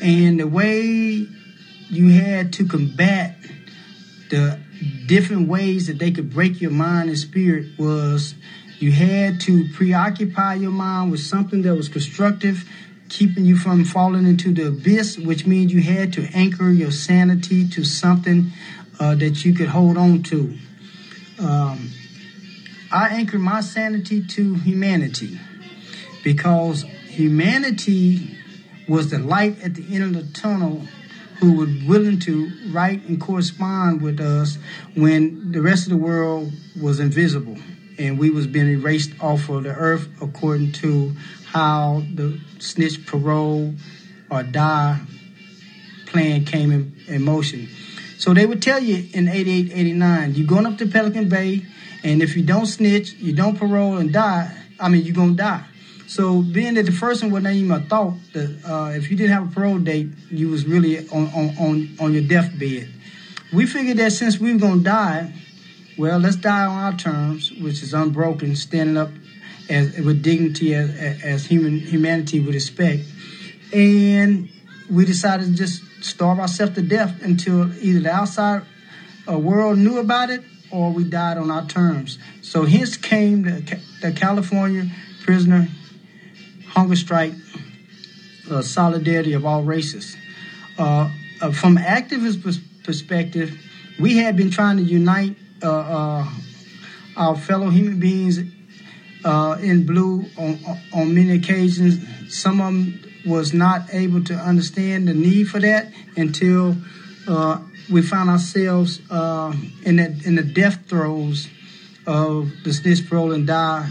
And 0.00 0.40
the 0.40 0.46
way 0.46 1.26
you 1.90 2.08
had 2.08 2.54
to 2.54 2.66
combat 2.66 3.36
the 4.30 4.58
different 5.06 5.48
ways 5.48 5.86
that 5.86 5.98
they 5.98 6.10
could 6.10 6.32
break 6.32 6.60
your 6.60 6.70
mind 6.70 7.08
and 7.08 7.18
spirit 7.18 7.78
was 7.78 8.34
you 8.78 8.92
had 8.92 9.40
to 9.42 9.68
preoccupy 9.74 10.54
your 10.54 10.70
mind 10.70 11.10
with 11.10 11.20
something 11.20 11.62
that 11.62 11.74
was 11.74 11.88
constructive, 11.88 12.68
keeping 13.08 13.44
you 13.44 13.56
from 13.56 13.84
falling 13.84 14.26
into 14.26 14.52
the 14.52 14.68
abyss, 14.68 15.18
which 15.18 15.46
means 15.46 15.72
you 15.72 15.82
had 15.82 16.12
to 16.12 16.28
anchor 16.32 16.70
your 16.70 16.92
sanity 16.92 17.68
to 17.70 17.84
something 17.84 18.52
uh, 19.00 19.14
that 19.16 19.44
you 19.44 19.54
could 19.54 19.68
hold 19.68 19.96
on 19.96 20.22
to. 20.24 20.56
Um, 21.40 21.90
I 22.92 23.08
anchored 23.08 23.40
my 23.40 23.60
sanity 23.60 24.24
to 24.24 24.54
humanity 24.54 25.38
because 26.22 26.82
humanity 26.82 28.36
was 28.88 29.10
the 29.10 29.18
light 29.18 29.60
at 29.62 29.74
the 29.74 29.94
end 29.94 30.04
of 30.04 30.14
the 30.14 30.40
tunnel 30.40 30.82
who 31.38 31.52
were 31.52 31.68
willing 31.86 32.18
to 32.18 32.50
write 32.70 33.04
and 33.04 33.20
correspond 33.20 34.02
with 34.02 34.20
us 34.20 34.58
when 34.94 35.52
the 35.52 35.62
rest 35.62 35.84
of 35.84 35.90
the 35.90 35.96
world 35.96 36.52
was 36.80 36.98
invisible 37.00 37.56
and 37.98 38.18
we 38.18 38.30
was 38.30 38.46
being 38.46 38.68
erased 38.68 39.12
off 39.20 39.48
of 39.48 39.64
the 39.64 39.74
earth 39.74 40.08
according 40.20 40.72
to 40.72 41.12
how 41.46 42.02
the 42.14 42.40
snitch 42.58 43.06
parole 43.06 43.74
or 44.30 44.42
die 44.42 45.00
plan 46.06 46.44
came 46.44 46.70
in, 46.70 46.96
in 47.06 47.22
motion. 47.22 47.68
So 48.18 48.34
they 48.34 48.46
would 48.46 48.62
tell 48.62 48.80
you 48.80 49.08
in 49.12 49.28
88, 49.28 49.72
89, 49.72 50.34
you're 50.34 50.46
going 50.46 50.66
up 50.66 50.78
to 50.78 50.86
Pelican 50.86 51.28
Bay, 51.28 51.64
and 52.02 52.22
if 52.22 52.36
you 52.36 52.42
don't 52.42 52.66
snitch, 52.66 53.12
you 53.14 53.32
don't 53.32 53.56
parole 53.56 53.96
and 53.98 54.12
die, 54.12 54.52
I 54.80 54.88
mean, 54.88 55.04
you're 55.04 55.14
going 55.14 55.36
to 55.36 55.42
die. 55.42 55.64
So 56.08 56.40
being 56.40 56.74
that 56.74 56.86
the 56.86 56.92
first 56.92 57.22
one 57.22 57.30
wasn't 57.30 57.56
even 57.56 57.70
a 57.70 57.80
thought 57.80 58.14
that 58.32 58.64
uh, 58.66 58.96
if 58.96 59.10
you 59.10 59.16
didn't 59.16 59.32
have 59.32 59.52
a 59.52 59.54
parole 59.54 59.78
date, 59.78 60.08
you 60.30 60.48
was 60.48 60.66
really 60.66 61.06
on, 61.10 61.26
on, 61.60 61.96
on, 62.00 62.14
your 62.14 62.22
deathbed. 62.22 62.88
We 63.52 63.66
figured 63.66 63.98
that 63.98 64.12
since 64.12 64.38
we 64.40 64.54
were 64.54 64.58
gonna 64.58 64.80
die, 64.80 65.34
well, 65.98 66.18
let's 66.18 66.36
die 66.36 66.64
on 66.64 66.78
our 66.78 66.98
terms, 66.98 67.52
which 67.52 67.82
is 67.82 67.92
unbroken, 67.92 68.56
standing 68.56 68.96
up 68.96 69.10
as, 69.68 69.98
with 69.98 70.22
dignity 70.22 70.74
as, 70.74 71.22
as 71.22 71.44
human 71.44 71.78
humanity 71.78 72.40
would 72.40 72.54
expect. 72.54 73.02
And 73.74 74.48
we 74.90 75.04
decided 75.04 75.48
to 75.48 75.52
just 75.52 75.82
starve 76.02 76.38
ourselves 76.38 76.74
to 76.76 76.82
death 76.82 77.22
until 77.22 77.70
either 77.82 78.00
the 78.00 78.10
outside 78.10 78.62
uh, 79.30 79.38
world 79.38 79.76
knew 79.76 79.98
about 79.98 80.30
it 80.30 80.42
or 80.70 80.90
we 80.90 81.04
died 81.04 81.36
on 81.36 81.50
our 81.50 81.66
terms. 81.66 82.18
So 82.40 82.64
hence 82.64 82.96
came 82.96 83.42
the, 83.42 83.78
the 84.00 84.12
California 84.12 84.90
prisoner 85.22 85.68
hunger 86.68 86.96
strike, 86.96 87.32
uh, 88.50 88.62
solidarity 88.62 89.32
of 89.32 89.44
all 89.44 89.62
races. 89.62 90.16
Uh, 90.78 91.10
uh, 91.40 91.52
from 91.52 91.76
activist 91.76 92.42
pers- 92.42 92.60
perspective, 92.84 93.58
we 93.98 94.16
had 94.16 94.36
been 94.36 94.50
trying 94.50 94.76
to 94.76 94.82
unite 94.82 95.36
uh, 95.62 95.68
uh, 95.68 96.28
our 97.16 97.36
fellow 97.36 97.68
human 97.68 97.98
beings 97.98 98.38
uh, 99.24 99.56
in 99.60 99.84
blue 99.84 100.24
on, 100.36 100.58
on 100.92 101.14
many 101.14 101.32
occasions. 101.32 101.98
Some 102.32 102.60
of 102.60 102.66
them 102.66 103.04
was 103.26 103.52
not 103.52 103.82
able 103.92 104.22
to 104.24 104.34
understand 104.34 105.08
the 105.08 105.14
need 105.14 105.48
for 105.48 105.58
that 105.60 105.92
until 106.16 106.76
we 107.90 108.02
found 108.02 108.30
ourselves 108.30 108.98
in, 108.98 109.96
that, 109.96 110.22
in 110.24 110.36
the 110.36 110.42
death 110.42 110.86
throes 110.88 111.48
of 112.06 112.50
the 112.64 112.72
snitch 112.72 113.08
parole 113.08 113.32
and 113.32 113.46
die 113.46 113.90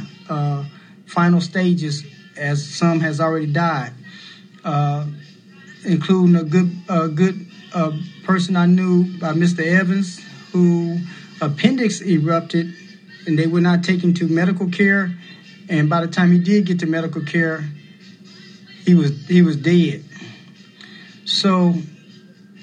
final 1.06 1.42
stages 1.42 2.04
as 2.38 2.66
some 2.68 3.00
has 3.00 3.20
already 3.20 3.48
died, 3.48 3.94
uh, 4.64 5.06
including 5.86 6.36
a 6.36 6.44
good 6.44 6.72
a 6.90 7.08
good 7.08 7.46
uh, 7.74 7.92
person 8.24 8.56
I 8.56 8.66
knew 8.66 9.18
by 9.18 9.34
Mr. 9.34 9.66
Evans, 9.66 10.22
who 10.52 11.00
appendix 11.42 12.02
erupted, 12.02 12.74
and 13.26 13.38
they 13.38 13.48
would 13.48 13.64
not 13.64 13.84
take 13.84 14.04
him 14.04 14.14
to 14.16 14.28
medical 14.28 14.70
care. 14.70 15.12
And 15.70 15.90
by 15.90 16.02
the 16.02 16.08
time 16.08 16.32
he 16.32 16.40
did 16.40 16.66
get 16.66 16.80
to 16.80 16.86
medical 16.86 17.22
care, 17.22 17.66
he 18.86 18.94
was 18.94 19.12
he 19.28 19.42
was 19.42 19.58
dead. 19.58 20.04
So 21.26 21.76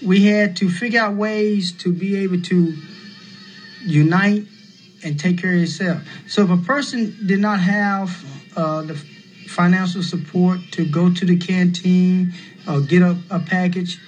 we 0.03 0.25
had 0.25 0.57
to 0.57 0.71
figure 0.71 1.01
out 1.01 1.15
ways 1.15 1.73
to 1.73 1.93
be 1.93 2.17
able 2.17 2.41
to 2.43 2.75
unite 3.83 4.45
and 5.05 5.21
take 5.21 5.39
care 5.39 5.53
of 5.53 5.61
yourself. 5.61 6.03
So 6.27 6.43
if 6.45 6.51
a 6.51 6.57
person 6.57 7.15
did 7.27 7.41
not 7.41 7.61
have 7.61 8.25
uh, 8.57 8.83
the 8.83 8.95
financial 9.55 10.03
support 10.03 10.59
to 10.73 10.85
go 10.85 11.13
to 11.13 11.25
the 11.25 11.37
canteen 11.37 12.35
or 12.69 12.81
get 12.81 13.03
a, 13.03 13.17
a 13.31 13.39
package. 13.39 13.99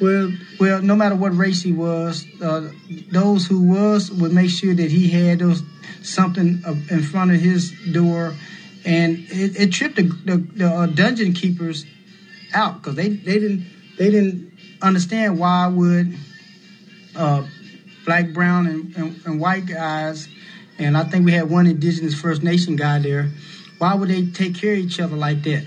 Well, 0.00 0.32
well, 0.58 0.82
no 0.82 0.94
matter 0.94 1.14
what 1.14 1.36
race 1.36 1.62
he 1.62 1.72
was, 1.72 2.26
uh, 2.40 2.70
those 3.10 3.46
who 3.46 3.60
was 3.60 4.10
would 4.10 4.32
make 4.32 4.50
sure 4.50 4.74
that 4.74 4.90
he 4.90 5.08
had 5.08 5.40
those 5.40 5.62
something 6.02 6.62
in 6.90 7.02
front 7.02 7.32
of 7.32 7.40
his 7.40 7.72
door, 7.92 8.34
and 8.84 9.18
it, 9.28 9.60
it 9.60 9.72
tripped 9.72 9.96
the, 9.96 10.02
the, 10.24 10.36
the 10.36 10.66
uh, 10.66 10.86
dungeon 10.86 11.32
keepers 11.34 11.84
out 12.54 12.80
because 12.80 12.94
they, 12.94 13.08
they 13.08 13.38
didn't 13.38 13.66
they 13.98 14.10
didn't 14.10 14.52
understand 14.80 15.38
why 15.38 15.66
would 15.66 16.16
uh, 17.14 17.46
black, 18.06 18.32
brown, 18.32 18.66
and, 18.66 18.96
and, 18.96 19.20
and 19.26 19.40
white 19.40 19.66
guys, 19.66 20.28
and 20.78 20.96
I 20.96 21.04
think 21.04 21.26
we 21.26 21.32
had 21.32 21.50
one 21.50 21.66
indigenous 21.66 22.14
First 22.14 22.42
Nation 22.42 22.76
guy 22.76 22.98
there 23.00 23.30
why 23.80 23.94
would 23.94 24.10
they 24.10 24.26
take 24.26 24.54
care 24.54 24.74
of 24.74 24.78
each 24.78 25.00
other 25.00 25.16
like 25.16 25.42
that? 25.44 25.64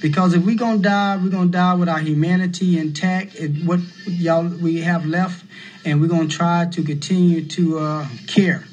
Because 0.00 0.32
if 0.32 0.42
we're 0.42 0.56
gonna 0.56 0.78
die, 0.78 1.18
we're 1.22 1.28
gonna 1.28 1.50
die 1.50 1.74
with 1.74 1.88
our 1.88 1.98
humanity 1.98 2.78
intact, 2.78 3.34
and 3.34 3.66
what 3.66 3.78
y'all 4.06 4.48
we 4.48 4.80
have 4.80 5.04
left, 5.04 5.44
and 5.84 6.00
we're 6.00 6.08
gonna 6.08 6.28
try 6.28 6.66
to 6.72 6.82
continue 6.82 7.44
to 7.44 7.78
uh, 7.78 8.06
care, 8.26 8.64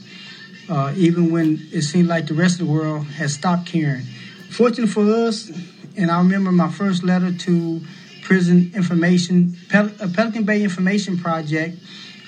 uh, 0.69 0.93
even 0.95 1.30
when 1.30 1.59
it 1.73 1.82
seems 1.82 2.07
like 2.07 2.27
the 2.27 2.34
rest 2.34 2.61
of 2.61 2.67
the 2.67 2.73
world 2.73 3.05
has 3.07 3.34
stopped 3.34 3.65
caring. 3.67 4.05
Fortunate 4.49 4.89
for 4.89 5.03
us, 5.03 5.51
and 5.97 6.09
I 6.09 6.17
remember 6.19 6.51
my 6.53 6.69
first 6.69 7.03
letter 7.03 7.34
to 7.34 7.82
prison 8.23 8.71
information, 8.73 9.57
Pel- 9.67 9.91
uh, 9.99 10.07
Pelican 10.15 10.45
Bay 10.45 10.63
Information 10.63 11.17
Project, 11.17 11.77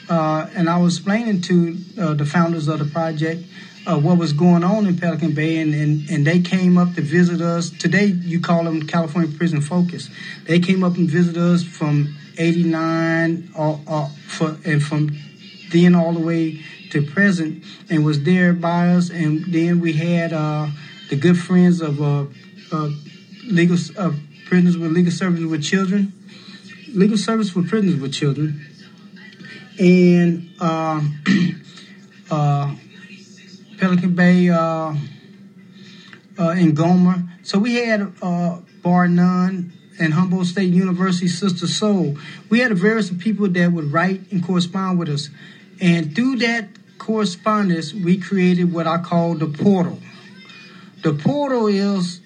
uh, 0.09 0.49
and 0.53 0.69
I 0.69 0.77
was 0.77 0.97
explaining 0.97 1.39
to 1.43 1.77
uh, 1.97 2.13
the 2.13 2.25
founders 2.25 2.67
of 2.67 2.79
the 2.79 2.85
project 2.85 3.45
uh, 3.87 3.99
what 3.99 4.17
was 4.17 4.33
going 4.33 4.63
on 4.63 4.85
in 4.85 4.97
Pelican 4.97 5.33
Bay, 5.33 5.57
and, 5.57 5.73
and, 5.73 6.09
and 6.09 6.27
they 6.27 6.39
came 6.39 6.77
up 6.77 6.93
to 6.95 7.01
visit 7.01 7.41
us. 7.41 7.69
Today, 7.69 8.05
you 8.05 8.39
call 8.39 8.63
them 8.63 8.85
California 8.85 9.35
Prison 9.35 9.61
Focus. 9.61 10.09
They 10.45 10.59
came 10.59 10.83
up 10.83 10.97
and 10.97 11.09
visited 11.09 11.41
us 11.41 11.63
from 11.63 12.15
89 12.37 13.51
all, 13.55 13.81
all, 13.87 14.11
for, 14.27 14.57
and 14.65 14.81
from 14.81 15.09
then 15.71 15.95
all 15.95 16.13
the 16.13 16.19
way 16.19 16.61
to 16.91 17.01
present 17.01 17.63
and 17.89 18.05
was 18.05 18.23
there 18.23 18.53
by 18.53 18.89
us. 18.89 19.09
And 19.09 19.45
then 19.53 19.79
we 19.79 19.93
had 19.93 20.33
uh, 20.33 20.67
the 21.09 21.15
good 21.15 21.37
friends 21.37 21.81
of 21.81 22.01
uh, 22.01 22.25
uh, 22.71 22.89
legal 23.45 23.77
uh, 23.97 24.11
prisoners 24.45 24.77
with 24.77 24.91
legal 24.91 25.11
services 25.11 25.45
with 25.45 25.63
children, 25.63 26.13
legal 26.93 27.17
service 27.17 27.49
for 27.49 27.63
prisoners 27.63 27.99
with 27.99 28.13
children, 28.13 28.65
and 29.79 30.53
uh, 30.59 31.01
uh, 32.29 32.75
Pelican 33.81 34.13
Bay, 34.13 34.47
uh, 34.47 34.93
uh, 36.37 36.49
in 36.51 36.75
Gomer. 36.75 37.23
So 37.41 37.57
we 37.57 37.73
had 37.77 38.13
uh, 38.21 38.59
bar 38.83 39.07
none 39.07 39.73
and 39.99 40.13
Humboldt 40.13 40.45
State 40.45 40.71
University 40.71 41.27
Sister 41.27 41.65
Soul. 41.65 42.15
We 42.51 42.59
had 42.59 42.71
a 42.71 42.75
various 42.75 43.09
people 43.09 43.49
that 43.49 43.71
would 43.71 43.91
write 43.91 44.31
and 44.31 44.45
correspond 44.45 44.99
with 44.99 45.09
us. 45.09 45.31
And 45.81 46.15
through 46.15 46.37
that 46.37 46.67
correspondence, 46.99 47.91
we 47.91 48.19
created 48.19 48.71
what 48.71 48.85
I 48.85 48.99
call 48.99 49.33
the 49.33 49.47
portal. 49.47 49.97
The 51.01 51.13
portal 51.13 51.65
is 51.65 52.21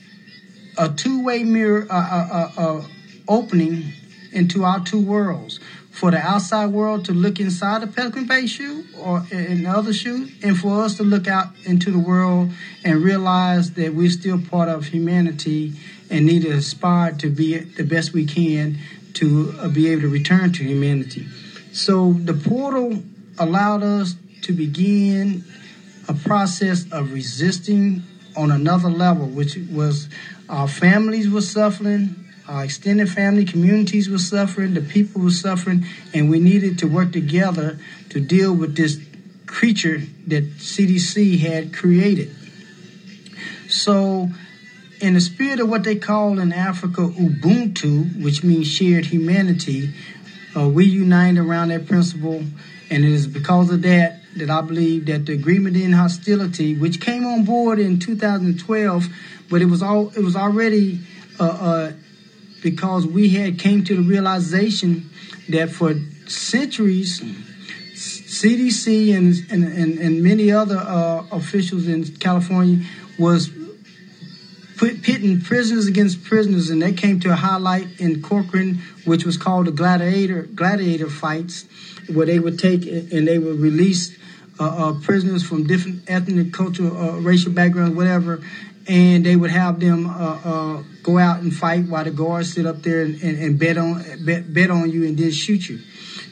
a 0.77 0.89
two-way 0.89 1.45
mirror, 1.45 1.87
uh, 1.89 1.93
uh, 1.95 2.51
uh, 2.57 2.61
uh 2.61 2.83
opening 3.29 3.93
into 4.33 4.65
our 4.65 4.81
two 4.81 5.01
worlds. 5.01 5.61
For 5.95 6.11
the 6.11 6.17
outside 6.17 6.67
world 6.67 7.05
to 7.05 7.13
look 7.13 7.39
inside 7.39 7.81
the 7.81 7.87
Pelican 7.87 8.25
Bay 8.25 8.47
SHU 8.47 8.83
or 8.97 9.25
in 9.31 9.65
other 9.65 9.91
SHUs, 9.93 10.43
and 10.43 10.57
for 10.57 10.81
us 10.83 10.97
to 10.97 11.03
look 11.03 11.25
out 11.25 11.47
into 11.63 11.89
the 11.89 11.97
world 11.97 12.51
and 12.83 13.01
realize 13.01 13.71
that 13.75 13.93
we're 13.93 14.09
still 14.09 14.41
part 14.41 14.67
of 14.67 14.87
humanity 14.87 15.71
and 16.09 16.25
need 16.25 16.41
to 16.41 16.51
aspire 16.51 17.13
to 17.13 17.29
be 17.29 17.59
the 17.59 17.85
best 17.85 18.11
we 18.11 18.25
can 18.25 18.77
to 19.13 19.55
uh, 19.57 19.69
be 19.69 19.87
able 19.87 20.01
to 20.01 20.09
return 20.09 20.51
to 20.51 20.65
humanity. 20.65 21.27
So 21.71 22.11
the 22.11 22.33
portal 22.33 23.01
allowed 23.39 23.81
us 23.81 24.15
to 24.41 24.51
begin 24.51 25.45
a 26.09 26.13
process 26.13 26.91
of 26.91 27.13
resisting 27.13 28.03
on 28.35 28.51
another 28.51 28.89
level, 28.89 29.27
which 29.27 29.57
was 29.71 30.09
our 30.49 30.67
families 30.67 31.29
were 31.29 31.39
suffering, 31.39 32.24
our 32.47 32.63
extended 32.63 33.09
family 33.09 33.45
communities 33.45 34.09
were 34.09 34.19
suffering, 34.19 34.73
the 34.73 34.81
people 34.81 35.21
were 35.21 35.31
suffering, 35.31 35.85
and 36.13 36.29
we 36.29 36.39
needed 36.39 36.79
to 36.79 36.87
work 36.87 37.11
together 37.11 37.79
to 38.09 38.19
deal 38.19 38.53
with 38.53 38.75
this 38.75 38.99
creature 39.47 40.01
that 40.27 40.43
CDC 40.57 41.39
had 41.39 41.73
created. 41.73 42.35
So 43.67 44.29
in 45.01 45.13
the 45.15 45.21
spirit 45.21 45.59
of 45.59 45.69
what 45.69 45.83
they 45.83 45.95
call 45.95 46.39
in 46.39 46.53
Africa 46.53 47.01
Ubuntu, 47.01 48.23
which 48.23 48.43
means 48.43 48.67
shared 48.67 49.05
humanity, 49.07 49.93
uh, 50.55 50.69
we 50.69 50.85
unite 50.85 51.37
around 51.37 51.69
that 51.69 51.87
principle, 51.87 52.43
and 52.89 53.03
it 53.03 53.11
is 53.11 53.27
because 53.27 53.71
of 53.71 53.81
that 53.81 54.21
that 54.37 54.49
I 54.49 54.61
believe 54.61 55.05
that 55.05 55.25
the 55.25 55.33
agreement 55.33 55.77
in 55.77 55.93
hostility, 55.93 56.75
which 56.75 56.99
came 56.99 57.25
on 57.25 57.45
board 57.45 57.79
in 57.79 57.99
2012, 57.99 59.07
but 59.49 59.61
it 59.61 59.65
was 59.65 59.81
all 59.81 60.09
it 60.09 60.23
was 60.23 60.35
already 60.35 60.99
uh, 61.39 61.43
uh, 61.43 61.91
because 62.65 63.05
we 63.05 63.29
had 63.29 63.59
came 63.59 63.83
to 63.83 63.95
the 63.95 64.01
realization 64.01 65.07
that 65.49 65.69
for 65.69 65.93
centuries. 66.27 67.21
CDC 67.21 69.15
and, 69.15 69.35
and, 69.51 69.63
and, 69.63 69.99
and 69.99 70.23
many 70.23 70.51
other 70.51 70.77
uh, 70.77 71.23
officials 71.31 71.87
in 71.87 72.03
California 72.15 72.83
was 73.19 73.51
pitting 74.79 75.41
prisoners 75.41 75.85
against 75.85 76.23
prisoners, 76.23 76.71
and 76.71 76.81
that 76.81 76.97
came 76.97 77.19
to 77.19 77.31
a 77.31 77.35
highlight 77.35 78.01
in 78.01 78.23
Corcoran, 78.23 78.81
which 79.05 79.25
was 79.25 79.37
called 79.37 79.67
the 79.67 79.71
gladiator 79.71 80.41
gladiator 80.41 81.07
fights, 81.07 81.65
where 82.11 82.25
they 82.25 82.39
would 82.39 82.57
take 82.57 82.85
and 82.87 83.27
they 83.27 83.37
would 83.37 83.59
release 83.59 84.17
uh, 84.59 84.63
uh, 84.63 84.93
prisoners 85.01 85.43
from 85.43 85.67
different 85.67 86.01
ethnic, 86.07 86.51
cultural, 86.51 86.97
uh, 86.97 87.19
racial 87.19 87.51
backgrounds, 87.51 87.95
whatever, 87.95 88.41
and 88.87 89.25
they 89.25 89.35
would 89.35 89.51
have 89.51 89.79
them 89.79 90.07
uh, 90.07 90.39
uh, 90.43 90.83
go 91.01 91.17
out 91.17 91.39
and 91.39 91.53
fight 91.53 91.85
while 91.85 92.03
the 92.03 92.11
guards 92.11 92.53
sit 92.53 92.65
up 92.65 92.81
there 92.83 93.01
and, 93.01 93.21
and, 93.21 93.39
and 93.39 93.59
bet 93.59 93.77
on 93.77 94.03
bet, 94.23 94.53
bet, 94.53 94.69
on 94.69 94.91
you 94.91 95.05
and 95.05 95.17
then 95.17 95.31
shoot 95.31 95.67
you. 95.67 95.79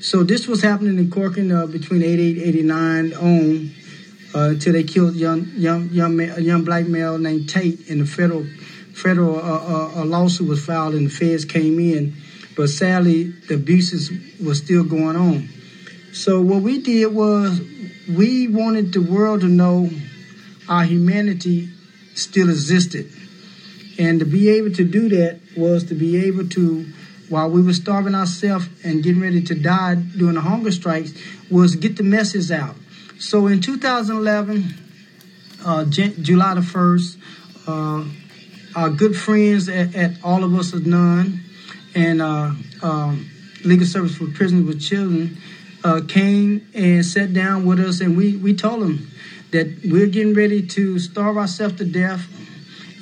So 0.01 0.23
this 0.23 0.47
was 0.47 0.61
happening 0.61 0.97
in 0.97 1.09
Corcoran 1.09 1.51
uh, 1.51 1.65
between 1.65 2.03
88 2.03 2.37
89 2.41 3.13
on 3.13 3.71
uh, 4.35 4.49
until 4.49 4.73
they 4.73 4.83
killed 4.83 5.15
young 5.15 5.47
young 5.55 5.89
young 5.89 6.19
a 6.19 6.39
young 6.39 6.63
black 6.63 6.87
male 6.87 7.17
named 7.17 7.49
Tate, 7.49 7.89
and 7.89 8.01
the 8.01 8.05
federal 8.05 8.45
federal 8.93 9.37
uh, 9.37 10.01
uh, 10.01 10.05
lawsuit 10.05 10.47
was 10.47 10.63
filed, 10.63 10.93
and 10.95 11.07
the 11.07 11.11
feds 11.11 11.45
came 11.45 11.79
in. 11.79 12.15
But 12.55 12.69
sadly, 12.69 13.23
the 13.23 13.55
abuses 13.55 14.11
were 14.39 14.53
still 14.53 14.83
going 14.83 15.15
on. 15.15 15.49
So 16.13 16.41
what 16.41 16.61
we 16.61 16.79
did 16.79 17.07
was 17.07 17.59
we 18.07 18.47
wanted 18.47 18.93
the 18.93 19.01
world 19.01 19.41
to 19.41 19.47
know 19.47 19.89
our 20.69 20.83
humanity 20.83 21.69
still 22.15 22.49
existed, 22.49 23.11
and 23.97 24.19
to 24.19 24.25
be 24.25 24.49
able 24.49 24.71
to 24.71 24.83
do 24.83 25.09
that 25.09 25.39
was 25.55 25.85
to 25.85 25.95
be 25.95 26.25
able 26.25 26.47
to 26.49 26.85
while 27.29 27.49
we 27.49 27.61
were 27.61 27.73
starving 27.73 28.13
ourselves 28.13 28.67
and 28.83 29.01
getting 29.01 29.21
ready 29.21 29.41
to 29.41 29.55
die 29.55 29.95
during 29.95 30.35
the 30.35 30.41
hunger 30.41 30.71
strikes, 30.71 31.13
was 31.49 31.75
get 31.75 31.97
the 31.97 32.03
message 32.03 32.51
out. 32.51 32.75
So 33.19 33.47
in 33.47 33.59
2011, 33.59 34.75
uh, 35.65 35.85
J- 35.85 36.13
July 36.21 36.55
the 36.55 36.61
1st, 36.61 37.17
uh, 37.67 38.79
our 38.79 38.89
good 38.89 39.15
friends 39.15 39.69
at, 39.69 39.95
at, 39.95 40.23
All 40.23 40.43
of 40.43 40.53
Us 40.53 40.73
or 40.73 40.79
None 40.79 41.39
and 41.95 42.21
uh, 42.21 42.51
um, 42.81 43.29
Legal 43.63 43.87
Service 43.87 44.15
for 44.15 44.27
Prisoners 44.27 44.65
with 44.65 44.81
Children 44.81 45.37
uh, 45.83 46.01
came 46.07 46.67
and 46.73 47.05
sat 47.05 47.33
down 47.33 47.65
with 47.65 47.79
us, 47.79 48.01
and 48.01 48.15
we, 48.17 48.35
we 48.37 48.53
told 48.53 48.81
them 48.81 49.09
that 49.53 49.81
we're 49.85 50.07
getting 50.07 50.33
ready 50.33 50.65
to 50.67 50.99
starve 50.99 51.37
ourselves 51.37 51.77
to 51.77 51.85
death, 51.85 52.27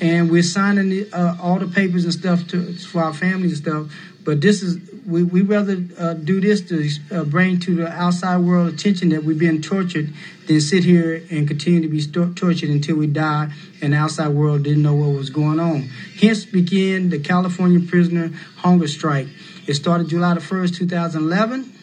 and 0.01 0.29
we're 0.29 0.43
signing 0.43 0.89
the, 0.89 1.11
uh, 1.11 1.37
all 1.41 1.57
the 1.57 1.67
papers 1.67 2.03
and 2.03 2.13
stuff 2.13 2.47
to, 2.49 2.73
for 2.73 3.01
our 3.01 3.13
families 3.13 3.53
and 3.53 3.89
stuff. 3.89 3.97
But 4.23 4.41
this 4.41 4.61
is 4.61 4.77
we 5.05 5.23
we 5.23 5.41
rather 5.41 5.83
uh, 5.97 6.13
do 6.13 6.39
this 6.39 6.61
to 6.61 6.89
uh, 7.11 7.23
bring 7.23 7.59
to 7.61 7.75
the 7.75 7.87
outside 7.87 8.37
world 8.37 8.71
attention 8.71 9.09
that 9.09 9.23
we're 9.23 9.37
being 9.37 9.61
tortured 9.61 10.13
than 10.47 10.61
sit 10.61 10.83
here 10.83 11.23
and 11.31 11.47
continue 11.47 11.81
to 11.81 11.87
be 11.87 12.01
st- 12.01 12.35
tortured 12.35 12.69
until 12.69 12.97
we 12.97 13.07
die 13.07 13.51
and 13.81 13.93
the 13.93 13.97
outside 13.97 14.27
world 14.29 14.63
didn't 14.63 14.83
know 14.83 14.93
what 14.93 15.17
was 15.17 15.29
going 15.29 15.59
on. 15.59 15.89
Hence 16.19 16.45
began 16.45 17.09
the 17.09 17.19
California 17.19 17.79
prisoner 17.79 18.29
hunger 18.57 18.87
strike. 18.87 19.27
It 19.65 19.73
started 19.73 20.09
July 20.09 20.35
the 20.35 20.39
1st, 20.39 20.75
2011. 20.75 21.73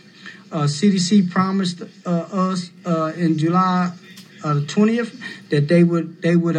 Uh, 0.51 0.63
CDC 0.63 1.31
promised 1.31 1.83
uh, 2.07 2.11
us 2.11 2.71
uh, 2.87 3.13
in 3.17 3.37
July 3.37 3.93
uh, 4.45 4.55
the 4.55 4.61
20th 4.61 5.21
that 5.51 5.69
they 5.69 5.83
would 5.83 6.23
they 6.23 6.37
would 6.37 6.57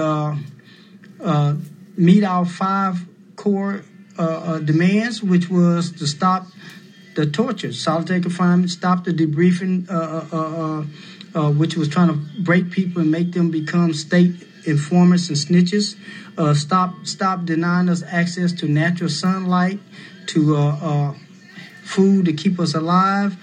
meet 1.97 2.23
our 2.23 2.45
five 2.45 3.05
core 3.35 3.83
uh, 4.19 4.21
uh, 4.21 4.59
demands, 4.59 5.23
which 5.23 5.49
was 5.49 5.93
to 5.93 6.05
stop 6.05 6.45
the 7.15 7.25
torture, 7.25 7.71
solitary 7.71 8.19
confinement, 8.19 8.69
stop 8.69 9.05
the 9.05 9.13
debriefing, 9.13 9.89
uh, 9.89 10.83
uh, 11.39 11.51
which 11.51 11.77
was 11.77 11.87
trying 11.87 12.09
to 12.09 12.41
break 12.41 12.69
people 12.69 13.01
and 13.01 13.09
make 13.11 13.31
them 13.31 13.49
become 13.49 13.93
state 13.93 14.33
informants 14.65 15.29
and 15.29 15.37
snitches. 15.37 15.95
stop, 16.53 16.93
stop 17.03 17.45
denying 17.45 17.87
us 17.87 18.03
access 18.03 18.51
to 18.51 18.67
natural 18.67 19.09
sunlight, 19.09 19.79
to 20.27 21.15
food 21.83 22.25
to 22.25 22.33
keep 22.33 22.59
us 22.59 22.75
alive, 22.75 23.37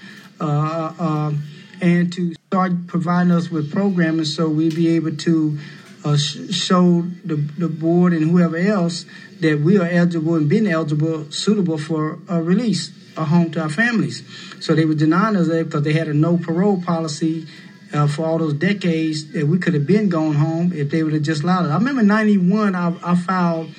and 1.81 2.11
to 2.13 2.33
start 2.47 2.87
providing 2.87 3.31
us 3.31 3.49
with 3.49 3.71
programming 3.71 4.25
so 4.25 4.49
we'd 4.49 4.75
be 4.75 4.89
able 4.89 5.15
to 5.15 5.57
uh, 6.05 6.17
show 6.17 7.01
the, 7.25 7.35
the 7.35 7.67
board 7.67 8.13
and 8.13 8.31
whoever 8.31 8.57
else 8.57 9.05
that 9.39 9.59
we 9.59 9.77
are 9.77 9.87
eligible 9.87 10.35
and 10.35 10.49
been 10.49 10.67
eligible, 10.67 11.29
suitable 11.31 11.77
for 11.77 12.19
a 12.27 12.41
release, 12.41 12.91
a 13.17 13.25
home 13.25 13.51
to 13.51 13.61
our 13.61 13.69
families. 13.69 14.23
So 14.59 14.73
they 14.73 14.85
were 14.85 14.95
denying 14.95 15.35
us 15.35 15.47
that 15.47 15.65
because 15.65 15.83
they 15.83 15.93
had 15.93 16.07
a 16.07 16.13
no 16.13 16.37
parole 16.37 16.81
policy 16.81 17.47
uh, 17.93 18.07
for 18.07 18.25
all 18.25 18.37
those 18.37 18.53
decades 18.53 19.31
that 19.33 19.47
we 19.47 19.59
could 19.59 19.73
have 19.73 19.87
been 19.87 20.09
going 20.09 20.33
home 20.33 20.73
if 20.73 20.89
they 20.89 21.03
would 21.03 21.13
have 21.13 21.23
just 21.23 21.43
allowed 21.43 21.65
it. 21.65 21.69
I 21.69 21.75
remember 21.75 22.03
'91, 22.03 22.75
I, 22.75 22.95
I 23.03 23.15
filed 23.15 23.69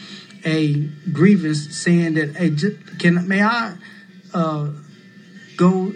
a 0.45 0.75
grievance 1.13 1.77
saying 1.77 2.15
that, 2.15 2.37
hey, 2.37 2.55
can 2.99 3.27
may 3.29 3.43
I 3.43 3.77
uh, 4.33 4.69
go 5.57 5.93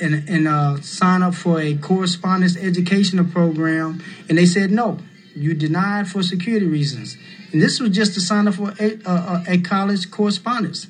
and, 0.00 0.28
and 0.28 0.48
uh, 0.48 0.80
sign 0.80 1.22
up 1.22 1.34
for 1.34 1.60
a 1.60 1.76
correspondence 1.76 2.56
educational 2.56 3.24
program? 3.24 4.02
And 4.28 4.38
they 4.38 4.46
said 4.46 4.70
no 4.70 4.98
you 5.38 5.54
denied 5.54 6.08
for 6.08 6.22
security 6.22 6.66
reasons. 6.66 7.16
And 7.52 7.62
this 7.62 7.80
was 7.80 7.90
just 7.90 8.14
to 8.14 8.20
sign 8.20 8.48
up 8.48 8.54
for 8.54 8.74
a, 8.78 8.98
a, 9.06 9.44
a 9.48 9.58
college 9.58 10.10
correspondence. 10.10 10.86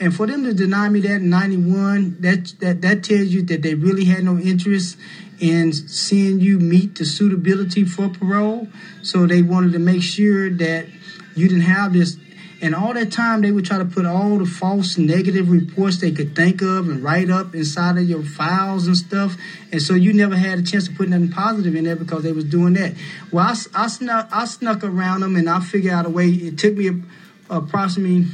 And 0.00 0.14
for 0.14 0.26
them 0.26 0.44
to 0.44 0.52
deny 0.52 0.88
me 0.88 1.00
that 1.00 1.16
in 1.16 1.30
91, 1.30 2.16
that, 2.20 2.54
that, 2.60 2.82
that 2.82 3.04
tells 3.04 3.28
you 3.28 3.42
that 3.42 3.62
they 3.62 3.74
really 3.74 4.04
had 4.04 4.24
no 4.24 4.36
interest 4.38 4.98
in 5.38 5.72
seeing 5.72 6.40
you 6.40 6.58
meet 6.58 6.96
the 6.96 7.04
suitability 7.04 7.84
for 7.84 8.08
parole. 8.08 8.68
So 9.02 9.26
they 9.26 9.42
wanted 9.42 9.72
to 9.72 9.78
make 9.78 10.02
sure 10.02 10.50
that 10.50 10.86
you 11.34 11.48
didn't 11.48 11.64
have 11.64 11.92
this 11.92 12.16
and 12.62 12.76
all 12.76 12.94
that 12.94 13.10
time, 13.10 13.42
they 13.42 13.50
would 13.50 13.64
try 13.64 13.78
to 13.78 13.84
put 13.84 14.06
all 14.06 14.38
the 14.38 14.46
false 14.46 14.96
negative 14.96 15.50
reports 15.50 15.98
they 15.98 16.12
could 16.12 16.36
think 16.36 16.62
of 16.62 16.88
and 16.88 17.02
write 17.02 17.28
up 17.28 17.56
inside 17.56 17.98
of 17.98 18.04
your 18.04 18.22
files 18.22 18.86
and 18.86 18.96
stuff. 18.96 19.36
And 19.72 19.82
so 19.82 19.94
you 19.94 20.12
never 20.12 20.36
had 20.36 20.60
a 20.60 20.62
chance 20.62 20.86
to 20.86 20.94
put 20.94 21.08
nothing 21.08 21.30
positive 21.30 21.74
in 21.74 21.82
there 21.82 21.96
because 21.96 22.22
they 22.22 22.30
was 22.30 22.44
doing 22.44 22.74
that. 22.74 22.94
Well, 23.32 23.46
I, 23.46 23.56
I 23.74 23.88
snuck 23.88 24.28
I 24.30 24.44
snuck 24.44 24.84
around 24.84 25.22
them 25.22 25.34
and 25.34 25.50
I 25.50 25.58
figured 25.58 25.92
out 25.92 26.06
a 26.06 26.08
way. 26.08 26.28
It 26.28 26.56
took 26.56 26.76
me 26.76 27.02
approximately 27.50 28.26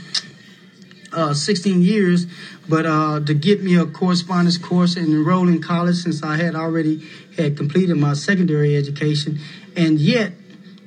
uh, 1.11 1.33
16 1.33 1.81
years, 1.81 2.26
but 2.68 2.85
uh, 2.85 3.20
to 3.20 3.33
get 3.33 3.62
me 3.62 3.76
a 3.76 3.87
correspondence 3.87 4.59
course 4.59 4.97
and 4.97 5.09
enroll 5.09 5.49
in 5.49 5.62
college 5.62 5.97
since 5.97 6.22
I 6.22 6.37
had 6.37 6.55
already 6.55 7.03
had 7.39 7.57
completed 7.57 7.97
my 7.97 8.12
secondary 8.12 8.76
education 8.76 9.39
And 9.74 9.99
yet, 9.99 10.33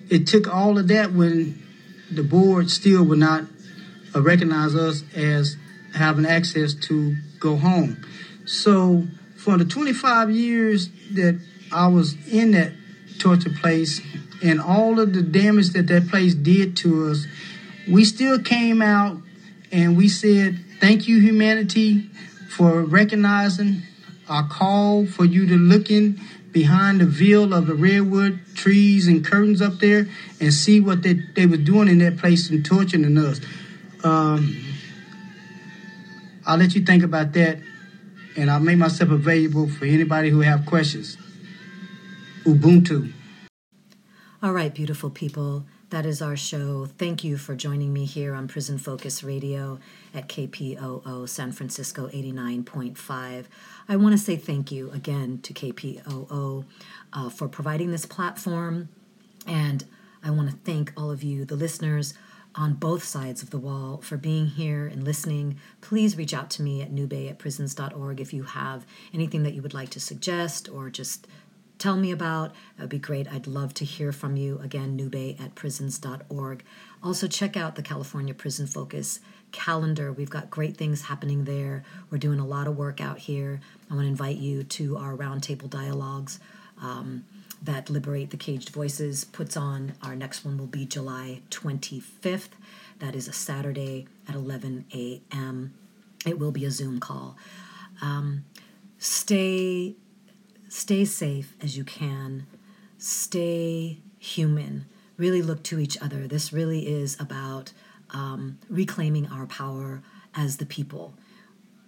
it 0.09 0.27
took 0.27 0.47
all 0.47 0.77
of 0.77 0.89
that 0.89 1.13
when 1.13 1.60
the 2.11 2.23
board 2.23 2.69
still 2.69 3.03
would 3.05 3.19
not 3.19 3.43
uh, 4.15 4.21
recognize 4.21 4.75
us 4.75 5.03
as 5.15 5.55
having 5.95 6.25
access 6.25 6.73
to 6.73 7.15
go 7.39 7.55
home. 7.55 8.05
So, 8.45 9.07
for 9.37 9.57
the 9.57 9.65
25 9.65 10.29
years 10.29 10.89
that 11.11 11.39
I 11.71 11.87
was 11.87 12.15
in 12.27 12.51
that 12.51 12.73
torture 13.19 13.49
place 13.49 14.01
and 14.43 14.61
all 14.61 14.99
of 14.99 15.13
the 15.13 15.21
damage 15.21 15.69
that 15.69 15.87
that 15.87 16.07
place 16.09 16.33
did 16.33 16.77
to 16.77 17.09
us, 17.09 17.25
we 17.87 18.05
still 18.05 18.39
came 18.39 18.81
out 18.81 19.17
and 19.71 19.97
we 19.97 20.07
said, 20.07 20.59
Thank 20.79 21.07
you, 21.07 21.19
humanity, 21.19 22.09
for 22.49 22.81
recognizing 22.81 23.83
our 24.27 24.47
call 24.47 25.05
for 25.05 25.25
you 25.25 25.45
to 25.47 25.57
look 25.57 25.91
in 25.91 26.19
behind 26.51 26.99
the 26.99 27.05
veil 27.05 27.53
of 27.53 27.67
the 27.67 27.73
redwood 27.73 28.39
trees 28.55 29.07
and 29.07 29.25
curtains 29.25 29.61
up 29.61 29.79
there 29.79 30.07
and 30.39 30.53
see 30.53 30.79
what 30.79 31.01
they, 31.03 31.13
they 31.35 31.45
were 31.45 31.57
doing 31.57 31.87
in 31.87 31.99
that 31.99 32.17
place 32.17 32.49
and 32.49 32.65
torturing 32.65 33.17
us. 33.17 33.39
Um, 34.03 34.63
I'll 36.45 36.57
let 36.57 36.75
you 36.75 36.83
think 36.83 37.03
about 37.03 37.33
that 37.33 37.59
and 38.35 38.49
I'll 38.49 38.59
make 38.59 38.77
myself 38.77 39.11
available 39.11 39.69
for 39.69 39.85
anybody 39.85 40.29
who 40.29 40.41
have 40.41 40.65
questions. 40.65 41.17
Ubuntu. 42.45 43.13
All 44.41 44.53
right, 44.53 44.73
beautiful 44.73 45.09
people. 45.09 45.65
That 45.91 46.05
is 46.05 46.21
our 46.21 46.37
show. 46.37 46.85
Thank 46.85 47.21
you 47.25 47.35
for 47.35 47.53
joining 47.53 47.91
me 47.91 48.05
here 48.05 48.33
on 48.33 48.47
Prison 48.47 48.77
Focus 48.77 49.25
Radio 49.25 49.77
at 50.13 50.29
KPOO 50.29 51.27
San 51.27 51.51
Francisco 51.51 52.07
89.5. 52.07 53.45
I 53.89 53.95
want 53.97 54.13
to 54.13 54.17
say 54.17 54.37
thank 54.37 54.71
you 54.71 54.89
again 54.91 55.39
to 55.43 55.53
KPOO 55.53 56.63
uh, 57.11 57.29
for 57.29 57.49
providing 57.49 57.91
this 57.91 58.05
platform. 58.05 58.87
And 59.45 59.83
I 60.23 60.29
want 60.29 60.49
to 60.49 60.55
thank 60.63 60.93
all 60.95 61.11
of 61.11 61.23
you, 61.23 61.43
the 61.43 61.57
listeners 61.57 62.13
on 62.55 62.75
both 62.75 63.03
sides 63.03 63.43
of 63.43 63.49
the 63.49 63.59
wall, 63.59 63.99
for 64.01 64.15
being 64.15 64.47
here 64.47 64.87
and 64.87 65.03
listening. 65.03 65.59
Please 65.81 66.15
reach 66.15 66.33
out 66.33 66.49
to 66.51 66.61
me 66.61 66.81
at 66.81 66.93
newbay 66.93 67.29
at 67.29 67.37
prisons.org 67.37 68.21
if 68.21 68.31
you 68.33 68.43
have 68.43 68.85
anything 69.13 69.43
that 69.43 69.53
you 69.53 69.61
would 69.61 69.73
like 69.73 69.89
to 69.89 69.99
suggest 69.99 70.69
or 70.69 70.89
just 70.89 71.27
tell 71.81 71.97
me 71.97 72.11
about. 72.11 72.53
That 72.77 72.83
would 72.83 72.89
be 72.89 72.99
great. 72.99 73.27
I'd 73.31 73.47
love 73.47 73.73
to 73.75 73.85
hear 73.85 74.11
from 74.11 74.37
you. 74.37 74.59
Again, 74.63 74.97
newbay 74.97 75.41
at 75.41 75.55
prisons.org. 75.55 76.63
Also, 77.03 77.27
check 77.27 77.57
out 77.57 77.75
the 77.75 77.81
California 77.81 78.35
Prison 78.35 78.67
Focus 78.67 79.19
calendar. 79.51 80.11
We've 80.13 80.29
got 80.29 80.51
great 80.51 80.77
things 80.77 81.01
happening 81.03 81.45
there. 81.45 81.83
We're 82.11 82.19
doing 82.19 82.39
a 82.39 82.45
lot 82.45 82.67
of 82.67 82.77
work 82.77 83.01
out 83.01 83.17
here. 83.17 83.59
I 83.89 83.95
want 83.95 84.05
to 84.05 84.09
invite 84.09 84.37
you 84.37 84.63
to 84.63 84.97
our 84.97 85.15
roundtable 85.17 85.69
dialogues 85.69 86.39
um, 86.79 87.25
that 87.63 87.89
Liberate 87.89 88.29
the 88.29 88.37
Caged 88.37 88.69
Voices 88.69 89.25
puts 89.25 89.57
on. 89.57 89.93
Our 90.03 90.15
next 90.15 90.45
one 90.45 90.59
will 90.59 90.67
be 90.67 90.85
July 90.85 91.41
25th. 91.49 92.49
That 92.99 93.15
is 93.15 93.27
a 93.27 93.33
Saturday 93.33 94.07
at 94.29 94.35
11 94.35 94.85
a.m. 94.93 95.73
It 96.27 96.37
will 96.37 96.51
be 96.51 96.63
a 96.63 96.71
Zoom 96.71 96.99
call. 96.99 97.35
Um, 98.03 98.45
stay 98.99 99.95
stay 100.71 101.03
safe 101.03 101.53
as 101.61 101.75
you 101.75 101.83
can, 101.83 102.47
stay 102.97 103.97
human, 104.17 104.85
really 105.17 105.41
look 105.41 105.61
to 105.63 105.79
each 105.79 106.01
other. 106.01 106.27
This 106.27 106.53
really 106.53 106.87
is 106.87 107.19
about 107.19 107.73
um, 108.11 108.57
reclaiming 108.69 109.27
our 109.27 109.45
power 109.45 110.01
as 110.33 110.57
the 110.57 110.65
people. 110.65 111.13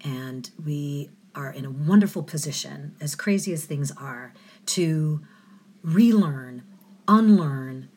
And 0.03 0.49
we 0.63 1.09
are 1.33 1.49
in 1.49 1.63
a 1.63 1.71
wonderful 1.71 2.23
position, 2.23 2.95
as 2.99 3.15
crazy 3.15 3.53
as 3.53 3.63
things 3.63 3.89
are, 3.91 4.33
to 4.65 5.21
relearn, 5.81 6.63
unlearn, 7.07 7.87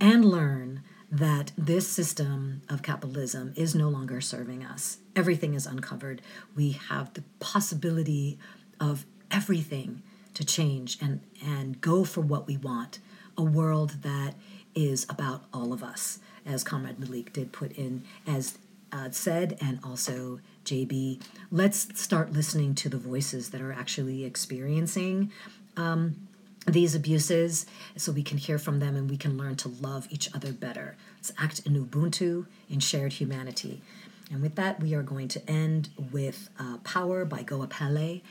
and 0.00 0.24
learn 0.24 0.82
that 1.08 1.52
this 1.56 1.86
system 1.86 2.62
of 2.68 2.82
capitalism 2.82 3.52
is 3.54 3.76
no 3.76 3.88
longer 3.88 4.20
serving 4.20 4.64
us. 4.64 4.98
Everything 5.14 5.54
is 5.54 5.66
uncovered. 5.66 6.20
We 6.56 6.72
have 6.72 7.14
the 7.14 7.22
possibility 7.38 8.40
of 8.80 9.06
everything 9.30 10.02
to 10.34 10.44
change 10.44 10.98
and, 11.00 11.20
and 11.44 11.80
go 11.80 12.04
for 12.04 12.20
what 12.20 12.46
we 12.46 12.56
want 12.56 12.98
a 13.36 13.42
world 13.42 14.02
that 14.02 14.34
is 14.74 15.06
about 15.08 15.44
all 15.52 15.72
of 15.72 15.82
us, 15.82 16.18
as 16.44 16.64
Comrade 16.64 16.98
Malik 16.98 17.32
did 17.32 17.52
put 17.52 17.72
in, 17.72 18.02
as 18.26 18.58
uh, 18.92 19.10
said, 19.10 19.58
and 19.60 19.78
also 19.82 20.40
JB. 20.64 21.22
Let's 21.50 22.00
start 22.00 22.32
listening 22.32 22.74
to 22.76 22.88
the 22.88 22.98
voices 22.98 23.50
that 23.50 23.60
are 23.60 23.72
actually 23.72 24.24
experiencing 24.24 25.30
um, 25.76 26.28
these 26.66 26.94
abuses 26.94 27.66
so 27.96 28.12
we 28.12 28.22
can 28.22 28.38
hear 28.38 28.58
from 28.58 28.78
them 28.78 28.96
and 28.96 29.10
we 29.10 29.16
can 29.16 29.36
learn 29.36 29.56
to 29.56 29.68
love 29.68 30.06
each 30.10 30.32
other 30.34 30.52
better. 30.52 30.96
Let's 31.16 31.32
act 31.38 31.60
in 31.66 31.74
Ubuntu, 31.74 32.46
in 32.68 32.80
shared 32.80 33.14
humanity. 33.14 33.82
And 34.30 34.40
with 34.40 34.54
that, 34.54 34.80
we 34.80 34.94
are 34.94 35.02
going 35.02 35.28
to 35.28 35.50
end 35.50 35.90
with 36.10 36.48
uh, 36.58 36.78
Power 36.78 37.24
by 37.24 37.42
Goapele. 37.42 38.22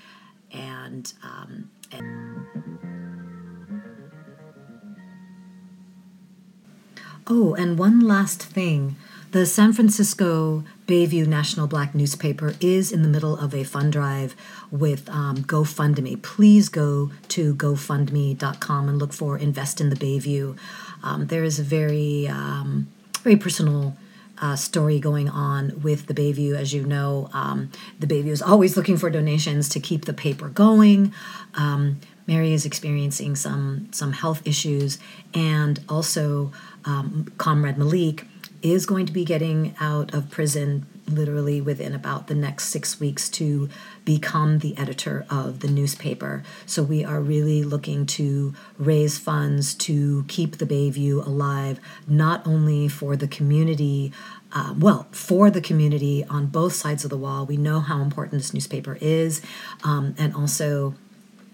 And 0.54 1.12
um, 1.24 1.70
Oh, 7.28 7.54
and 7.54 7.78
one 7.78 8.02
last 8.02 8.43
thing. 8.43 8.95
The 9.32 9.45
San 9.45 9.72
Francisco 9.72 10.66
Bayview 10.88 11.26
National 11.26 11.66
Black 11.66 11.95
newspaper 11.95 12.56
is 12.60 12.91
in 12.91 13.04
the 13.04 13.08
middle 13.08 13.38
of 13.38 13.56
a 13.56 13.64
fund 13.64 13.93
drive 13.93 14.36
with 14.70 15.08
um, 15.08 15.38
GoFundMe. 15.38 16.22
Please 16.22 16.68
go 16.68 17.12
to 17.30 17.56
GoFundMe.com 17.56 18.89
and 18.89 18.99
look 18.99 19.14
for 19.14 19.38
Invest 19.38 19.80
in 19.80 19.89
the 19.89 19.95
Bayview. 19.95 20.58
Um, 21.02 21.28
there 21.28 21.45
is 21.45 21.60
a 21.60 21.64
very, 21.64 22.28
um, 22.28 22.88
very 23.22 23.38
personal 23.38 23.95
uh, 24.42 24.56
story 24.56 25.00
going 25.00 25.30
on 25.30 25.82
with 25.82 26.08
the 26.08 26.14
Bayview. 26.14 26.56
As 26.56 26.74
you 26.74 26.84
know, 26.84 27.30
um, 27.32 27.72
the 28.00 28.08
Bayview 28.08 28.32
is 28.32 28.42
always 28.42 28.76
looking 28.76 28.98
for 28.98 29.10
donations 29.10 29.70
to 29.70 29.80
keep 29.80 30.06
the 30.06 30.14
paper 30.14 30.50
going. 30.50 31.14
Um, 31.54 32.00
Mary 32.28 32.54
is 32.54 32.66
experiencing 32.66 33.36
some 33.36 33.88
some 33.92 34.14
health 34.14 34.42
issues, 34.46 35.00
and 35.34 35.80
also 35.88 36.52
um, 36.86 37.32
Comrade 37.38 37.78
Malik 37.78 38.26
is 38.62 38.86
going 38.86 39.06
to 39.06 39.14
be 39.14 39.26
getting 39.26 39.76
out 39.80 40.14
of 40.14 40.30
prison 40.30 40.86
literally 41.12 41.62
within 41.62 41.93
about 41.93 42.28
the 42.28 42.36
next 42.36 42.66
six 42.66 42.99
weeks 42.99 43.30
to 43.30 43.70
become 44.05 44.59
the 44.59 44.78
editor 44.78 45.26
of 45.30 45.59
the 45.59 45.68
newspaper. 45.68 46.43
So 46.66 46.84
we 46.84 47.03
are 47.03 47.22
really 47.22 47.64
looking 47.64 48.05
to 48.07 48.53
raise 48.78 49.18
funds 49.18 49.74
to 49.76 50.26
keep 50.28 50.57
the 50.57 50.66
Bayview 50.66 51.26
alive, 51.26 51.80
not 52.07 52.45
only 52.47 52.88
for 52.88 53.16
the 53.16 53.28
community. 53.28 54.12
Uh, 54.53 54.74
well, 54.78 55.07
for 55.12 55.49
the 55.49 55.62
community 55.62 56.26
on 56.26 56.47
both 56.47 56.74
sides 56.74 57.03
of 57.03 57.09
the 57.09 57.18
wall, 57.18 57.45
we 57.45 57.57
know 57.57 57.80
how 57.80 58.01
important 58.01 58.41
this 58.41 58.53
newspaper 58.53 58.97
is, 58.99 59.41
um, 59.84 60.14
and 60.18 60.36
also 60.36 60.93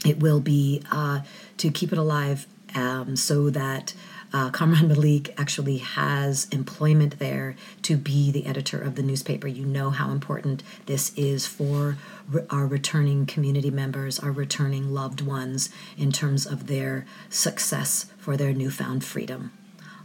it 0.06 0.20
will 0.20 0.40
be 0.40 0.82
uh, 0.92 1.22
to 1.58 1.70
keep 1.72 1.92
it 1.92 1.98
alive 1.98 2.48
um, 2.76 3.16
so 3.16 3.50
that 3.50 3.94
uh, 4.34 4.50
Comrade 4.50 4.88
Malik 4.88 5.34
actually 5.40 5.78
has 5.78 6.48
employment 6.52 7.20
there 7.20 7.56
to 7.84 7.96
be 7.96 8.32
the 8.32 8.46
editor 8.46 8.80
of 8.80 8.96
the 8.96 9.04
newspaper. 9.04 9.48
You 9.48 9.66
know 9.66 9.90
how 9.90 10.12
important 10.12 10.64
this 10.86 11.14
is 11.16 11.48
for 11.48 11.98
re- 12.30 12.46
our 12.50 12.68
returning 12.68 13.26
community 13.26 13.72
members, 13.72 14.20
our 14.20 14.32
returning 14.32 14.94
loved 14.94 15.22
ones, 15.22 15.70
in 15.98 16.12
terms 16.12 16.46
of 16.46 16.68
their 16.68 17.06
success 17.30 18.08
for 18.18 18.36
their 18.36 18.54
newfound 18.54 19.04
freedom. 19.04 19.52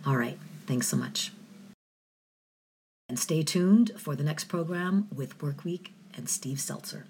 All 0.06 0.16
right, 0.16 0.38
thanks 0.66 0.88
so 0.88 0.96
much. 0.96 1.32
And 3.08 3.18
stay 3.18 3.42
tuned 3.42 3.92
for 3.98 4.16
the 4.16 4.24
next 4.24 4.44
program 4.44 5.08
with 5.14 5.38
Workweek 5.38 5.88
and 6.16 6.28
Steve 6.28 6.58
Zeltzer. 6.58 7.04